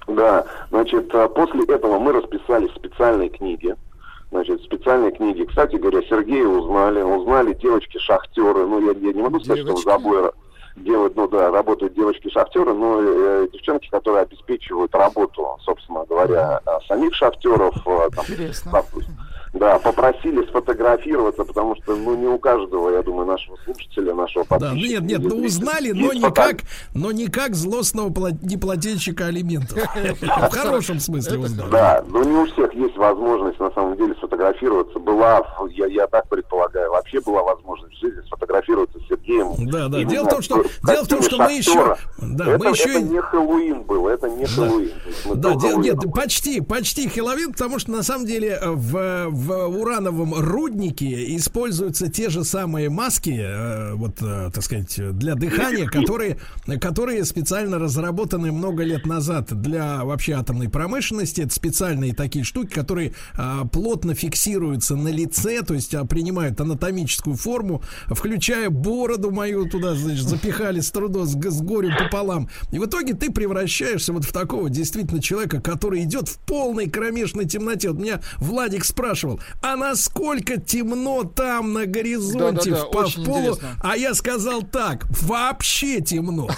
[0.08, 3.74] Да, значит, а, после этого мы расписали специальные книги.
[4.30, 5.44] Значит, специальные книги.
[5.44, 8.66] Кстати говоря, Сергея узнали, узнали девочки-шахтеры.
[8.66, 10.32] Ну, я, я не могу сказать, что в забое
[10.76, 17.14] делают, ну да, работают девочки-шахтеры, но э, девчонки, которые обеспечивают работу, собственно говоря, а, самих
[17.14, 17.76] шахтеров.
[17.86, 18.72] э, там, Интересно.
[18.72, 19.16] допустим.
[19.52, 24.58] Да, попросили сфотографироваться, потому что, ну, не у каждого, я думаю, нашего слушателя, нашего Да,
[24.58, 25.00] подписчика.
[25.02, 26.56] ну нет, нет, ну узнали, но фото- никак,
[26.94, 29.78] но никак злостного пла- неплательщика алиментов.
[30.22, 31.70] В хорошем смысле узнали.
[31.70, 34.98] Да, но не у всех есть возможность на самом деле сфотографироваться.
[34.98, 39.54] Была, я, я так предполагаю, вообще была возможность в жизни сфотографироваться с Сергеем.
[39.70, 40.02] Да, да.
[40.04, 43.02] Дело в том, что- дело в том, что мы еще- да, это, мы еще это
[43.02, 44.90] не Хэллоуин был, это не Хэллоуин.
[45.34, 50.34] Да, до дел- нет, почти, почти Хэллоуин, потому что на самом деле в, в урановом
[50.34, 56.38] руднике используются те же самые маски, э, вот, э, так сказать, для дыхания, которые,
[56.80, 61.40] которые специально разработаны много лет назад для вообще атомной промышленности.
[61.40, 67.82] Это специальные такие штуки, которые а, плотно фиксируются на лице, то есть принимают анатомическую форму,
[68.08, 72.48] включая бороду мою туда, значит, запихали с трудом, с, с горем пополам.
[72.70, 77.46] И в итоге ты превращаешься вот в такого действительно человека, который идет в полной кромешной
[77.46, 77.90] темноте.
[77.90, 83.38] Вот меня Владик спрашивал, а насколько темно там на горизонте в, по- очень в полу?
[83.40, 83.68] интересно.
[83.82, 86.48] А я сказал так, вообще темно.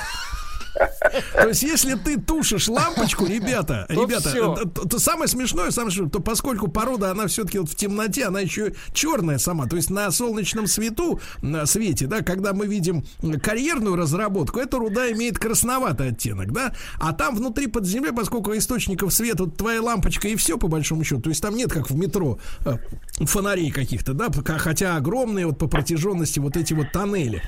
[1.33, 4.31] То есть, если ты тушишь лампочку, ребята, То ребята,
[4.67, 8.41] то, то самое смешное, самое смешное, то поскольку порода, она все-таки вот в темноте, она
[8.41, 9.67] еще черная сама.
[9.67, 13.05] То есть на солнечном свету, на свете, да, когда мы видим
[13.43, 19.13] карьерную разработку, эта руда имеет красноватый оттенок, да, а там внутри под землей, поскольку источников
[19.13, 21.97] света, вот твоя лампочка и все, по большому счету, то есть там нет, как в
[21.97, 22.77] метро, э,
[23.21, 24.29] фонарей каких-то, да,
[24.59, 27.43] хотя огромные вот по протяженности вот эти вот тоннели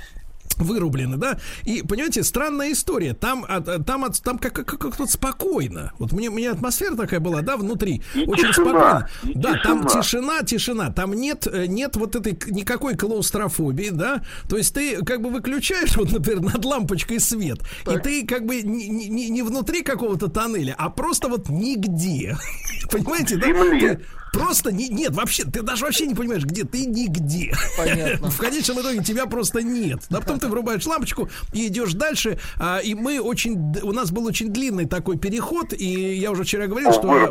[0.57, 1.39] вырублены, да?
[1.65, 3.15] И, понимаете, странная история.
[3.15, 3.47] Там,
[3.87, 5.93] там, там как, как, как тут спокойно.
[5.99, 8.03] Вот мне, мне атмосфера такая была, да, внутри.
[8.15, 9.43] И очень тишина, спокойно.
[9.43, 10.03] да, там тишина.
[10.03, 10.93] тишина, тишина.
[10.93, 14.23] Там нет, э, нет вот этой никакой клаустрофобии, да?
[14.49, 17.61] То есть ты как бы выключаешь, вот, например, над лампочкой свет,
[17.91, 22.37] и ты как бы не, не- не, внутри какого-то тоннеля, а просто вот нигде.
[22.91, 23.47] Понимаете, да?
[23.47, 24.01] Ты
[24.33, 27.55] Просто не, нет, вообще, ты даже вообще не понимаешь, где ты нигде.
[27.79, 28.31] Понятно.
[28.31, 30.01] В конечном итоге тебя просто нет.
[30.11, 32.39] Да потом ты врубаешь лампочку и идешь дальше.
[32.59, 36.67] А, и мы очень, у нас был очень длинный такой переход, и я уже вчера
[36.67, 37.31] говорил, что вот-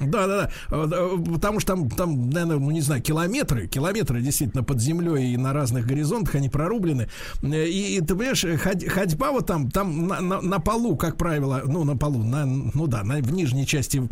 [0.00, 4.20] да, да, да, Э, э, потому что там, там, наверное, ну не знаю, километры, километры
[4.20, 7.08] действительно под землей и на разных горизонтах они прорублены.
[7.42, 11.16] Э, И, и ты понимаешь, ходь- ходьба вот там, там на, на- на полу, как
[11.16, 14.02] правило, ну на полу, на, ну да, на, в нижней части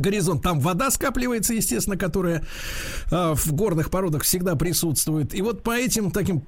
[0.00, 2.44] горизонт, там вода скапливается, естественно, которая
[3.10, 5.34] а, в горных породах всегда присутствует.
[5.34, 6.42] И вот по этим таким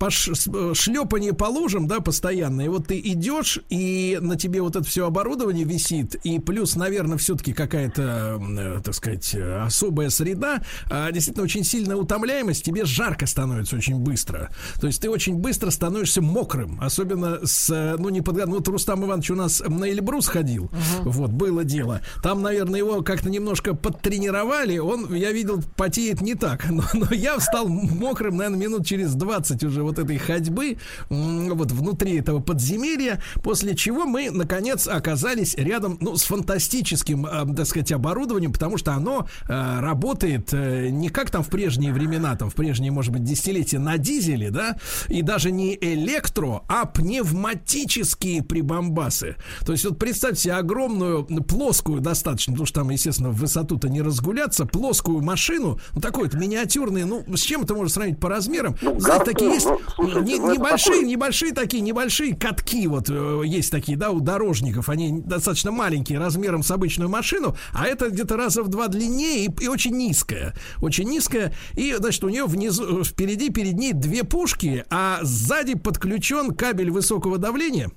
[0.74, 5.06] шлепание по лужам, да, постоянно, и вот ты идешь, и на тебе вот это все
[5.06, 11.44] оборудование висит, и плюс, наверное, все-таки какая-то, э, так сказать, э, особая среда, а, действительно
[11.44, 14.50] очень сильная утомляемость, тебе жарко становится очень быстро.
[14.80, 18.36] То есть ты очень быстро становишься мокрым, особенно с, э, ну, не под...
[18.46, 20.70] Ну, вот Рустам Иванович у нас на Эльбрус ходил,
[21.02, 22.00] вот, было дело.
[22.22, 27.39] Там, наверное, его как-то немножко подтренировали, он, я видел, потеет не так, но, но я
[27.40, 30.78] стал мокрым, наверное, минут через 20 уже вот этой ходьбы,
[31.09, 37.66] вот внутри этого подземелья, после чего мы, наконец, оказались рядом, ну, с фантастическим, э, так
[37.66, 42.51] сказать, оборудованием, потому что оно э, работает э, не как там в прежние времена, там
[42.51, 44.77] в прежние, может быть, десятилетия на дизеле, да,
[45.09, 49.36] и даже не электро, а пневматические прибамбасы.
[49.66, 54.64] То есть вот представьте огромную, плоскую достаточно, потому что там, естественно, в высоту-то не разгуляться,
[54.66, 58.76] плоскую машину, ну такой вот миниатюрный, ну с чем это можно сравнить по размерам?
[58.82, 63.09] Ну, Знаете, такие есть ну, слушайте, не- ну, небольшие, такой- небольшие такие, небольшие катки вот
[63.10, 68.10] э, есть такие, да, у дорожников, они достаточно маленькие, размером с обычную машину, а это
[68.10, 72.46] где-то раза в два длиннее и, и очень низкая, очень низкая, и, значит, у нее
[72.46, 77.90] внизу, э, впереди, перед ней две пушки, а сзади подключен кабель высокого давления,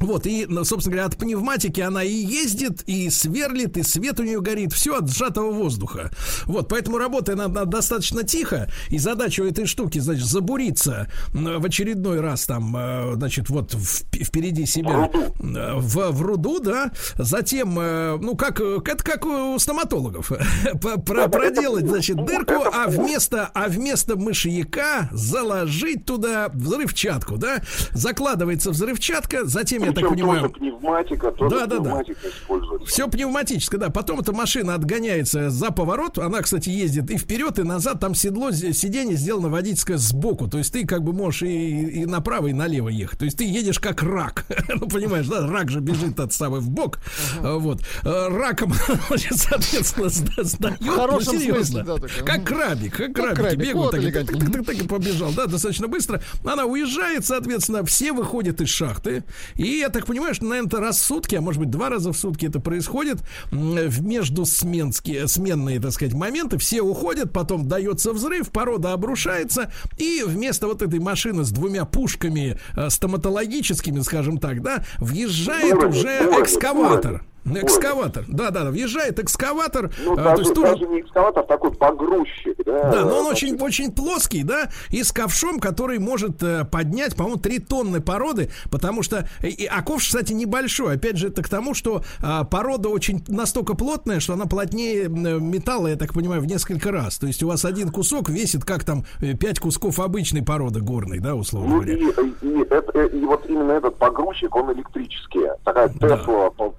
[0.00, 4.24] вот, и, ну, собственно говоря, от пневматики она и ездит, и сверлит, и свет у
[4.24, 6.10] нее горит, все от сжатого воздуха.
[6.44, 12.20] Вот, поэтому работает она достаточно тихо, и задача у этой штуки, значит, забуриться в очередной
[12.20, 15.10] раз там, э, значит, вот впереди себя.
[15.40, 20.32] Э, в, в руду, да, затем, э, ну, как, это как у стоматологов,
[20.80, 27.62] про- проделать, значит, дырку, а вместо, а вместо мышьяка заложить туда взрывчатку, да,
[27.92, 31.82] закладывается взрывчатка, затем, я так понимаю, тоже пневматика, тоже Да, да, да.
[31.82, 32.86] пневматика используется.
[32.86, 33.90] все пневматическое, да.
[33.90, 36.18] Потом эта машина отгоняется за поворот.
[36.18, 38.00] Она, кстати, ездит и вперед, и назад.
[38.00, 40.48] Там седло, сиденье сделано водительское сбоку.
[40.48, 43.18] То есть ты как бы можешь и, и направо, и налево ехать.
[43.18, 44.44] То есть ты едешь как рак.
[44.68, 45.46] ну, понимаешь, да?
[45.46, 46.98] Рак же бежит от самой в бок.
[47.40, 47.80] Вот.
[48.04, 48.72] А, Раком,
[49.30, 50.80] соответственно, сда- сдает.
[50.80, 51.64] В хорошем Ну, серьезно.
[51.64, 52.24] смысле, да, такой.
[52.24, 54.38] Как крабик, как крабик, Бегают вот так, элегантно.
[54.40, 56.20] так, так, так и побежал, да, достаточно быстро.
[56.44, 59.24] Она уезжает, соответственно, все выходят из шахты,
[59.54, 62.12] И я так понимаю, что, наверное, это раз в сутки, а может быть, два раза
[62.12, 63.18] в сутки это происходит.
[63.50, 66.58] В между сменные, так сказать, моменты.
[66.58, 72.58] Все уходят, потом дается взрыв, порода обрушается, и вместо вот этой машины с двумя пушками
[72.76, 76.08] э, стоматологическими, скажем так, да, въезжает уже
[76.40, 77.24] экскаватор.
[77.56, 81.44] Экскаватор, да, да, да, въезжает экскаватор, Ну, а, то даже, есть тоже даже не экскаватор,
[81.44, 82.90] такой погрузчик, да?
[82.92, 87.14] да, но он Э, очень, очень плоский, да, и с ковшом, который может э, поднять,
[87.16, 90.94] по-моему, 3 тонны породы, потому что, и, и- а ковш, кстати, небольшой.
[90.94, 95.50] Опять же, это к тому, что а, порода очень настолько плотная, что она плотнее м,
[95.50, 97.18] металла, я так понимаю, в несколько раз.
[97.18, 101.34] То есть у вас один кусок весит, как там, 5 кусков обычной породы горной, да,
[101.34, 102.30] условно Ну и, говоря.
[102.42, 105.40] и, это- и вот именно этот погрузчик, он электрический.
[105.64, 106.16] Такая Да.
[106.18, 106.70] Тесла по-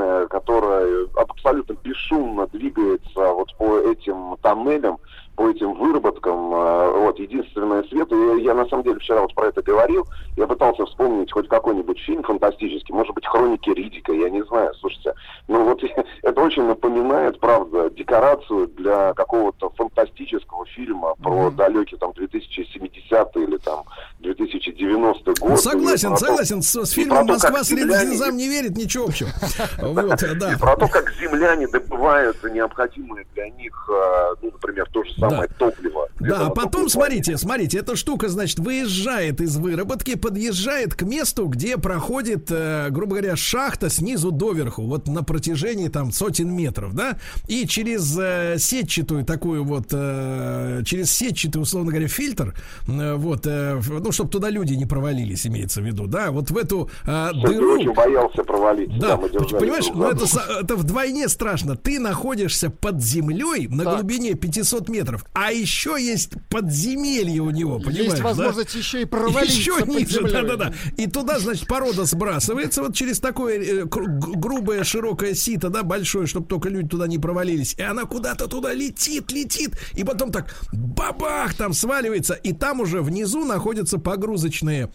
[0.00, 4.98] подземная, которая абсолютно бесшумно двигается вот по этим тоннелям,
[5.40, 6.52] по этим выработкам.
[6.52, 8.12] э, Вот, единственное свет.
[8.12, 10.06] И я на самом деле вчера вот про это говорил.
[10.36, 15.14] Я пытался вспомнить хоть какой-нибудь фильм фантастический, может быть, хроники Ридика, я не знаю, слушайте.
[15.48, 15.82] Ну вот
[16.22, 23.84] это очень напоминает, правда, декорацию для какого-то фантастического фильма про далекий там 2070 или там
[24.18, 25.50] 2090 год.
[25.50, 29.30] Ну, согласен, согласен, с, с фильмом то, «Москва слезам не верит» ничего общего.
[29.80, 30.52] Вот, да.
[30.52, 35.29] И про то, как земляне добывают необходимые для них, э, ну, например, то же самое
[35.58, 36.08] топливо.
[36.18, 41.46] Где-то Да, а потом, смотрите, смотрите, эта штука, значит, выезжает из выработки, подъезжает к месту,
[41.46, 47.18] где проходит, э, грубо говоря, шахта снизу доверху, вот на протяжении там сотен метров, да,
[47.48, 52.54] и через э, сетчатую такую вот, э, через сетчатый, условно говоря, фильтр,
[52.86, 56.56] э, вот, э, ну, чтобы туда люди не провалились, имеется в виду, да, вот в
[56.56, 57.72] эту э, Сергей дыру...
[57.72, 58.98] очень боялся провалить.
[58.98, 60.24] Да, держали понимаешь, ну это,
[60.60, 61.76] это вдвойне страшно.
[61.76, 63.96] Ты находишься под землей на Так.
[63.96, 68.04] глубине 500 метров, а еще есть подземелье у него, понимаешь?
[68.04, 68.24] Есть да?
[68.24, 70.74] возможность еще и провалиться Еще ниже, да-да-да.
[70.96, 76.46] И туда, значит, порода сбрасывается вот через такое э, грубое, широкое сито, да, большое, чтобы
[76.46, 77.74] только люди туда не провалились.
[77.78, 83.02] И она куда-то туда летит, летит, и потом так бабах там сваливается, и там уже
[83.02, 84.90] внизу находятся погрузочные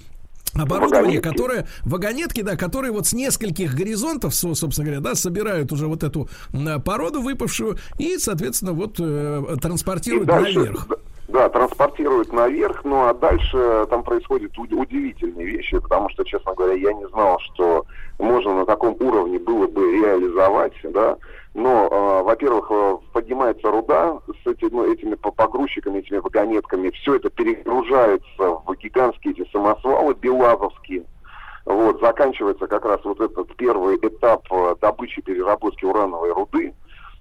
[0.55, 1.27] Оборудование, Вагонетки.
[1.29, 6.03] которое вагонетки, да, которые вот с нескольких горизонтов, со- собственно говоря, да, собирают уже вот
[6.03, 6.29] эту
[6.85, 10.87] породу выпавшую и, соответственно, вот э, И транспортируют дальше, наверх.
[11.27, 16.75] Да, транспортируют наверх, ну а дальше там происходят уд- удивительные вещи, потому что, честно говоря,
[16.75, 17.83] я не знал, что
[18.19, 21.17] можно на таком уровне было бы реализовать, да.
[21.55, 22.69] Но, э, во-первых,
[23.13, 29.33] поднимается руда с эти- ну, этими по- погрузчиками, этими вагонетками, все это перегружается в гигантские
[29.33, 31.05] эти самосвалы белазовские.
[31.63, 36.73] Вот, заканчивается как раз вот этот первый этап э, добычи переработки урановой руды.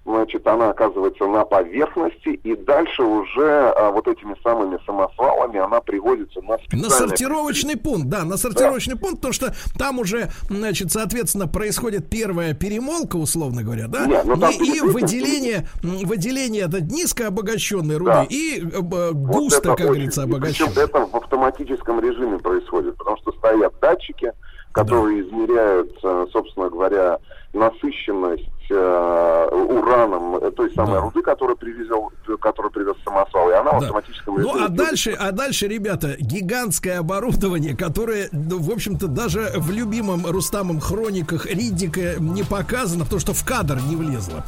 [0.05, 6.41] Значит, она оказывается на поверхности, и дальше уже а, вот этими самыми самосвалами она приводится
[6.43, 6.89] на На специальное...
[6.91, 13.15] сортировочный пункт, да, на сортировочный пункт, потому что там уже, значит, соответственно, происходит первая перемолка,
[13.15, 18.11] условно говоря, да, Не, ну там и, и этим- выделение, выделение это низко обогащенной руды
[18.11, 18.27] Да.
[18.29, 20.83] и э, Вот густо, это как очень- говорится, и причем обогащенной.
[20.83, 24.31] это в автоматическом режиме происходит, потому что стоят датчики,
[24.71, 27.17] которые измеряют, э, собственно говоря,
[27.53, 31.01] насыщенность э, ураном э, той самой Да.
[31.01, 33.89] руды, которую привезел, которую привез самосвал, и она в Да.
[33.91, 34.65] Ну, режиме.
[34.65, 40.79] а дальше, а дальше, ребята, гигантское оборудование, которое, ну, в общем-то, даже в любимом Рустамом
[40.79, 44.43] хрониках Риддика не показано, потому что в кадр не влезло.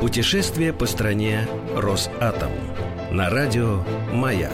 [0.00, 2.50] Путешествие по стране Росатом.
[3.10, 3.78] На радио
[4.12, 4.52] «Маяк».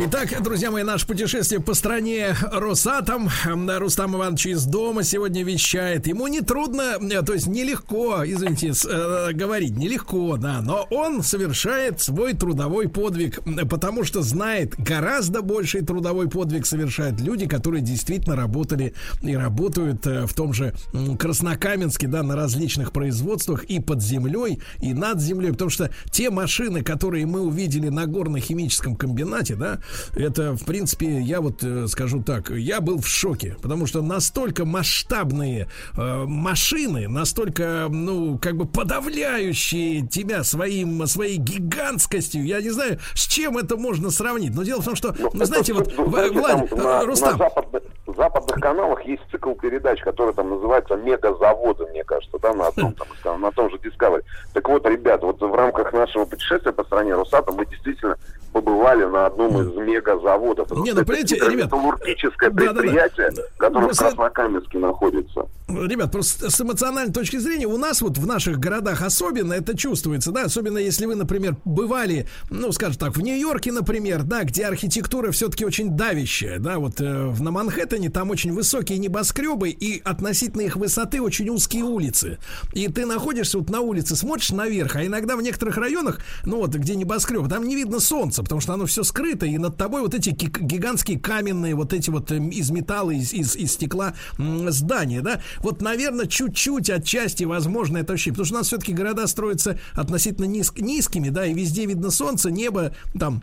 [0.00, 3.28] Итак, друзья мои, наше путешествие по стране Росатом.
[3.44, 6.06] Рустам Иванович из дома сегодня вещает.
[6.06, 12.00] Ему не трудно, э, то есть нелегко, извините, э, говорить, нелегко, да, но он совершает
[12.00, 18.94] свой трудовой подвиг, потому что знает, гораздо больший трудовой подвиг совершают люди, которые действительно работали
[19.20, 20.74] и работают э, в том же
[21.18, 26.84] Краснокаменске, да, на различных производствах и под землей, и над землей, потому что те машины,
[26.84, 29.67] которые мы увидели на горно-химическом комбинате, да,
[30.14, 34.64] это, в принципе, я вот э, скажу так, я был в шоке, потому что настолько
[34.64, 42.98] масштабные э, машины, настолько, ну, как бы подавляющие тебя своим, своей гигантскостью, я не знаю,
[43.14, 46.38] с чем это можно сравнить, но дело в том, что, Ну, вы знаете, вот, знаете,
[46.38, 51.86] Влад, э, на, Рустам, на западных, западных каналах есть цикл передач, который там называется «Мегазаводы»,
[51.86, 54.22] мне кажется, да, на, одном, там, на том же Discovery.
[54.52, 58.16] Так вот, ребят, вот в рамках нашего путешествия по стране Росатом мы действительно
[58.52, 60.70] побывали на одном из мегазаводов.
[60.84, 62.80] Не, ну, понимаете, ребят, металлургическое да-да-да.
[62.80, 65.46] предприятие, которое в Просто- Краснокаменске находится.
[65.68, 70.32] Ребят, просто с эмоциональной точки зрения у нас вот в наших городах особенно это чувствуется,
[70.32, 75.30] да, особенно если вы, например, бывали, ну, скажем так, в Нью-Йорке, например, да, где архитектура
[75.30, 80.62] все-таки очень давящая, да, вот э, в- на Манхэттене, там очень высокие небоскребы и относительно
[80.62, 82.38] их высоты очень узкие улицы.
[82.72, 86.70] И ты находишься вот на улице, смотришь наверх, а иногда в некоторых районах, ну вот
[86.74, 90.14] где небоскреб, там не видно солнца, потому что оно все скрыто, и над тобой вот
[90.14, 95.20] эти ги- гигантские каменные, вот эти вот эм, из металла, из, из, из стекла здания,
[95.20, 95.40] да.
[95.60, 100.46] Вот, наверное, чуть-чуть отчасти возможно это ощущение, потому что у нас все-таки города строятся относительно
[100.46, 103.42] низ- низкими, да, и везде видно солнце, небо, там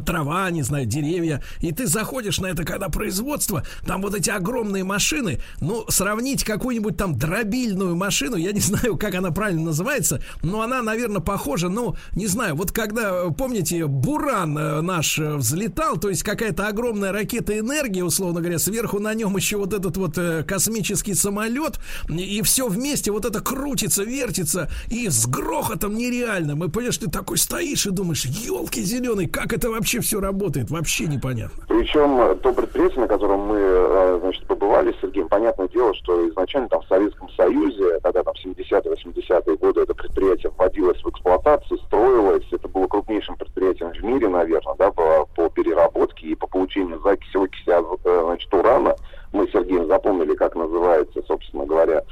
[0.00, 4.84] трава, не знаю, деревья, и ты заходишь на это, когда производство, там вот эти огромные
[4.84, 10.62] машины, ну, сравнить какую-нибудь там дробильную машину, я не знаю, как она правильно называется, но
[10.62, 16.08] она, наверное, похожа, ну, не знаю, вот когда, помните, Буран э, наш э, взлетал, то
[16.08, 20.42] есть какая-то огромная ракета энергии, условно говоря, сверху на нем еще вот этот вот э,
[20.44, 26.98] космический самолет, и все вместе вот это крутится, вертится, и с грохотом нереальным, и понимаешь,
[26.98, 31.64] ты такой стоишь и думаешь, елки зеленый, как это вообще все работает, вообще непонятно.
[31.68, 36.28] Причем э, то предприятие, на котором мы, э, значит, побывали с Сергеем, понятное дело, что
[36.28, 42.46] изначально там в Советском Союзе, когда там 70-80-е годы это предприятие вводилось в эксплуатацию, строилось,
[42.50, 47.36] это было крупнейшим предприятием в мире, наверное, да, по, по переработке и по получению закиси
[47.36, 48.96] окиси азо- э, значит, урана.
[49.34, 52.04] Мы с Сергеем запомнили, как называется, собственно говоря,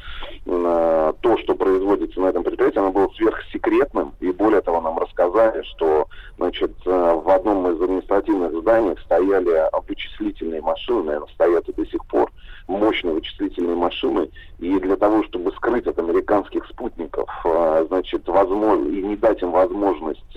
[0.44, 5.62] э, то, что производится на этом предприятии, оно было сверхсекретным, и более того, нам рассказали,
[5.62, 11.86] что значит, э, в одном из административных зданий стояли вычислительные машины, наверное, стоят и до
[11.86, 12.28] сих пор,
[12.66, 14.28] мощные вычислительные машины,
[14.58, 19.52] и для того, чтобы скрыть от американских спутников, э, значит, возможно, и не дать им
[19.52, 20.36] возможность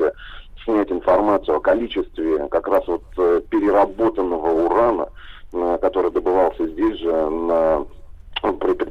[0.63, 3.03] снять информацию о количестве как раз вот
[3.49, 5.09] переработанного урана,
[5.51, 7.85] который добывался здесь же на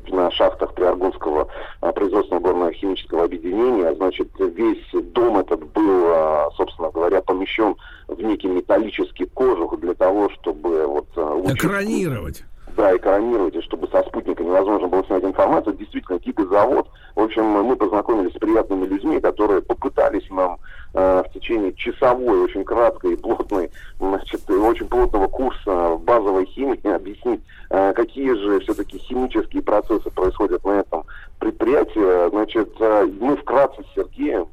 [0.08, 1.48] на шахтах Приаргонского
[1.80, 3.94] а, производственного горного химического объединения.
[3.94, 7.76] Значит, весь дом этот был, а, собственно говоря, помещен
[8.08, 12.44] в некий металлический кожух для того, чтобы вот а, лучи- Экранировать.
[12.76, 15.76] Да, экранировать, и чтобы со спутника невозможно было снять информацию.
[15.76, 16.88] Действительно, гигазавод.
[17.14, 20.58] В общем, мы познакомились с приятными людьми, которые попытались нам
[20.94, 27.40] э, в течение часовой, очень краткой и плотной, значит, очень плотного курса базовой химии объяснить,
[27.70, 31.04] э, какие же все-таки химические процессы происходят на этом
[31.38, 32.30] предприятии.
[32.30, 34.48] Значит, э, мы вкратце с Сергеем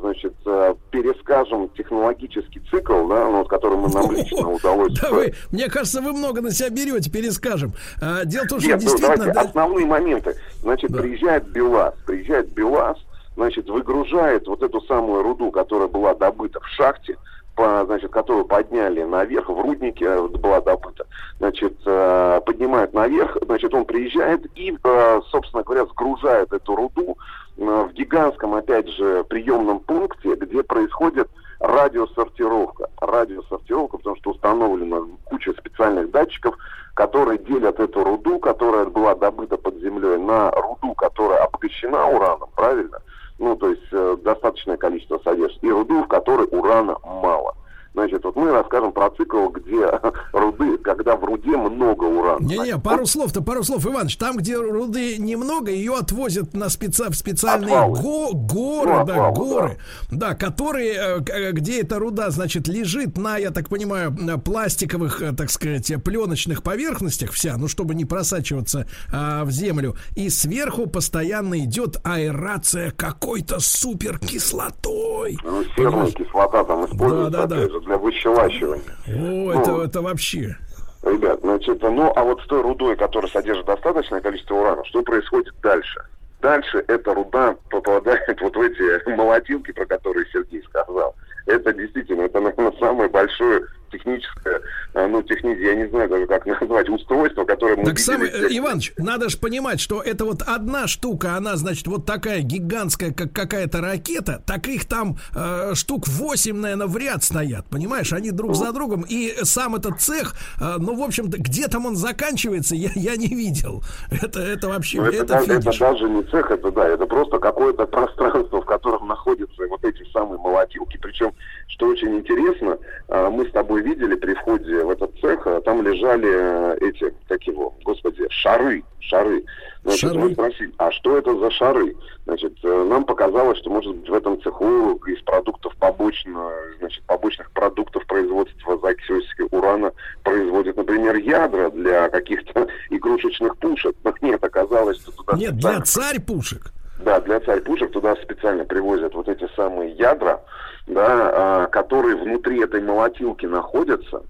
[0.00, 5.34] значит, э, перескажем технологический цикл, да, ну, вот, который мы нам лично удалось Да вы,
[5.50, 7.72] мне кажется, вы много на себя берете, перескажем.
[8.00, 9.16] А, дело в том, что Нет, ну, действительно...
[9.16, 10.36] давайте да, основные моменты.
[10.62, 12.98] Значит, приезжает БелАЗ, приезжает БелАЗ,
[13.34, 17.16] значит, выгружает вот эту самую руду, которая была добыта в шахте,
[17.58, 21.04] по, значит, которую подняли наверх, в руднике э, была добыта,
[21.40, 27.47] значит, э, поднимают наверх, значит, он приезжает и, э, собственно говоря, сгружает эту руду э,
[27.58, 31.28] в гигантском, опять же, приемном пункте, где происходит
[31.60, 32.88] радиосортировка.
[33.00, 36.56] Радиосортировка, потому что установлена куча специальных датчиков,
[36.94, 42.98] которые делят эту руду, которая была добыта под землей, на руду, которая обогащена ураном, правильно?
[43.38, 47.54] Ну, то есть э, достаточное количество содержит, и руду, в которой урана мало.
[47.94, 49.86] Значит, вот мы расскажем про цикл, где
[50.32, 52.44] руды, когда в руде много урана.
[52.44, 54.16] Не-не, пару слов-то, пару слов, Иваныч.
[54.16, 57.98] Там, где руды немного, ее отвозят на спеца, в специальные Отвалы.
[58.00, 59.78] го- горы, Ну, да, отвалы, горы,
[60.10, 60.34] да.
[60.34, 65.50] которые, э, э, где эта руда, значит, лежит на, я так понимаю, пластиковых, э, так
[65.50, 69.96] сказать, пленочных поверхностях вся, ну, чтобы не просачиваться а, в землю.
[70.14, 75.38] И сверху постоянно идет аэрация какой-то супер кислотой.
[75.42, 77.68] Ну, серная кислота там используется, Да, да, да.
[77.68, 78.96] же, для выщелачивания.
[79.06, 80.56] О, Ну, это, это вообще.
[81.02, 85.54] Ребят, значит, ну, а вот с той рудой, которая содержит достаточное количество урана, что происходит
[85.62, 86.02] дальше?
[86.40, 91.14] Дальше эта руда попадает вот в эти молотилки, про которые Сергей сказал.
[91.46, 94.60] Это действительно, это, наверное, самое большое техническое,
[94.94, 98.92] э, ну, техническое, я не знаю даже, как назвать, устройство, которое мы Так э, Иваныч,
[98.96, 103.80] надо же понимать, что это вот одна штука, она, значит, вот такая гигантская, как какая-то
[103.80, 108.72] ракета, так их там э, штук 8, наверное, в ряд стоят, понимаешь, они друг за
[108.72, 113.16] другом, и сам этот цех, э, ну, в общем-то, где там он заканчивается, я, я
[113.16, 113.82] не видел.
[114.10, 117.86] Это, это вообще, Ну, это, это, это даже не цех, это да, это просто какое-то
[117.86, 120.98] пространство, в котором находятся вот эти самые молотилки.
[121.00, 121.32] Причем,
[121.68, 122.78] что очень интересно,
[123.08, 127.14] а, мы с тобой видели при входе в этот цех, а, там лежали э, эти,
[127.28, 129.44] как его, господи, шары, шары.
[129.84, 130.18] Значит, Шары.
[130.18, 131.94] мы спросили, а что это за шары?
[132.24, 137.50] Значит, э, нам показалось, что, может быть, в этом цеху из продуктов побочно, значит, побочных
[137.52, 139.92] продуктов производства закиси урана
[140.24, 143.94] производят, например, ядра для каких-то игрушечных пушек.
[144.04, 146.72] Но нет, оказалось, что туда Нет, для специально- царь пушек.
[146.98, 150.40] Да, для царь пушек туда специально привозят вот эти самые ядра,
[150.86, 154.22] да, а, которые внутри этой молотилки находятся.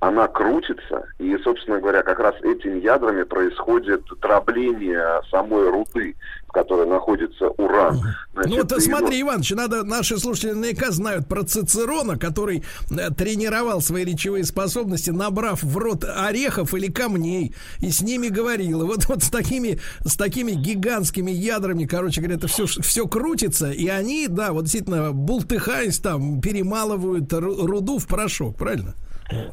[0.00, 6.14] Она крутится, и, собственно говоря, как раз этими ядрами происходит дробление самой руды,
[6.46, 8.00] в которой находится уран.
[8.32, 13.80] Значит, ну и смотри, Иваныч, надо, наши слушатели наверняка знают про Цицерона, который э, тренировал
[13.80, 18.82] свои речевые способности, набрав в рот орехов или камней, и с ними говорил.
[18.82, 23.72] И вот, вот с такими, с такими гигантскими ядрами, короче говоря, это все, все крутится,
[23.72, 28.94] и они, да, вот действительно, бултыхаясь там, перемалывают ру- руду в порошок, правильно?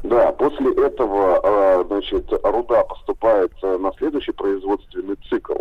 [0.02, 5.56] Да, после этого, э, значит, руда поступает э, на следующий производственный цикл.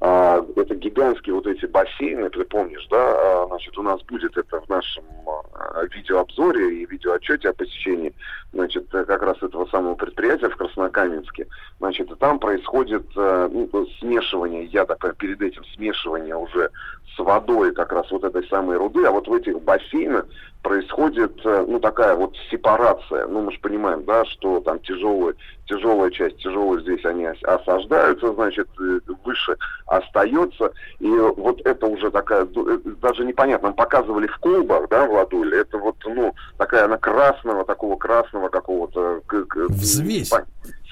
[0.00, 2.98] А, Это гигантские вот эти бассейны, ты помнишь, да?
[2.98, 8.14] А, Значит, у нас будет это в нашем а, видеообзоре и видеоотчете о посещении,
[8.52, 11.48] значит, как раз этого самого предприятия в Краснокаменске.
[11.78, 16.70] Значит, там происходит э, ну, смешивание, я так перед этим смешивание уже
[17.16, 20.26] с водой как раз вот этой самой руды, а вот в этих бассейнах
[20.62, 23.26] происходит, э, ну, такая вот сепарация.
[23.26, 25.34] Ну, мы же понимаем, да, что там тяжелая,
[25.66, 29.56] тяжелая часть, тяжелая здесь они ос- осаждаются, значит, э, выше
[29.86, 30.72] остается.
[30.98, 35.96] И вот это уже такая, э, даже непонятно, показывали в колбах, да, Владуль, это вот,
[36.04, 39.20] ну, такая она красного, такого красного какого-то...
[39.68, 40.30] Взвесь.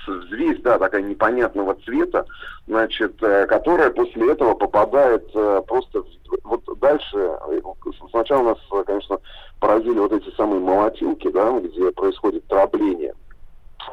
[0.07, 2.27] Взвесь, да, такая непонятного цвета,
[2.67, 6.05] значит, э, которая после этого попадает э, просто
[6.45, 7.17] вот дальше.
[7.17, 7.61] э,
[8.11, 9.19] Сначала нас, конечно,
[9.61, 13.15] поразили вот эти самые молотилки, да, где происходит дробление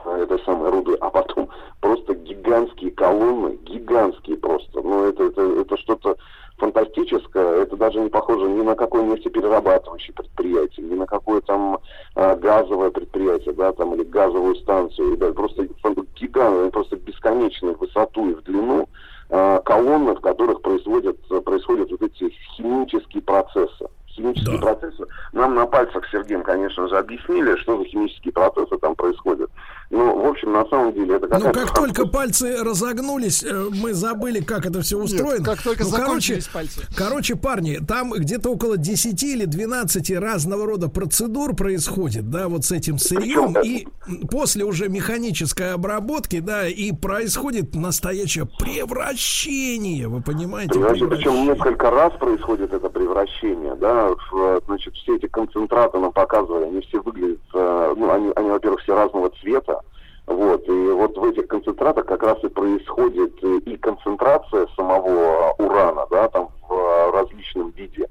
[0.06, 1.50] э, этой самой руды, а потом
[1.82, 4.82] просто гигантские колонны, гигантские просто.
[4.82, 6.18] Ну, это, это, это что-то
[6.58, 11.80] фантастическое, это даже не похоже ни на какое нефтеперерабатывающее предприятие, ни на какое там
[12.16, 15.68] э, газовое предприятие, да, там, или газовую станцию, да, просто
[16.16, 18.88] гигант, просто бесконечную высоту и в длину
[19.30, 23.88] э, колонны, в которых происходят, происходят вот эти химические процессы.
[24.16, 25.04] Химические процессы.
[25.32, 29.50] Нам на пальцах Сергеем, конечно же, объяснили, что за химические процессы там происходят.
[29.90, 34.40] Ну, в общем, на самом деле это Ну, как только пальцы разогнулись, э, мы забыли,
[34.40, 35.44] как это все устроено.
[35.44, 36.96] как только Ну, закончились короче, пальцы.
[36.96, 42.72] Короче, парни, там где-то около 10 или 12 разного рода процедур происходит, да, вот с
[42.72, 43.56] этим сырьем.
[43.64, 43.88] И
[44.32, 50.74] после уже механической обработки, да, и происходит настоящее превращение, вы понимаете?
[50.74, 51.54] Понимаете, причем Превращение.
[51.56, 57.00] несколько раз происходит это превращение, да, в, значит, все эти концентраты нам показывали, они все
[57.00, 59.82] выглядят, э, ну, они, они, во-первых, все разного цвета,
[60.26, 65.64] вот, и вот в этих концентратах как раз и происходит э, и концентрация самого э,
[65.64, 68.08] урана, да, там в различном виде,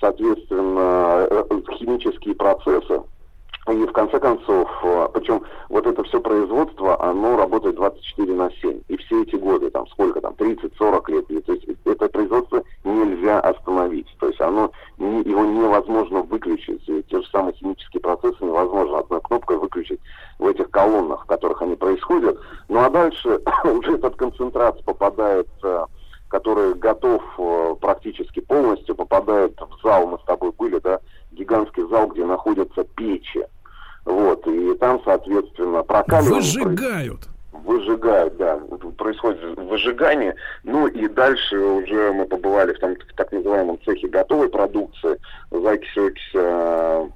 [0.00, 1.28] соответственно,
[1.78, 3.02] химические процессы,
[3.72, 8.80] и в конце концов, э, причем вот это все производство, оно работает 24 на 7.
[8.88, 14.06] И все эти годы, там сколько там, 30-40 лет, то есть это производство нельзя остановить.
[14.20, 16.88] То есть оно, его невозможно выключить.
[16.88, 20.00] И те же самые химические процессы невозможно одной кнопкой выключить
[20.38, 22.38] в этих колоннах, в которых они происходят.
[22.68, 25.86] Ну а дальше уже этот концентрат попадает э,
[26.28, 31.00] который готов э, практически полностью, попадает в зал, мы с тобой были, да,
[31.32, 33.46] гигантский зал, где находятся печи.
[34.06, 36.36] Вот, и там, соответственно, прокаливание...
[36.36, 37.28] Выжигают.
[37.52, 38.60] Выжигают, да.
[38.96, 40.36] Происходит выжигание.
[40.62, 45.18] Ну и дальше уже мы побывали в, там, в так называемом цехе готовой продукции,
[45.50, 47.08] закись э,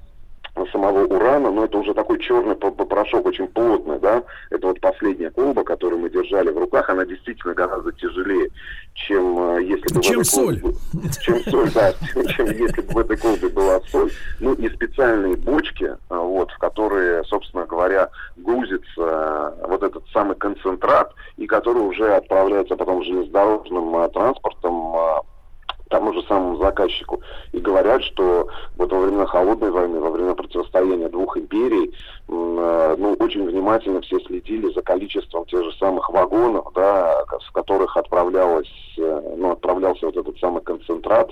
[0.71, 4.21] самого урана, но это уже такой черный по- по- порошок, очень плотный, да.
[4.49, 8.49] Это вот последняя колба, которую мы держали в руках, она действительно гораздо тяжелее,
[8.93, 10.01] чем э, если бы...
[10.01, 10.59] в Чем этой соль.
[10.59, 11.93] колбе- Чем соль, да.
[12.35, 14.11] Чем, если бы в этой колбе была соль.
[14.39, 20.35] Ну и специальные бочки, э, вот, в которые, собственно говоря, грузится э, вот этот самый
[20.35, 24.95] концентрат, и который уже отправляется потом железнодорожным транспортом
[25.91, 27.21] тому же самому заказчику.
[27.51, 28.47] И говорят, что
[28.77, 31.93] вот во времена холодной войны, во время противостояния двух империй,
[32.27, 37.95] э, ну, очень внимательно все следили за количеством тех же самых вагонов, да, с которых
[37.97, 41.31] отправлялось, э, ну, отправлялся вот этот самый концентрат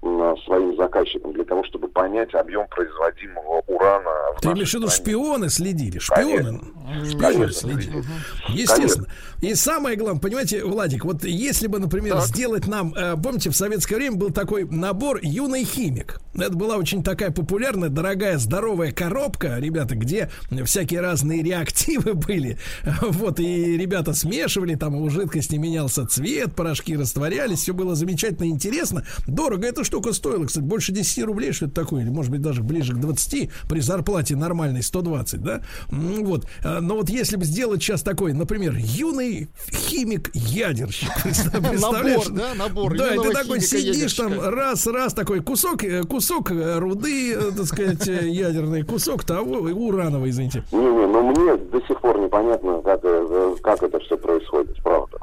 [0.00, 4.10] своим заказчикам для того, чтобы понять объем производимого урана.
[4.36, 5.98] в Ты имеешь в виду, шпионы следили?
[5.98, 6.60] Шпионы.
[7.04, 8.04] Шпионы Конечно, следили.
[8.48, 9.06] Естественно.
[9.42, 13.96] И самое главное, понимаете, Владик, вот если бы, например, сделать нам, э, помните, в советское
[13.96, 16.20] время был такой набор «Юный химик».
[16.34, 20.30] Это была очень такая популярная, дорогая, здоровая коробка, ребята, где
[20.64, 22.58] всякие разные реактивы были.
[23.02, 29.04] Вот, и ребята смешивали, там у жидкости менялся цвет, порошки растворялись, все было замечательно интересно.
[29.26, 32.62] Дорого эту штука стоила, кстати, больше 10 рублей, что это такое, или, может быть, даже
[32.62, 35.62] ближе к 20 при зарплате нормальной 120, да?
[35.88, 36.46] Вот.
[36.64, 42.28] А, Но вот если бы сделать сейчас такой, например, юный химик-ядерщик, представляешь?
[42.28, 44.56] Набор, да, набор Да, и ты такой сидишь там, химика-ядерщика.
[44.56, 50.30] раз, раз, такой кусок, э, кусок э, руды, э, так сказать, ядерный, кусок того, урановой,
[50.30, 50.62] извините.
[50.70, 53.02] Не-не, но мне до сих пор непонятно, как,
[53.60, 55.18] как это все происходит, правда.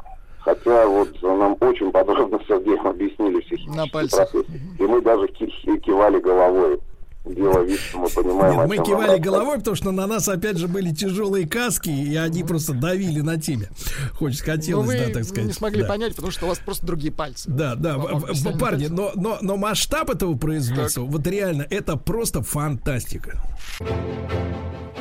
[0.68, 4.30] Хотя вот нам очень подробно с Сергеем объяснили все химические На пальцах.
[4.30, 4.46] процессы.
[4.78, 6.78] И мы даже ки- кивали головой.
[7.24, 9.22] Дело вид, что мы понимаем, Нет, мы нам кивали рассказывают.
[9.24, 13.38] головой, потому что на нас опять же были тяжелые каски, и они просто давили на
[13.38, 13.68] тебе.
[14.14, 15.44] Хочется, Но хотелось, вы да, так сказать.
[15.46, 15.88] не смогли да.
[15.88, 17.50] понять, потому что у вас просто другие пальцы.
[17.50, 18.92] Да, да, Вам парни, пальцы.
[18.92, 23.42] но, но, но масштаб этого производства, вот реально, это просто фантастика.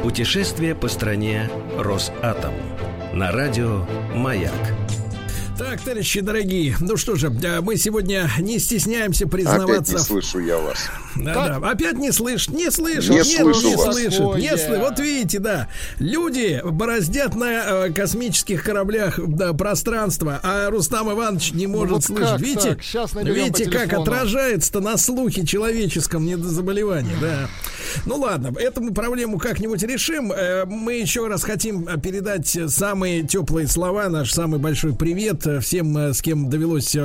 [0.03, 2.53] Путешествие по стране Росатом.
[3.13, 4.51] На радио «Маяк».
[5.57, 9.93] Так, товарищи дорогие, ну что же, э, мы сегодня не стесняемся Опять признаваться.
[9.93, 10.77] не в- слышу я вас.
[11.15, 11.69] Да, да.
[11.71, 13.85] Опять не слышит, не слышит, Не не, слышу не вас.
[13.95, 14.57] слышит, не Такое.
[14.57, 14.77] слышит.
[14.79, 15.67] Вот видите, да,
[15.97, 22.03] люди бороздят на э, космических кораблях да, пространство, а Рустам Иванович не может Ну вот
[22.03, 22.29] слышать.
[22.29, 23.13] как видите, так?
[23.15, 27.49] Наберем видите, как отражается-то на слухе человеческом недозаболевание, да.
[28.05, 30.31] Ну ладно, эту проблему как-нибудь решим.
[30.31, 35.59] Э, Мы еще раз хотим э, передать самые теплые слова, наш самый большой привет э,
[35.59, 36.95] всем, с кем довелось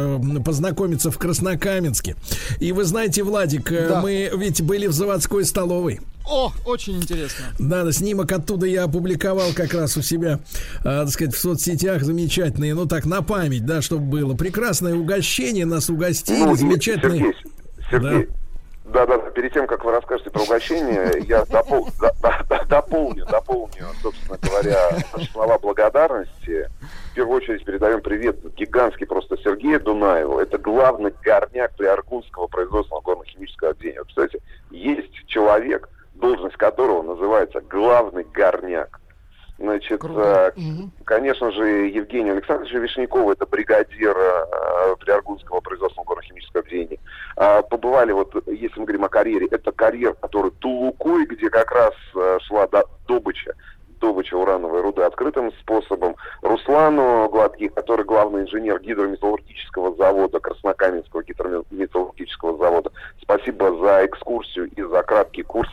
[0.45, 2.17] познакомиться в Краснокаменске.
[2.61, 4.01] И вы знаете, Владик, Да.
[4.03, 6.01] мы ведь были в заводской столовой.
[6.29, 7.47] О, очень интересно.
[7.59, 10.39] Да, да, снимок оттуда я опубликовал как раз у себя,
[10.81, 14.35] э, так сказать, в соцсетях замечательные, ну так, на память, да, чтобы было.
[14.35, 17.35] Прекрасное угощение, нас угостили, Ну, замечательные.
[17.91, 18.33] Сергей, Сергей, да.
[18.85, 23.25] Да, да, перед тем, как вы расскажете про угощение, я допол- да- да- да- дополню,
[23.27, 24.91] дополню, собственно говоря,
[25.33, 26.69] слова благодарности.
[27.11, 30.39] В первую очередь передаем привет гигантский просто Сергею Дунаеву.
[30.39, 34.01] Это главный горняк Приаргунского производственного горно-химического отделения.
[34.01, 34.41] Вот, кстати,
[34.71, 39.01] есть человек, должность которого называется главный горняк.
[39.63, 40.53] Значит, Круто.
[40.57, 40.61] э.
[41.05, 46.99] Конечно же, Евгений Александрович Вишняков, это бригадир э, Приаргунского производственного горно-химического объединения.
[47.37, 51.95] А, побывали, вот если мы говорим о карьере, это карьер, который Тулукой, где как раз
[52.17, 53.55] э, шла до- добыча,
[54.03, 56.17] добыча урановой руды открытым способом.
[56.43, 62.91] Руслану Гладких, который главный инженер гидрометаллургического завода, Краснокаменского гидрометаллургического завода.
[63.23, 65.71] Спасибо за экскурсию и за краткий курс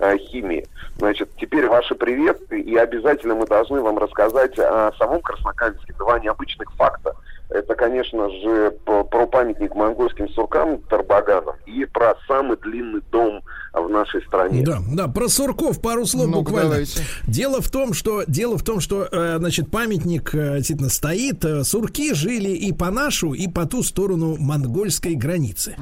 [0.00, 0.66] э, химии.
[0.96, 6.70] Значит, теперь ваши приветы, и обязательно мы должны вам рассказать о самом Краснокаменске два необычных
[6.74, 7.14] факта.
[7.50, 13.40] Это, конечно же, про памятник монгольским суркам Тарбаганам и про самый длинный дом
[13.72, 14.62] в нашей стране.
[14.64, 16.70] Да, да, про Сурков пару слов Ну-ка, буквально.
[16.70, 17.00] давайте.
[17.26, 21.44] Дело в том, что дело в том, что э, значит памятник э, действительно стоит.
[21.44, 25.76] Э, Сурки жили и по нашу, и по ту сторону монгольской границы.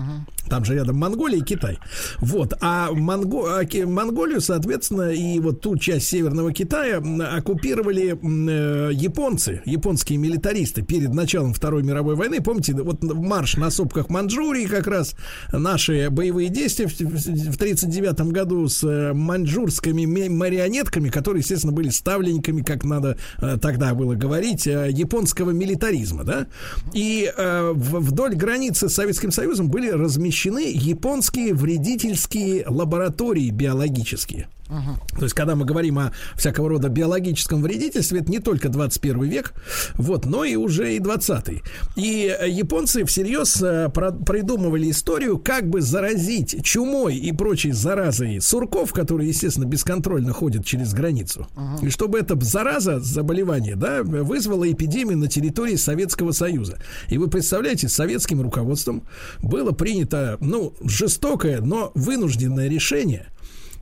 [0.49, 1.79] Там же рядом Монголия и Китай.
[2.19, 7.03] Вот, а, Монго- а Монголию, соответственно, и вот ту часть северного Китая
[7.37, 8.17] оккупировали
[8.93, 12.41] японцы, японские милитаристы перед началом Второй мировой войны.
[12.41, 15.15] Помните, вот марш на сопках Манчжурии как раз
[15.53, 22.85] наши боевые действия в 1939 году с э, маньчжурскими марионетками, которые, естественно, были ставленниками, как
[22.85, 26.47] надо э, тогда было говорить, э, японского милитаризма, да?
[26.93, 34.49] И вдоль границы с Советским Союзом были размещены японские вредительские лаборатории биологические.
[34.69, 39.55] То есть, когда мы говорим о всякого рода биологическом вредительстве, это не только 21 век,
[39.95, 41.63] вот, но и уже и 20
[41.97, 48.93] И э, японцы всерьез э, придумывали историю, как бы заразить чумой и прочей заразой сурков,
[48.93, 51.47] которые, естественно, бесконтрольно ходят через границу.
[51.83, 56.79] И чтобы эта зараза, заболевание, да, вызвала эпидемию на территории Советского Союза.
[57.09, 59.03] И вы представляете, советским руководством
[59.43, 63.29] было принято, ну, жестокое, но вынужденное решение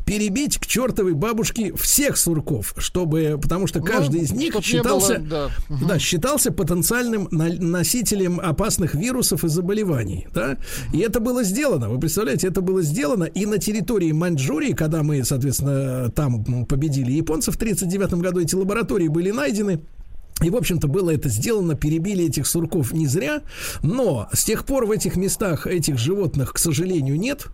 [0.05, 4.79] перебить к чертовой бабушке всех сурков, чтобы, потому что каждый из них Ну, чтоб не
[4.79, 5.51] считался, было, да.
[5.89, 10.59] да, считался потенциальным носителем опасных вирусов и заболеваний, да,
[10.93, 15.25] и это было сделано, вы представляете, это было сделано и на территории Маньчжурии, когда мы,
[15.25, 19.81] соответственно, там победили японцев в 1939 году, эти лаборатории были найдены,
[20.43, 23.43] и, в общем-то, было это сделано, перебили этих сурков не зря,
[23.83, 27.47] но с тех пор в этих местах этих животных, к сожалению, нет.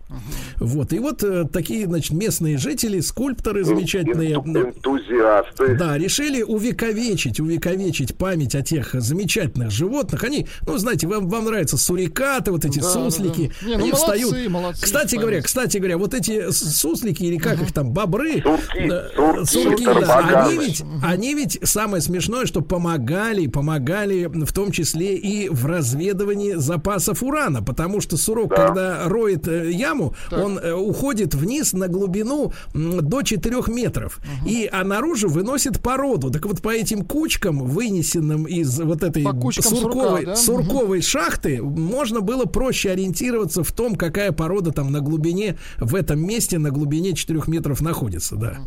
[0.57, 5.75] Вот, и вот э, такие, значит, местные жители, скульпторы замечательные, Энту- Энтузиасты.
[5.75, 10.23] да, решили увековечить, увековечить память о тех замечательных животных.
[10.23, 13.51] Они, ну, знаете, вам, вам нравятся сурикаты, вот эти Да, суслики.
[13.61, 13.67] да, да.
[13.67, 14.49] Не, ну, они молодцы, встают.
[14.49, 15.21] молодцы, кстати память.
[15.21, 19.09] говоря, кстати говоря, вот эти суслики или как их там, бобры, Сурки, да,
[19.45, 25.17] сурки, сурки, да, они ведь, они ведь самое смешное, что помогали, помогали в том числе
[25.17, 28.67] и в разведывании запасов урана, потому что Сурок, Да.
[28.67, 34.85] когда роет э, яму, он э, уходит вниз на глубину до 4 метров, и а
[34.85, 36.31] наружу выносит породу.
[36.31, 40.35] Так вот по этим кучкам, вынесенным из вот этой сурковой, сурка, да?
[40.37, 46.25] сурковой шахты, можно было проще ориентироваться в том, какая порода там на глубине, в этом
[46.25, 48.59] месте на глубине 4 метров находится, да.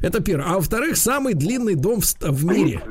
[0.00, 0.46] Это первое.
[0.48, 2.82] А во-вторых, самый длинный дом в, в мире.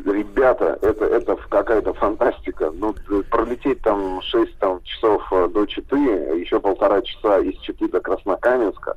[0.62, 2.72] Ребята, это, это какая-то фантастика.
[2.72, 2.94] Ну,
[3.30, 8.96] пролететь там 6 там, часов э, до Читы, еще полтора часа из Читы до Краснокаменска,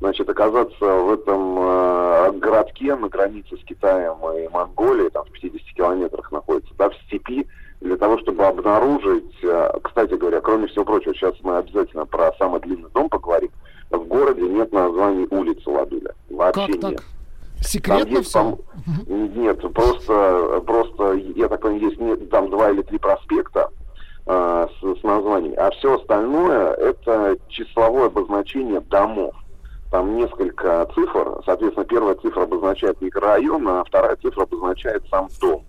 [0.00, 5.60] значит, оказаться в этом э, городке на границе с Китаем и Монголией, там в 50
[5.76, 7.46] километрах находится, да, в степи,
[7.80, 12.60] для того, чтобы обнаружить, э, кстати говоря, кроме всего прочего, сейчас мы обязательно про самый
[12.60, 13.50] длинный дом поговорим,
[13.90, 16.12] в городе нет названий улицы Ладуля.
[16.28, 16.90] Вообще Как так?
[16.90, 17.02] нет.
[17.66, 18.58] Секретно Там есть, все?
[19.06, 23.70] Нет, просто, просто, я так понимаю, есть не- там два или три проспекта
[24.26, 29.34] э, с, с названиями, а все остальное это числовое обозначение домов.
[29.90, 35.64] Там несколько цифр, соответственно, первая цифра обозначает микрорайон, а вторая цифра обозначает сам дом.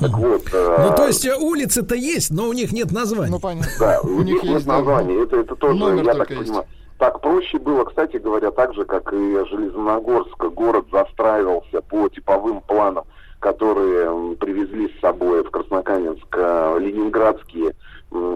[0.00, 3.30] Так вот, э, Ну, то есть э, улицы-то есть, но у них нет названий.
[3.30, 3.70] Ну, понятно.
[3.78, 5.22] да, У у них нет есть, названия.
[5.22, 6.42] Это, это тоже, я так есть.
[6.42, 6.66] понимаю.
[6.98, 10.36] Так проще было, кстати говоря, так же, как и Железногорск.
[10.46, 13.04] Город застраивался по типовым планам,
[13.38, 17.74] которые привезли с собой в Краснокаменск э, ленинградские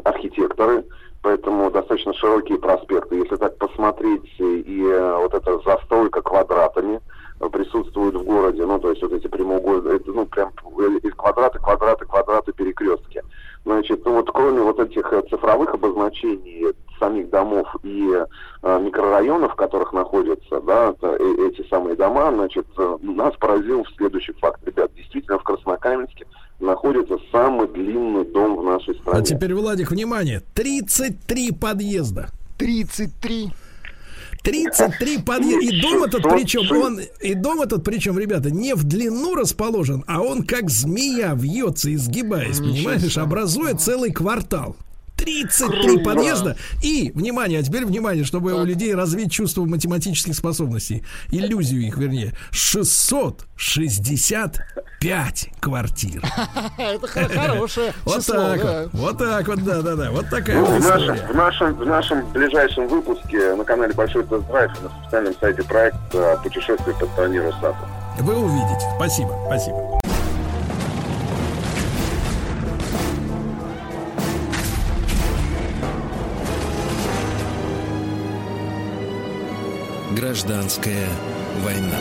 [0.05, 0.85] архитекторы.
[1.23, 3.17] Поэтому достаточно широкие проспекты.
[3.17, 7.01] Если так посмотреть, э, и э, вот эта застройка квадратами
[7.51, 8.65] присутствует в городе.
[8.65, 10.53] Ну, то есть вот эти прямоугольные, ну, прям
[11.17, 13.23] квадраты, квадраты, квадраты, перекрестки.
[13.65, 18.13] Значит, ну вот кроме вот этих э, цифровых обозначений самих домов и
[18.63, 23.85] э, микрорайонов, в которых находятся, да, это, э, эти самые дома, значит, э, нас поразил
[23.97, 24.61] следующий факт.
[24.67, 26.27] Ребят, действительно в Краснокаменске
[26.61, 29.21] находится самый длинный дом в нашей стране.
[29.21, 32.29] А теперь, Владик, внимание, 33 подъезда.
[32.59, 33.51] 33.
[34.43, 35.77] 33 подъезда.
[35.77, 40.05] И дом этот 600 причем, он, и дом этот причем, ребята, не в длину расположен,
[40.07, 44.77] а он как змея вьется, изгибаясь, понимаешь, образуя целый квартал.
[45.25, 46.57] 33 подъезда.
[46.83, 52.33] И, внимание, а теперь внимание, чтобы у людей развить чувство математических способностей, иллюзию их, вернее,
[52.51, 56.23] 665 квартир.
[56.79, 60.89] Это хо- хорошее Вот так вот, вот так вот, да-да-да, вот такая Ну, вот в,
[60.89, 61.33] нашем, история.
[61.33, 66.95] в, нашем, в нашем ближайшем выпуске на канале Большой Тест-Драйв на специальном сайте проекта «Путешествие
[66.99, 67.89] по стране Росатом».
[68.21, 68.85] Вы увидите.
[68.97, 70.02] Спасибо, спасибо.
[80.23, 81.09] Гражданская
[81.65, 81.99] война.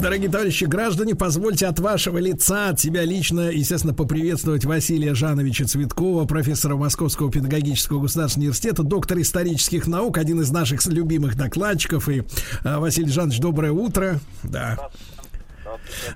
[0.00, 6.24] Дорогие товарищи, граждане, позвольте от вашего лица, от себя лично, естественно, поприветствовать Василия Жановича Цветкова,
[6.24, 12.08] профессора Московского педагогического государственного университета, доктор исторических наук, один из наших любимых докладчиков.
[12.08, 12.24] И
[12.64, 14.18] а, Василий Жанович, доброе утро.
[14.42, 14.90] Да.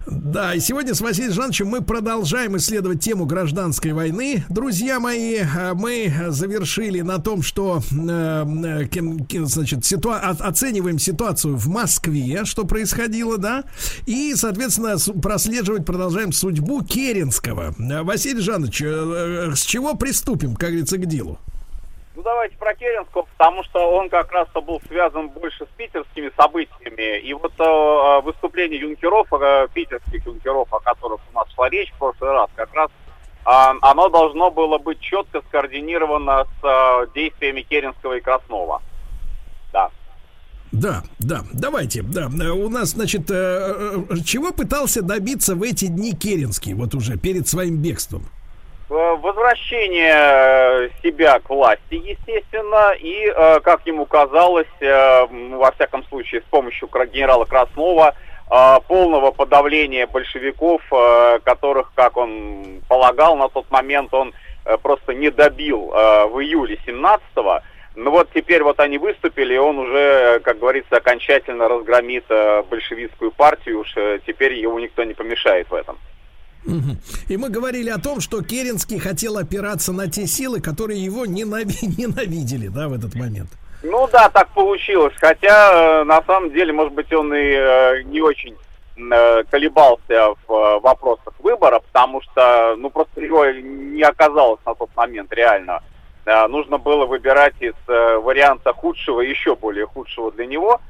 [0.07, 4.45] Да, и сегодня с Василием Жановичем мы продолжаем исследовать тему гражданской войны.
[4.49, 11.69] Друзья мои, э, мы завершили на том, что э, э, значит, ситуа- оцениваем ситуацию в
[11.69, 13.65] Москве, что происходило, да,
[14.07, 17.75] и, соответственно, прослеживать продолжаем судьбу Керенского.
[17.79, 21.39] Э, Василий Жанович, э, с чего приступим, как говорится, к делу?
[22.17, 27.21] Ну, давайте про Керенского, потому что он как раз-то был связан больше с питерскими событиями.
[27.21, 31.99] И вот э, выступление юнкеров, э, питерских юнкеров, о которых у нас шла речь в
[31.99, 38.15] прошлый раз, как раз э, оно должно было быть четко скоординировано с э, действиями Керенского
[38.15, 38.83] и Краснова.
[39.73, 39.91] Да.
[40.73, 42.23] Да, да, давайте, да.
[42.23, 47.17] Э, У нас, значит, э, э, чего пытался добиться в эти дни Керенский, вот уже
[47.17, 48.27] перед своим бегством?
[48.91, 56.41] Э, Возвращение э, себя к власти, естественно, и, э, как ему казалось, во всяком случае,
[56.41, 58.15] с помощью генерала Краснова,
[58.89, 60.83] полного подавления большевиков,
[61.45, 64.35] которых, как он полагал, на тот момент он
[64.83, 67.61] просто не добил в июле 17-го.
[67.95, 72.25] Ну вот теперь вот они выступили, и он уже, как говорится, окончательно разгромит
[72.69, 73.95] большевистскую партию, уж
[74.27, 75.97] теперь ему никто не помешает в этом.
[77.29, 81.87] И мы говорили о том, что Керенский хотел опираться на те силы, которые его ненави-
[81.99, 83.51] ненавидели, да, в этот момент.
[83.83, 85.15] Ну да, так получилось.
[85.19, 88.55] Хотя, э, на самом деле, может быть, он и э, не очень
[88.97, 95.33] э, колебался в вопросах выбора, потому что, ну, просто его не оказалось на тот момент
[95.33, 95.83] реально.
[96.27, 100.81] Нужно было выбирать из варианта худшего, еще более худшего для него.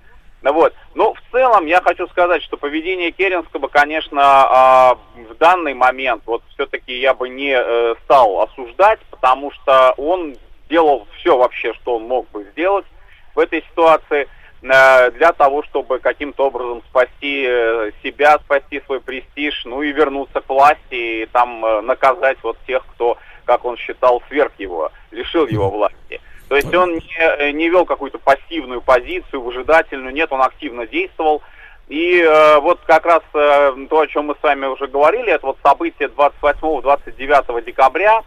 [0.43, 0.75] Ну Вот.
[0.95, 6.43] Но в целом я хочу сказать, что поведение Керенского, конечно, а, в данный момент вот
[6.55, 10.37] все-таки я бы не э, стал осуждать, потому что он
[10.69, 12.87] делал все вообще, что он мог бы сделать
[13.35, 14.29] в этой ситуации
[14.63, 20.41] э, для того, чтобы каким-то образом спасти э, себя, спасти свой престиж, ну и вернуться
[20.41, 25.71] к власти и там наказать вот тех, кто, как он считал, сверх его, лишил его
[25.71, 26.21] власти.
[26.51, 31.43] То есть он не, э, не вел какую-то пассивную позицию, выжидательную, нет, он активно действовал.
[31.89, 35.47] И э, вот как раз э, то, о чем мы с вами уже говорили, это
[35.47, 38.25] вот событие 28-29 декабря,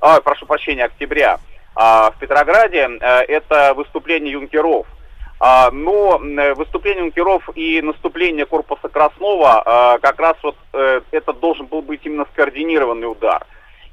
[0.00, 1.38] а, прошу прощения, октября
[1.74, 4.86] а, в Петрограде, э, это выступление юнкеров.
[5.38, 11.34] А, но э, выступление юнкеров и наступление корпуса Краснова а, как раз вот э, это
[11.34, 13.46] должен был быть именно скоординированный удар.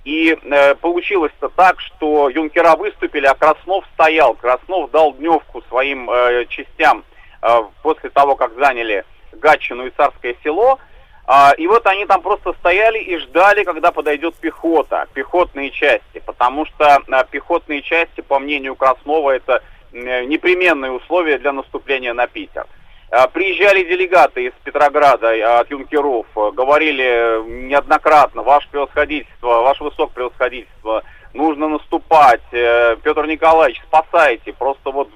[0.03, 4.33] И э, получилось-то так, что юнкера выступили, а Краснов стоял.
[4.35, 7.03] Краснов дал дневку своим э, частям
[7.41, 7.47] э,
[7.81, 10.79] после того, как заняли Гатчину и Царское село.
[11.25, 16.21] А, и вот они там просто стояли и ждали, когда подойдет пехота, пехотные части.
[16.25, 19.63] Потому что а, пехотные части, по мнению Краснова, это
[19.93, 22.67] э, непременные условия для наступления на Питер.
[23.15, 31.03] А, Приезжали делегаты из Петрограда э, от юнкеров, э, говорили неоднократно, ваше превосходительство, ваше высокопревосходительство,
[31.35, 35.11] нужно наступать, э, Петр Николаевич, спасайте, просто вот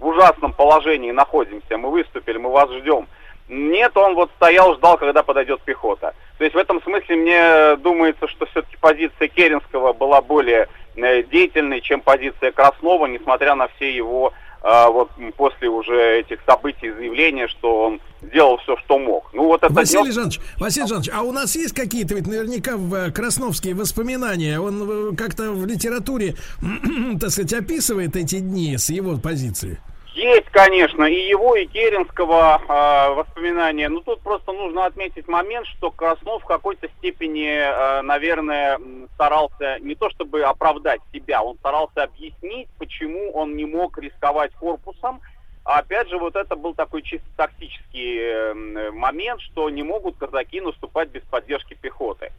[0.00, 3.06] в ужасном положении находимся, мы выступили, мы вас ждем.
[3.48, 6.14] Нет, он вот стоял, ждал, когда подойдет пехота.
[6.38, 10.66] То есть в этом смысле мне думается, что все-таки позиция Керенского была более
[10.96, 16.38] э, деятельной, чем позиция Краснова, несмотря на все его а, вот м, после уже этих
[16.46, 19.30] событий заявления, что он сделал все, что мог.
[19.32, 22.76] Ну вот это Василий днём- Жанович, Василий Жанович, а у нас есть какие-то ведь наверняка
[22.76, 24.58] в э, красновские воспоминания?
[24.60, 26.34] Он э, как-то в литературе,
[27.20, 29.78] так сказать, описывает эти дни с его позиции.
[30.16, 33.90] Есть, конечно, и его, и Керенского э, воспоминания.
[33.90, 38.80] Но тут просто нужно отметить момент, что Краснов в какой-то степени, э, наверное,
[39.12, 45.20] старался не то чтобы оправдать себя, он старался объяснить, почему он не мог рисковать корпусом.
[45.64, 50.62] А опять же, вот это был такой чисто тактический э, момент, что не могут казаки
[50.62, 52.32] наступать без поддержки пехоты.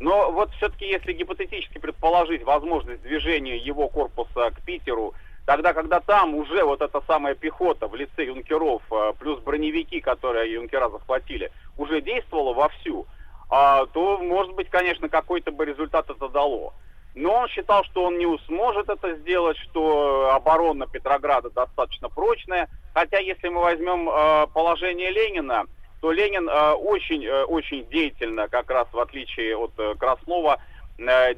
[0.00, 5.14] Но вот все-таки, если гипотетически предположить возможность движения его корпуса к Питеру,
[5.50, 10.52] тогда, когда там уже вот эта самая пехота в лице юнкеров, э, плюс броневики, которые
[10.52, 13.04] юнкера захватили, уже действовала вовсю,
[13.50, 16.72] а, то, может быть, конечно, какой-то бы результат это дало.
[17.16, 22.68] Но он считал, что он не сможет это сделать, что оборона Петрограда достаточно прочная.
[22.94, 25.64] Хотя, если мы возьмем э, положение Ленина,
[26.00, 30.62] то Ленин э, очень, очень деятельно, как раз в отличие от Краснова,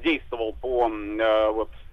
[0.04, 0.90] действовал по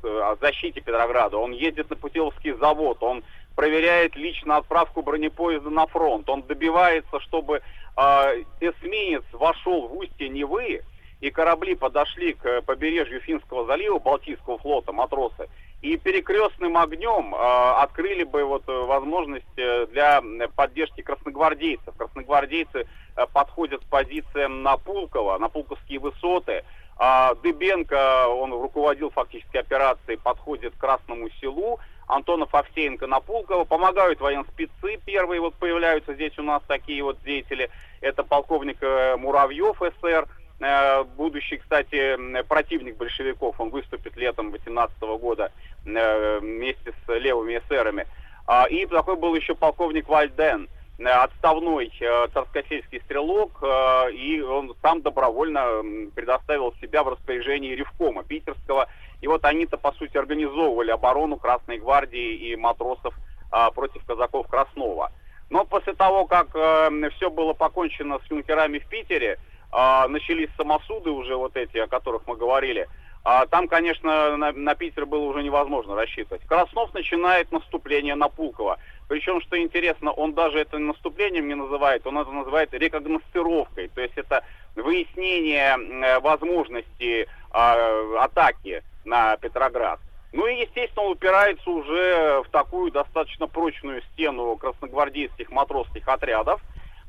[0.04, 1.38] э, э, защите Петрограда.
[1.38, 3.24] Он ездит на Путиловский завод, он
[3.56, 7.62] проверяет лично отправку бронепоезда на фронт, он добивается, чтобы
[7.98, 10.82] э, эсминец вошел в устье Невы,
[11.22, 15.50] и корабли подошли к побережью Финского залива, Балтийского флота, матросы,
[15.82, 20.22] и перекрестным огнем э, открыли бы вот э, возможность э, для
[20.56, 21.96] поддержки красногвардейцев.
[21.98, 22.86] Красногвардейцы
[23.16, 26.64] э, подходят к позициям на Пулково, на Пулковские высоты.
[27.02, 31.80] А Дыбенко, он руководил фактически операцией, подходит к Красному селу.
[32.08, 33.64] Антонов Овсеенко на Пулково.
[33.64, 34.98] Помогают военспецы.
[35.06, 37.70] Первые вот появляются здесь у нас такие вот деятели.
[38.02, 40.28] Это полковник э, Муравьев СР.
[40.60, 45.54] Э, будущий, кстати, противник большевиков, он выступит летом 18 года
[45.86, 48.08] э, вместе с левыми эсерами.
[48.46, 50.68] А, И такой был еще полковник Вальден,
[51.06, 55.84] отставной э, царскосельский стрелок, э, и он сам добровольно
[56.16, 58.88] предоставил себя в распоряжении Ревкома питерского.
[59.22, 63.14] И вот они-то, по сути, организовывали оборону Красной Гвардии и матросов
[63.52, 65.12] а, против казаков Краснова.
[65.50, 69.40] Но после того, как все было покончено с юнкерами в Питере,
[69.72, 72.88] а, начались самосуды уже вот эти, о которых мы говорили,
[73.24, 76.46] а, там, конечно, на, на Питер было уже невозможно рассчитывать.
[76.48, 78.80] Краснов начинает наступление на Пулково.
[79.08, 83.90] Причем, что интересно, он даже это наступлением не называет, он это называет рекогностировкой.
[83.90, 84.44] То есть это
[84.76, 90.00] выяснение э, возможности э, атаки на Петроград.
[90.32, 96.62] Ну и, естественно, он упирается уже в такую достаточно прочную стену красногвардейских матросских отрядов.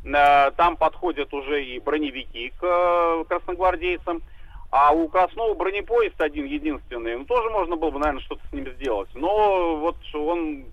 [0.04, 4.22] Э, Там подходят уже и броневики к э, красногвардейцам.
[4.70, 7.16] А у Краснова бронепоезд один единственный.
[7.16, 9.08] Ну, тоже можно было бы, наверное, что-то с ним сделать.
[9.14, 10.64] Но вот он,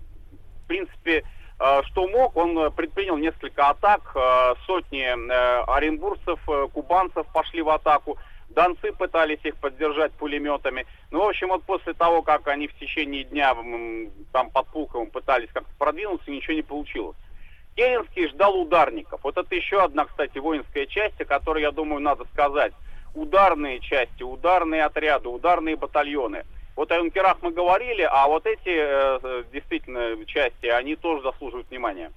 [0.64, 1.24] в принципе,
[1.58, 4.12] э, что мог, он э, предпринял несколько атак.
[4.14, 6.38] Э, Сотни оренбургцев,
[6.72, 8.16] кубанцев пошли в атаку.
[8.50, 10.86] Донцы пытались их поддержать пулеметами.
[11.10, 13.54] Ну, в общем, вот после того, как они в течение дня
[14.32, 17.16] там под Пулковым пытались как-то продвинуться, ничего не получилось.
[17.76, 19.22] Керенский ждал ударников.
[19.22, 22.72] Вот это еще одна, кстати, воинская часть, о которой, я думаю, надо сказать.
[23.14, 26.44] Ударные части, ударные отряды, ударные батальоны.
[26.76, 31.68] Вот о юнкерах мы говорили, а вот эти э, э, действительно части, они тоже заслуживают
[31.70, 32.12] внимания.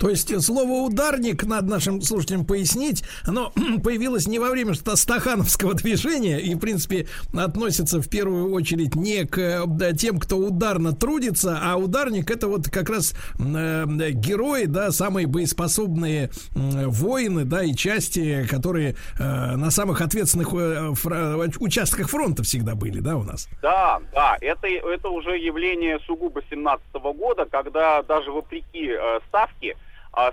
[0.00, 3.52] То есть э, слово ударник, надо нашим слушателям пояснить, оно
[3.84, 7.06] появилось не во время ста- стахановского движения и, в принципе,
[7.36, 12.48] относится в первую очередь не к э, да, тем, кто ударно трудится, а ударник это
[12.48, 19.56] вот как раз э, герои, да, самые боеспособные м, воины, да, и части, которые э,
[19.56, 23.48] на самых ответственных э, фра- участках фронта всегда были, да, у нас.
[23.60, 26.86] Да, да, это, это уже явление сугубо 17
[27.18, 29.76] года, когда даже вопреки э, ставке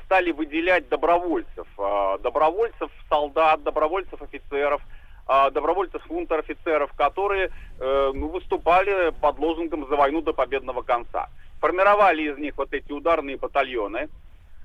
[0.05, 1.67] стали выделять добровольцев.
[1.77, 4.81] А, добровольцев, солдат, добровольцев, офицеров,
[5.27, 11.29] а, добровольцев, унтер-офицеров, которые э, ну, выступали под лозунгом «За войну до победного конца».
[11.59, 14.07] Формировали из них вот эти ударные батальоны,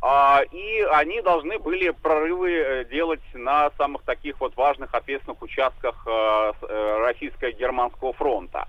[0.01, 6.07] а, и они должны были прорывы э, делать на самых таких вот важных ответственных участках
[6.07, 6.53] э,
[7.07, 8.69] российско-германского фронта.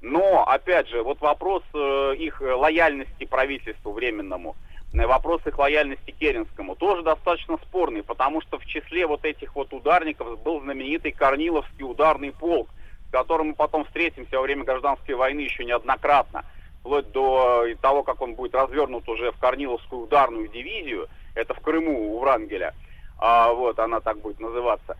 [0.00, 4.56] Но, опять же, вот вопрос их лояльности правительству временному,
[4.92, 10.40] вопрос их лояльности Керенскому тоже достаточно спорный, потому что в числе вот этих вот ударников
[10.42, 12.68] был знаменитый Корниловский ударный полк,
[13.08, 16.44] с которым мы потом встретимся во время гражданской войны еще неоднократно,
[16.80, 21.60] вплоть до э, того, как он будет развернут уже в Корниловскую ударную дивизию, это в
[21.60, 22.74] Крыму у Врангеля,
[23.18, 24.96] А, вот она так будет называться.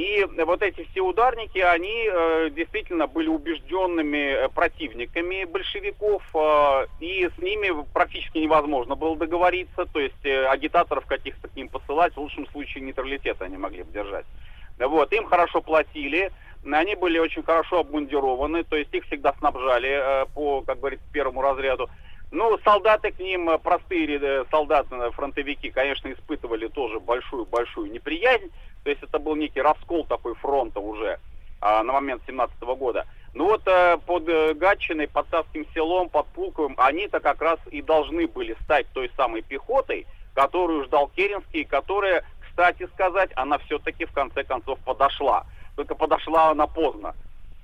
[0.00, 7.28] И вот эти все ударники, они э, действительно были убежденными э, противниками большевиков, э, и
[7.28, 12.18] с ними практически невозможно было договориться, то есть э, агитаторов каких-то к ним посылать, в
[12.18, 14.24] лучшем случае нейтралитет они могли бы держать.
[14.78, 16.32] Вот, им хорошо платили,
[16.64, 21.42] они были очень хорошо обмундированы, то есть их всегда снабжали э, по, как говорится, первому
[21.42, 21.90] разряду.
[22.32, 28.50] Ну, солдаты к ним, э, простые э, солдаты, фронтовики, конечно, испытывали тоже большую-большую неприязнь.
[28.84, 31.18] То есть это был некий раскол такой фронта уже
[31.60, 33.06] а, на момент 17 года.
[33.32, 37.80] Ну вот э, под э, Гатчиной, под Царским селом, под Пулковым, они-то как раз и
[37.80, 44.04] должны были стать той самой пехотой, которую ждал Керенский, и которая, кстати сказать, она все-таки
[44.04, 45.44] в конце концов подошла.
[45.76, 47.14] Только подошла она поздно,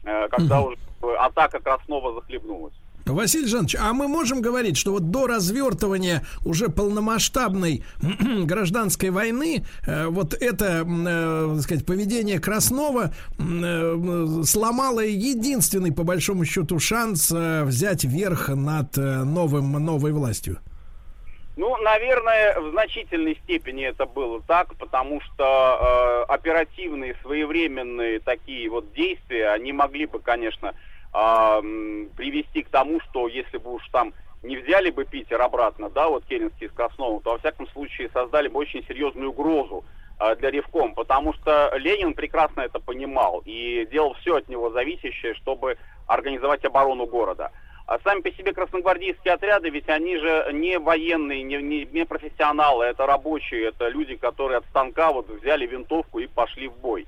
[0.04, 2.74] э, когда уже э, атака Краснова захлебнулась.
[3.06, 7.84] Василий Жанович, а мы можем говорить, что вот до развертывания уже полномасштабной
[8.44, 16.44] гражданской войны э, вот это, э, так сказать, поведение Краснова э, сломало единственный, по большому
[16.44, 20.58] счету, шанс взять верх над новым, новой властью?
[21.56, 28.92] Ну, наверное, в значительной степени это было так, потому что э, оперативные, своевременные такие вот
[28.92, 30.74] действия, они могли бы, конечно,
[32.16, 34.12] привести к тому, что если бы уж там
[34.42, 38.48] не взяли бы Питер обратно, да, вот Керенский с Красновым, то во всяком случае создали
[38.48, 39.84] бы очень серьезную угрозу
[40.20, 45.34] э, для Ревком, потому что Ленин прекрасно это понимал и делал все от него зависящее,
[45.34, 47.50] чтобы организовать оборону города.
[47.86, 52.84] А сами по себе красногвардейские отряды, ведь они же не военные, не, не, не профессионалы,
[52.84, 57.06] это рабочие, это люди, которые от станка вот взяли винтовку и пошли в бой.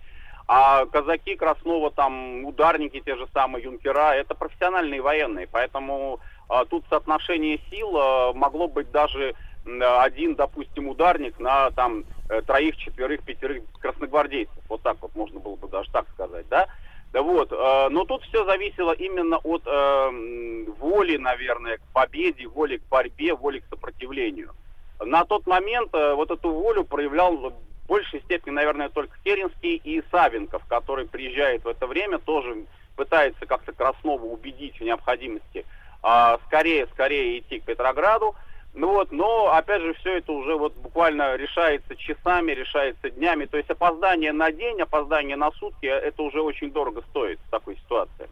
[0.50, 6.84] А казаки Краснова, там, ударники, те же самые юнкера, это профессиональные военные, поэтому а, тут
[6.88, 9.34] соотношение сил а, могло быть даже
[9.80, 14.56] один, допустим, ударник на там э, троих, четверых, пятерых красногвардейцев.
[14.66, 16.68] Вот так вот можно было бы даже так сказать, да?
[17.12, 22.78] Да вот, э, но тут все зависело именно от э, воли, наверное, к победе, воли
[22.78, 24.54] к борьбе, воли к сопротивлению.
[25.00, 27.52] На тот момент э, вот эту волю проявлял
[27.89, 32.65] большей степени, наверное, только Керенский и Савенков, который приезжает в это время, тоже
[32.97, 35.65] пытается как-то Краснова убедить в необходимости
[36.02, 38.35] а, скорее, скорее идти к Петрограду.
[38.74, 43.47] Ну вот, но опять же все это уже вот буквально решается часами, решается днями.
[43.47, 47.77] То есть опоздание на день, опоздание на сутки, это уже очень дорого стоит в такой
[47.77, 48.28] ситуации.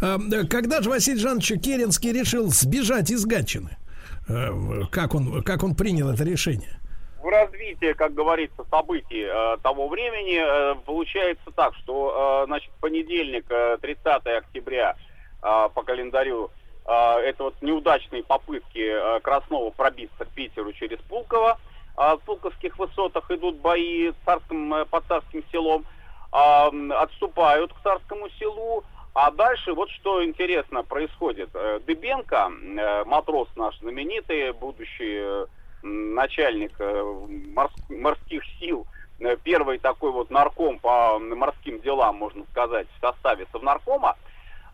[0.00, 3.76] Да, Когда же Василий Жанович Керенский решил сбежать из Гатчины?
[4.28, 4.50] Э,
[4.90, 6.80] Как он, как он принял это решение?
[7.22, 13.44] В развитии, как говорится, событий э, того времени э, получается так, что, э, значит, понедельник,
[13.48, 14.96] э, 30 октября
[15.40, 16.50] э, по календарю,
[16.84, 21.60] э, это вот неудачные попытки э, Краснова пробиться к Питеру через Пулково.
[21.96, 25.84] А в Пулковских высотах идут бои царским, э, под царским селом,
[26.32, 28.82] м, отступают к царскому селу,
[29.14, 31.50] а дальше вот что интересно происходит.
[31.54, 35.46] Э, Дыбенко, э, матрос наш знаменитый, будущий э,
[35.82, 37.02] начальник э,
[37.54, 38.86] морс- морских сил,
[39.20, 44.16] э, первый такой вот нарком по морским делам, можно сказать, в составе Совнаркома,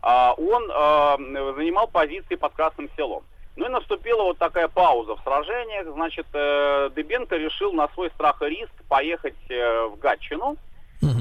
[0.01, 3.25] а, он э, занимал позиции под Красным селом.
[3.57, 5.89] Ну и наступила вот такая пауза в сражениях.
[5.93, 10.57] Значит, Дыбенко решил на свой страх и риск поехать в Гатчину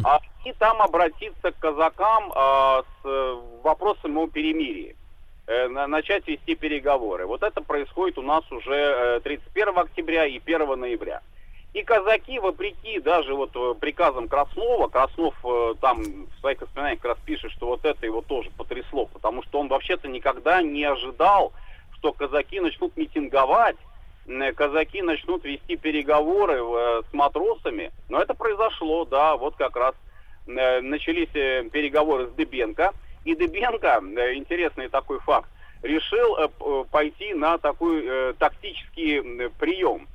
[0.06, 4.96] а, и там обратиться к казакам с вопросом о перемирии.
[5.48, 7.26] Э, на- начать вести переговоры.
[7.26, 11.22] Вот это происходит у нас уже э, 31 октября и 1 ноября.
[11.74, 17.12] И казаки, вопреки даже вот э, приказам Краснова, Краснов э, там в своих воспоминаниях как
[17.12, 21.54] раз пишет, что вот это его тоже потрясло, потому что он вообще-то никогда не ожидал,
[21.98, 23.78] что казаки начнут митинговать,
[24.54, 27.92] казаки начнут вести переговоры э, с матросами.
[28.10, 29.96] Но это произошло, да, вот как раз
[30.46, 32.92] э, начались э, переговоры с Дыбенко.
[33.28, 35.50] И Дыбенко, э, интересный такой факт,
[35.84, 40.08] решил э, э, пойти на такой тактический прием.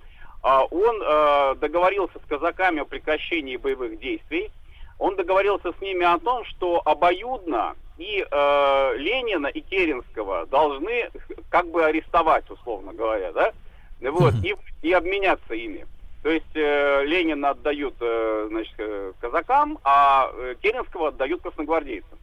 [0.43, 4.51] А, Он договорился с казаками о прекращении боевых действий.
[4.99, 11.11] Он договорился с ними о том, что обоюдно и э, Ленина, и Керенского должны
[11.51, 13.53] как бы арестовать, условно говоря, да?
[14.01, 15.87] Вот, и, и обменяться ими.
[16.23, 18.75] То есть э, Ленина отдают э, значит,
[19.21, 20.33] казакам, а
[20.63, 22.19] Керенского отдают красногвардейцам.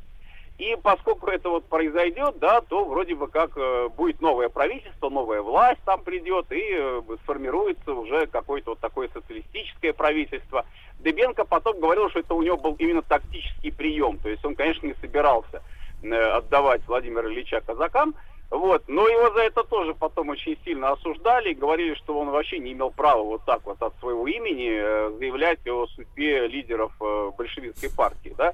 [0.60, 5.42] И поскольку это вот произойдет, да, то вроде бы как э, будет новое правительство, новая
[5.42, 10.66] власть там придет, и э, сформируется уже какое-то вот такое социалистическое правительство.
[11.00, 14.18] Дыбенко потом говорил, что это у него был именно тактический прием.
[14.18, 15.64] То есть он, конечно, не собирался
[16.04, 18.14] э, отдавать Владимира Ильича казакам,
[18.50, 18.84] вот.
[18.90, 22.92] Но его за это тоже потом очень сильно осуждали говорили, что он вообще не имел
[22.92, 26.92] права вот так вот от своего имени заявлять о судьбе лидеров
[27.38, 28.54] большевистской партии, да.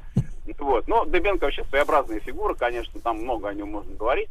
[0.60, 0.88] Вот.
[0.88, 4.30] Но Дыбенко вообще своеобразная фигура, конечно, там много о нем можно говорить.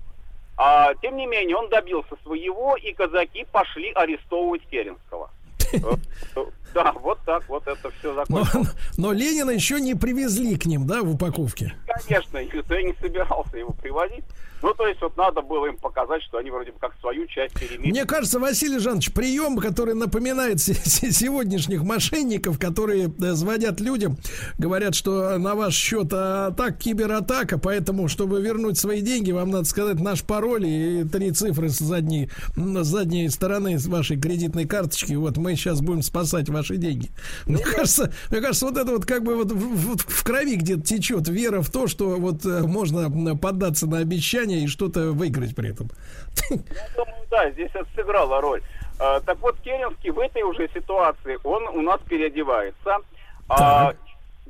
[0.56, 5.30] А, тем не менее, он добился своего, и казаки пошли арестовывать Керенского.
[5.72, 8.68] Э, Да, вот так вот это все Но, закончилось.
[8.96, 11.72] но Ленина еще не привезли к ним, да, в упаковке.
[11.86, 14.24] Конечно, никто и не собирался его привозить.
[14.64, 17.52] Ну, то есть вот надо было им показать, что они вроде бы как свою часть
[17.54, 17.90] перемирия.
[17.90, 24.16] Мне кажется, Василий Жанович, прием, который напоминает се- се- сегодняшних мошенников, которые э, звонят людям,
[24.56, 30.00] говорят, что на ваш счет атак, кибератака, поэтому, чтобы вернуть свои деньги, вам надо сказать
[30.00, 35.12] наш пароль и три цифры с задней, с задней стороны вашей кредитной карточки.
[35.12, 37.10] Вот мы сейчас будем спасать ваши деньги.
[37.44, 40.80] Мне кажется, мне кажется, вот это вот как бы вот в, в- в крови где-то
[40.80, 44.02] течет вера в то, что вот э, можно поддаться на
[44.54, 45.88] обещания и что-то выиграть при этом.
[46.50, 48.62] Я думаю, да, здесь это сыграло роль.
[48.98, 52.98] А, так вот, Керенский в этой уже ситуации, он у нас переодевается.
[53.48, 53.94] А,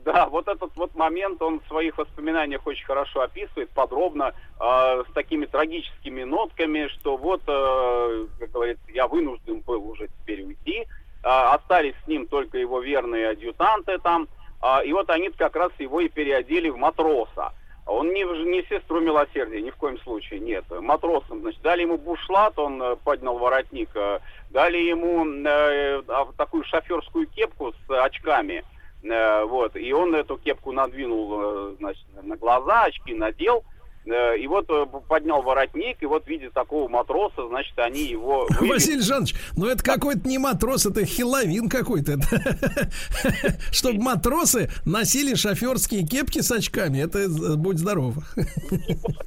[0.05, 5.13] да, вот этот вот момент он в своих воспоминаниях очень хорошо описывает, подробно, а, с
[5.15, 10.87] такими трагическими нотками, что вот, э, как говорится, я вынужден был уже теперь уйти.
[11.23, 14.29] А, остались с ним только его верные адъютанты там.
[14.61, 17.53] А, и вот они как раз его и переодели в матроса.
[17.87, 20.65] Он не, не сестру милосердия, ни в коем случае, нет.
[20.71, 24.21] Матросом, значит, дали ему бушлат, он э, поднял воротник, э,
[24.51, 28.65] дали ему э, а, такую шоферскую кепку с очками,
[29.03, 33.65] э, вот, и он эту кепку надвинул, э, значит, на глаза, очки надел,
[34.07, 38.47] и вот э, поднял воротник, и вот видя такого матроса, значит, они его...
[38.51, 38.73] вывели.
[38.73, 42.19] Василий Жанович, ну это какой-то не матрос, это хиловин какой-то.
[43.73, 48.15] Чтобы матросы носили шоферские кепки с очками, это э, будь здоров.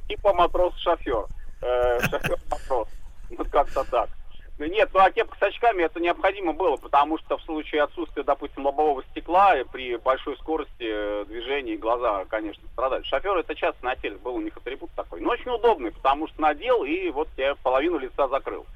[0.08, 1.26] типа матрос-шофер.
[1.60, 2.88] Э, Шофер-матрос.
[3.36, 4.08] Вот как-то так.
[4.58, 8.66] Нет, ну а кепка с очками это необходимо было, потому что в случае отсутствия, допустим,
[8.66, 13.06] лобового стекла и при большой скорости э, движения глаза, конечно, страдают.
[13.06, 15.20] Шофер это часто носили, был у них атрибут такой.
[15.20, 18.66] Но очень удобный, потому что надел и вот тебе половину лица закрыл.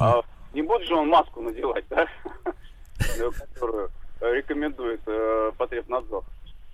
[0.00, 0.22] А,
[0.54, 2.06] не будет же он маску надевать, да?
[3.38, 3.90] Которую
[4.20, 6.24] рекомендует э, Потребнадзор.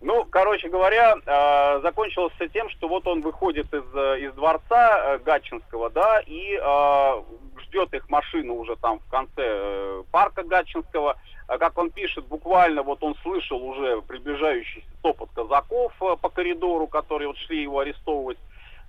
[0.00, 5.14] Ну, короче говоря, э, закончилось все тем, что вот он выходит из, э, из дворца
[5.14, 7.22] э, Гатчинского, да, и э,
[7.62, 11.16] ждет их машина уже там в конце э, парка Гатчинского.
[11.48, 16.88] А как он пишет, буквально вот он слышал уже приближающийся топот казаков э, по коридору,
[16.88, 18.38] которые вот шли его арестовывать.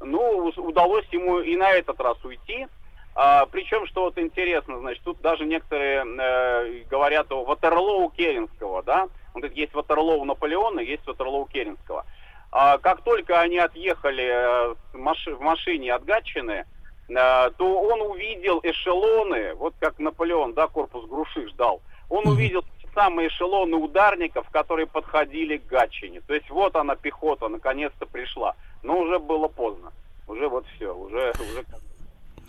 [0.02, 2.68] Ну, удалось ему и на этот раз уйти.
[3.16, 9.08] А, причем, что вот интересно, значит, тут даже некоторые э, говорят о Ватерлоу Керенского, да?
[9.38, 12.06] Он говорит, есть Ватерлоу Наполеона, есть Ватерлоу Керенского.
[12.52, 16.66] А, как только они отъехали э, в машине от Гатчины,
[17.08, 21.82] э, то он увидел эшелоны, вот как Наполеон, да, корпус Груши ждал.
[22.10, 22.64] Он увидел
[22.96, 26.22] самые эшелоны ударников, которые подходили к Гатчине.
[26.22, 28.56] То есть вот она, пехота, наконец-то пришла.
[28.82, 29.92] Но уже было поздно.
[30.28, 31.64] Уже вот все, уже, уже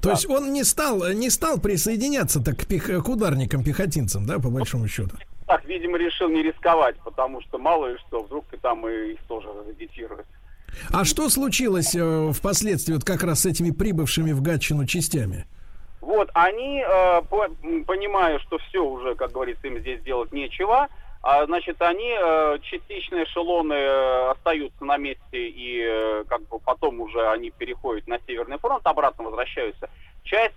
[0.00, 4.38] То есть он не стал, не стал присоединяться так к, пех- к ударникам, пехотинцам, да,
[4.38, 5.16] по большому счету.
[5.48, 9.18] Так, видимо, решил не рисковать, потому что мало ли что, вдруг и там и их
[9.26, 10.26] тоже агитируют.
[10.92, 15.46] А что случилось э, впоследствии вот как раз с этими прибывшими в Гатчину частями?
[16.08, 17.50] вот, они, э, по-
[17.86, 20.88] понимая, что все уже, как говорится, им здесь делать нечего,
[21.22, 27.00] а, значит, они, э, частичные эшелоны э, остаются на месте, и э, как бы потом
[27.00, 29.90] уже они переходят на Северный фронт, обратно возвращаются.
[30.22, 30.54] Часть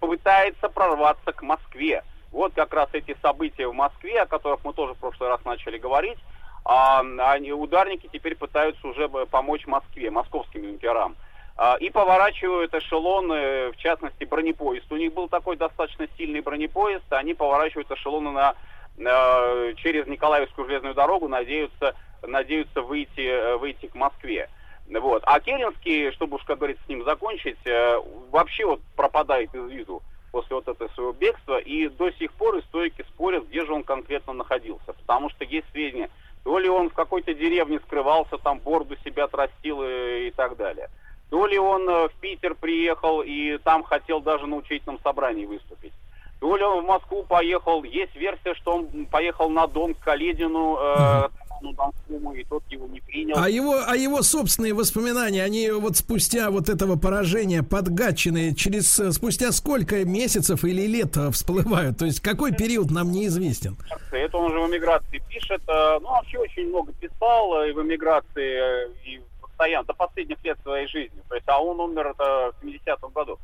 [0.00, 2.02] попытается прорваться к Москве.
[2.34, 5.78] Вот как раз эти события в Москве, о которых мы тоже в прошлый раз начали
[5.78, 6.18] говорить,
[6.64, 6.98] а,
[7.30, 11.14] они, ударники теперь пытаются уже помочь Москве, московским юнкерам.
[11.56, 14.90] А, И поворачивают эшелоны, в частности, бронепоезд.
[14.90, 18.54] У них был такой достаточно сильный бронепоезд, они поворачивают эшелоны на,
[18.96, 24.50] на- через Николаевскую железную дорогу, надеются, надеются выйти, э, выйти к Москве.
[24.90, 25.22] Вот.
[25.24, 28.00] А Керенский, чтобы уж, как говорится, с ним закончить, э,
[28.32, 30.02] вообще вот пропадает из виду
[30.34, 34.32] после вот этого своего бегства, и до сих пор историки спорят, где же он конкретно
[34.32, 34.92] находился.
[34.92, 36.10] Потому что есть сведения,
[36.42, 40.90] то ли он в какой-то деревне скрывался, там борду себя отрастил и, и так далее.
[41.30, 45.92] То ли он э, в Питер приехал и там хотел даже на учительном собрании выступить.
[46.40, 47.84] То ли он в Москву поехал.
[47.84, 51.28] Есть версия, что он поехал на Дон к Каледину, э,
[51.64, 53.36] ну, Донскому, и тот его не принял.
[53.36, 58.98] А его, а его собственные воспоминания, они вот спустя вот этого поражения под Гатчиной, через
[59.00, 61.98] э, спустя сколько месяцев или лет э, всплывают?
[61.98, 63.76] То есть какой период нам неизвестен?
[64.12, 65.62] Это он же в эмиграции пишет.
[65.66, 70.86] э, Ну, вообще очень много писал и в эмиграции, и постоянно, до последних лет своей
[70.88, 71.20] жизни.
[71.28, 73.38] То есть, а он умер это в 70-м году.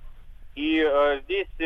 [0.57, 1.65] И э, здесь э,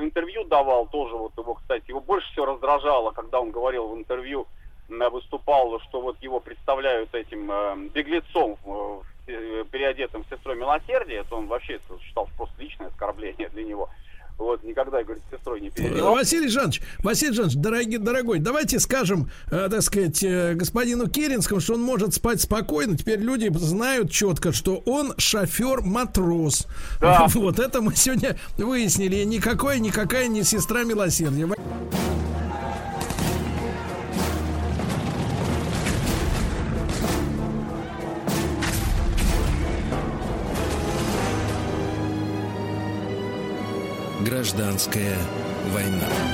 [0.00, 4.46] интервью давал тоже, вот его, кстати, его больше всего раздражало, когда он говорил в интервью,
[4.88, 9.00] выступал, что вот его представляют этим э, беглецом, э,
[9.32, 13.88] э, переодетым сестрой милосердия, это он вообще это считал просто личное оскорбление для него.
[14.38, 16.14] Вот, никогда, говорит, сестрой не переодевал.
[16.14, 21.74] Василий Жанович, Василий Жанович, дорогой, дорогой, давайте скажем, э, так сказать, э, господину Керенскому, что
[21.74, 22.98] он может спать спокойно.
[22.98, 26.66] Теперь люди знают четко, что он шофер-матрос.
[27.00, 27.26] Да.
[27.36, 29.22] Вот это мы сегодня выяснили.
[29.24, 31.46] Никакой, никакая не сестра милосердия.
[44.36, 45.16] Гражданская
[45.72, 46.25] война.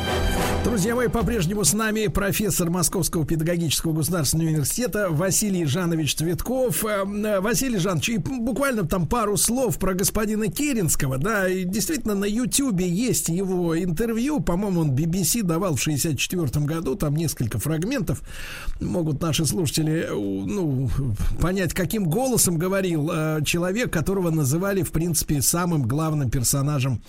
[0.65, 6.85] Друзья мои, по-прежнему с нами профессор Московского педагогического государственного университета Василий Жанович Цветков.
[6.85, 11.19] Э, э, Василий Жанович, и буквально там пару слов про господина Керенского.
[11.19, 14.39] Да, и действительно на Ютьюбе есть его интервью.
[14.39, 16.95] По-моему, он BBC давал в 64 году.
[16.95, 18.23] Там несколько фрагментов.
[18.81, 20.89] Могут наши слушатели э, ну,
[21.41, 27.03] понять, каким голосом говорил э, человек, которого называли, в принципе, самым главным персонажем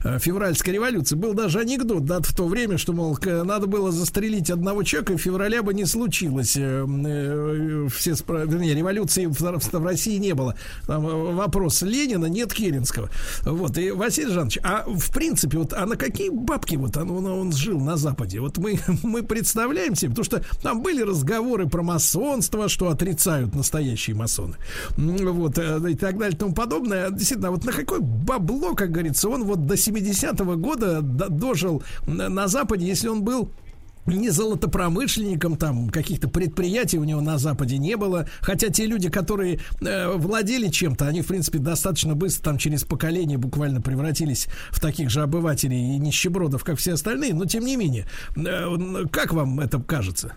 [0.00, 1.16] февральской революции.
[1.16, 5.12] Был даже анекдот, да, в то время, что, мол, к- надо было застрелить одного человека,
[5.12, 6.56] и февраля бы не случилось.
[6.56, 10.54] Э, э, Все, спра- вернее, революции в, России не было.
[10.86, 13.10] Там э, вопрос Ленина, нет Керенского.
[13.44, 17.26] Вот, и Василий Жанович, а в принципе, вот, а на какие бабки вот он, он,
[17.26, 18.40] он жил на Западе?
[18.40, 24.16] Вот мы, мы представляем себе, потому что там были разговоры про масонство, что отрицают настоящие
[24.16, 24.56] масоны.
[24.96, 27.10] Вот, и так далее и тому подобное.
[27.10, 32.28] Действительно, вот на какое бабло, как говорится, он вот до 70-го года до- дожил на
[32.28, 32.48] на
[32.80, 33.50] Западе, если он был
[34.06, 38.26] не золотопромышленником, там каких-то предприятий у него на Западе не было.
[38.40, 43.38] Хотя те люди, которые э, владели чем-то, они, в принципе, достаточно быстро там через поколение
[43.38, 47.34] буквально превратились в таких же обывателей и нищебродов, как все остальные.
[47.34, 50.34] Но тем не менее, э, как вам это кажется?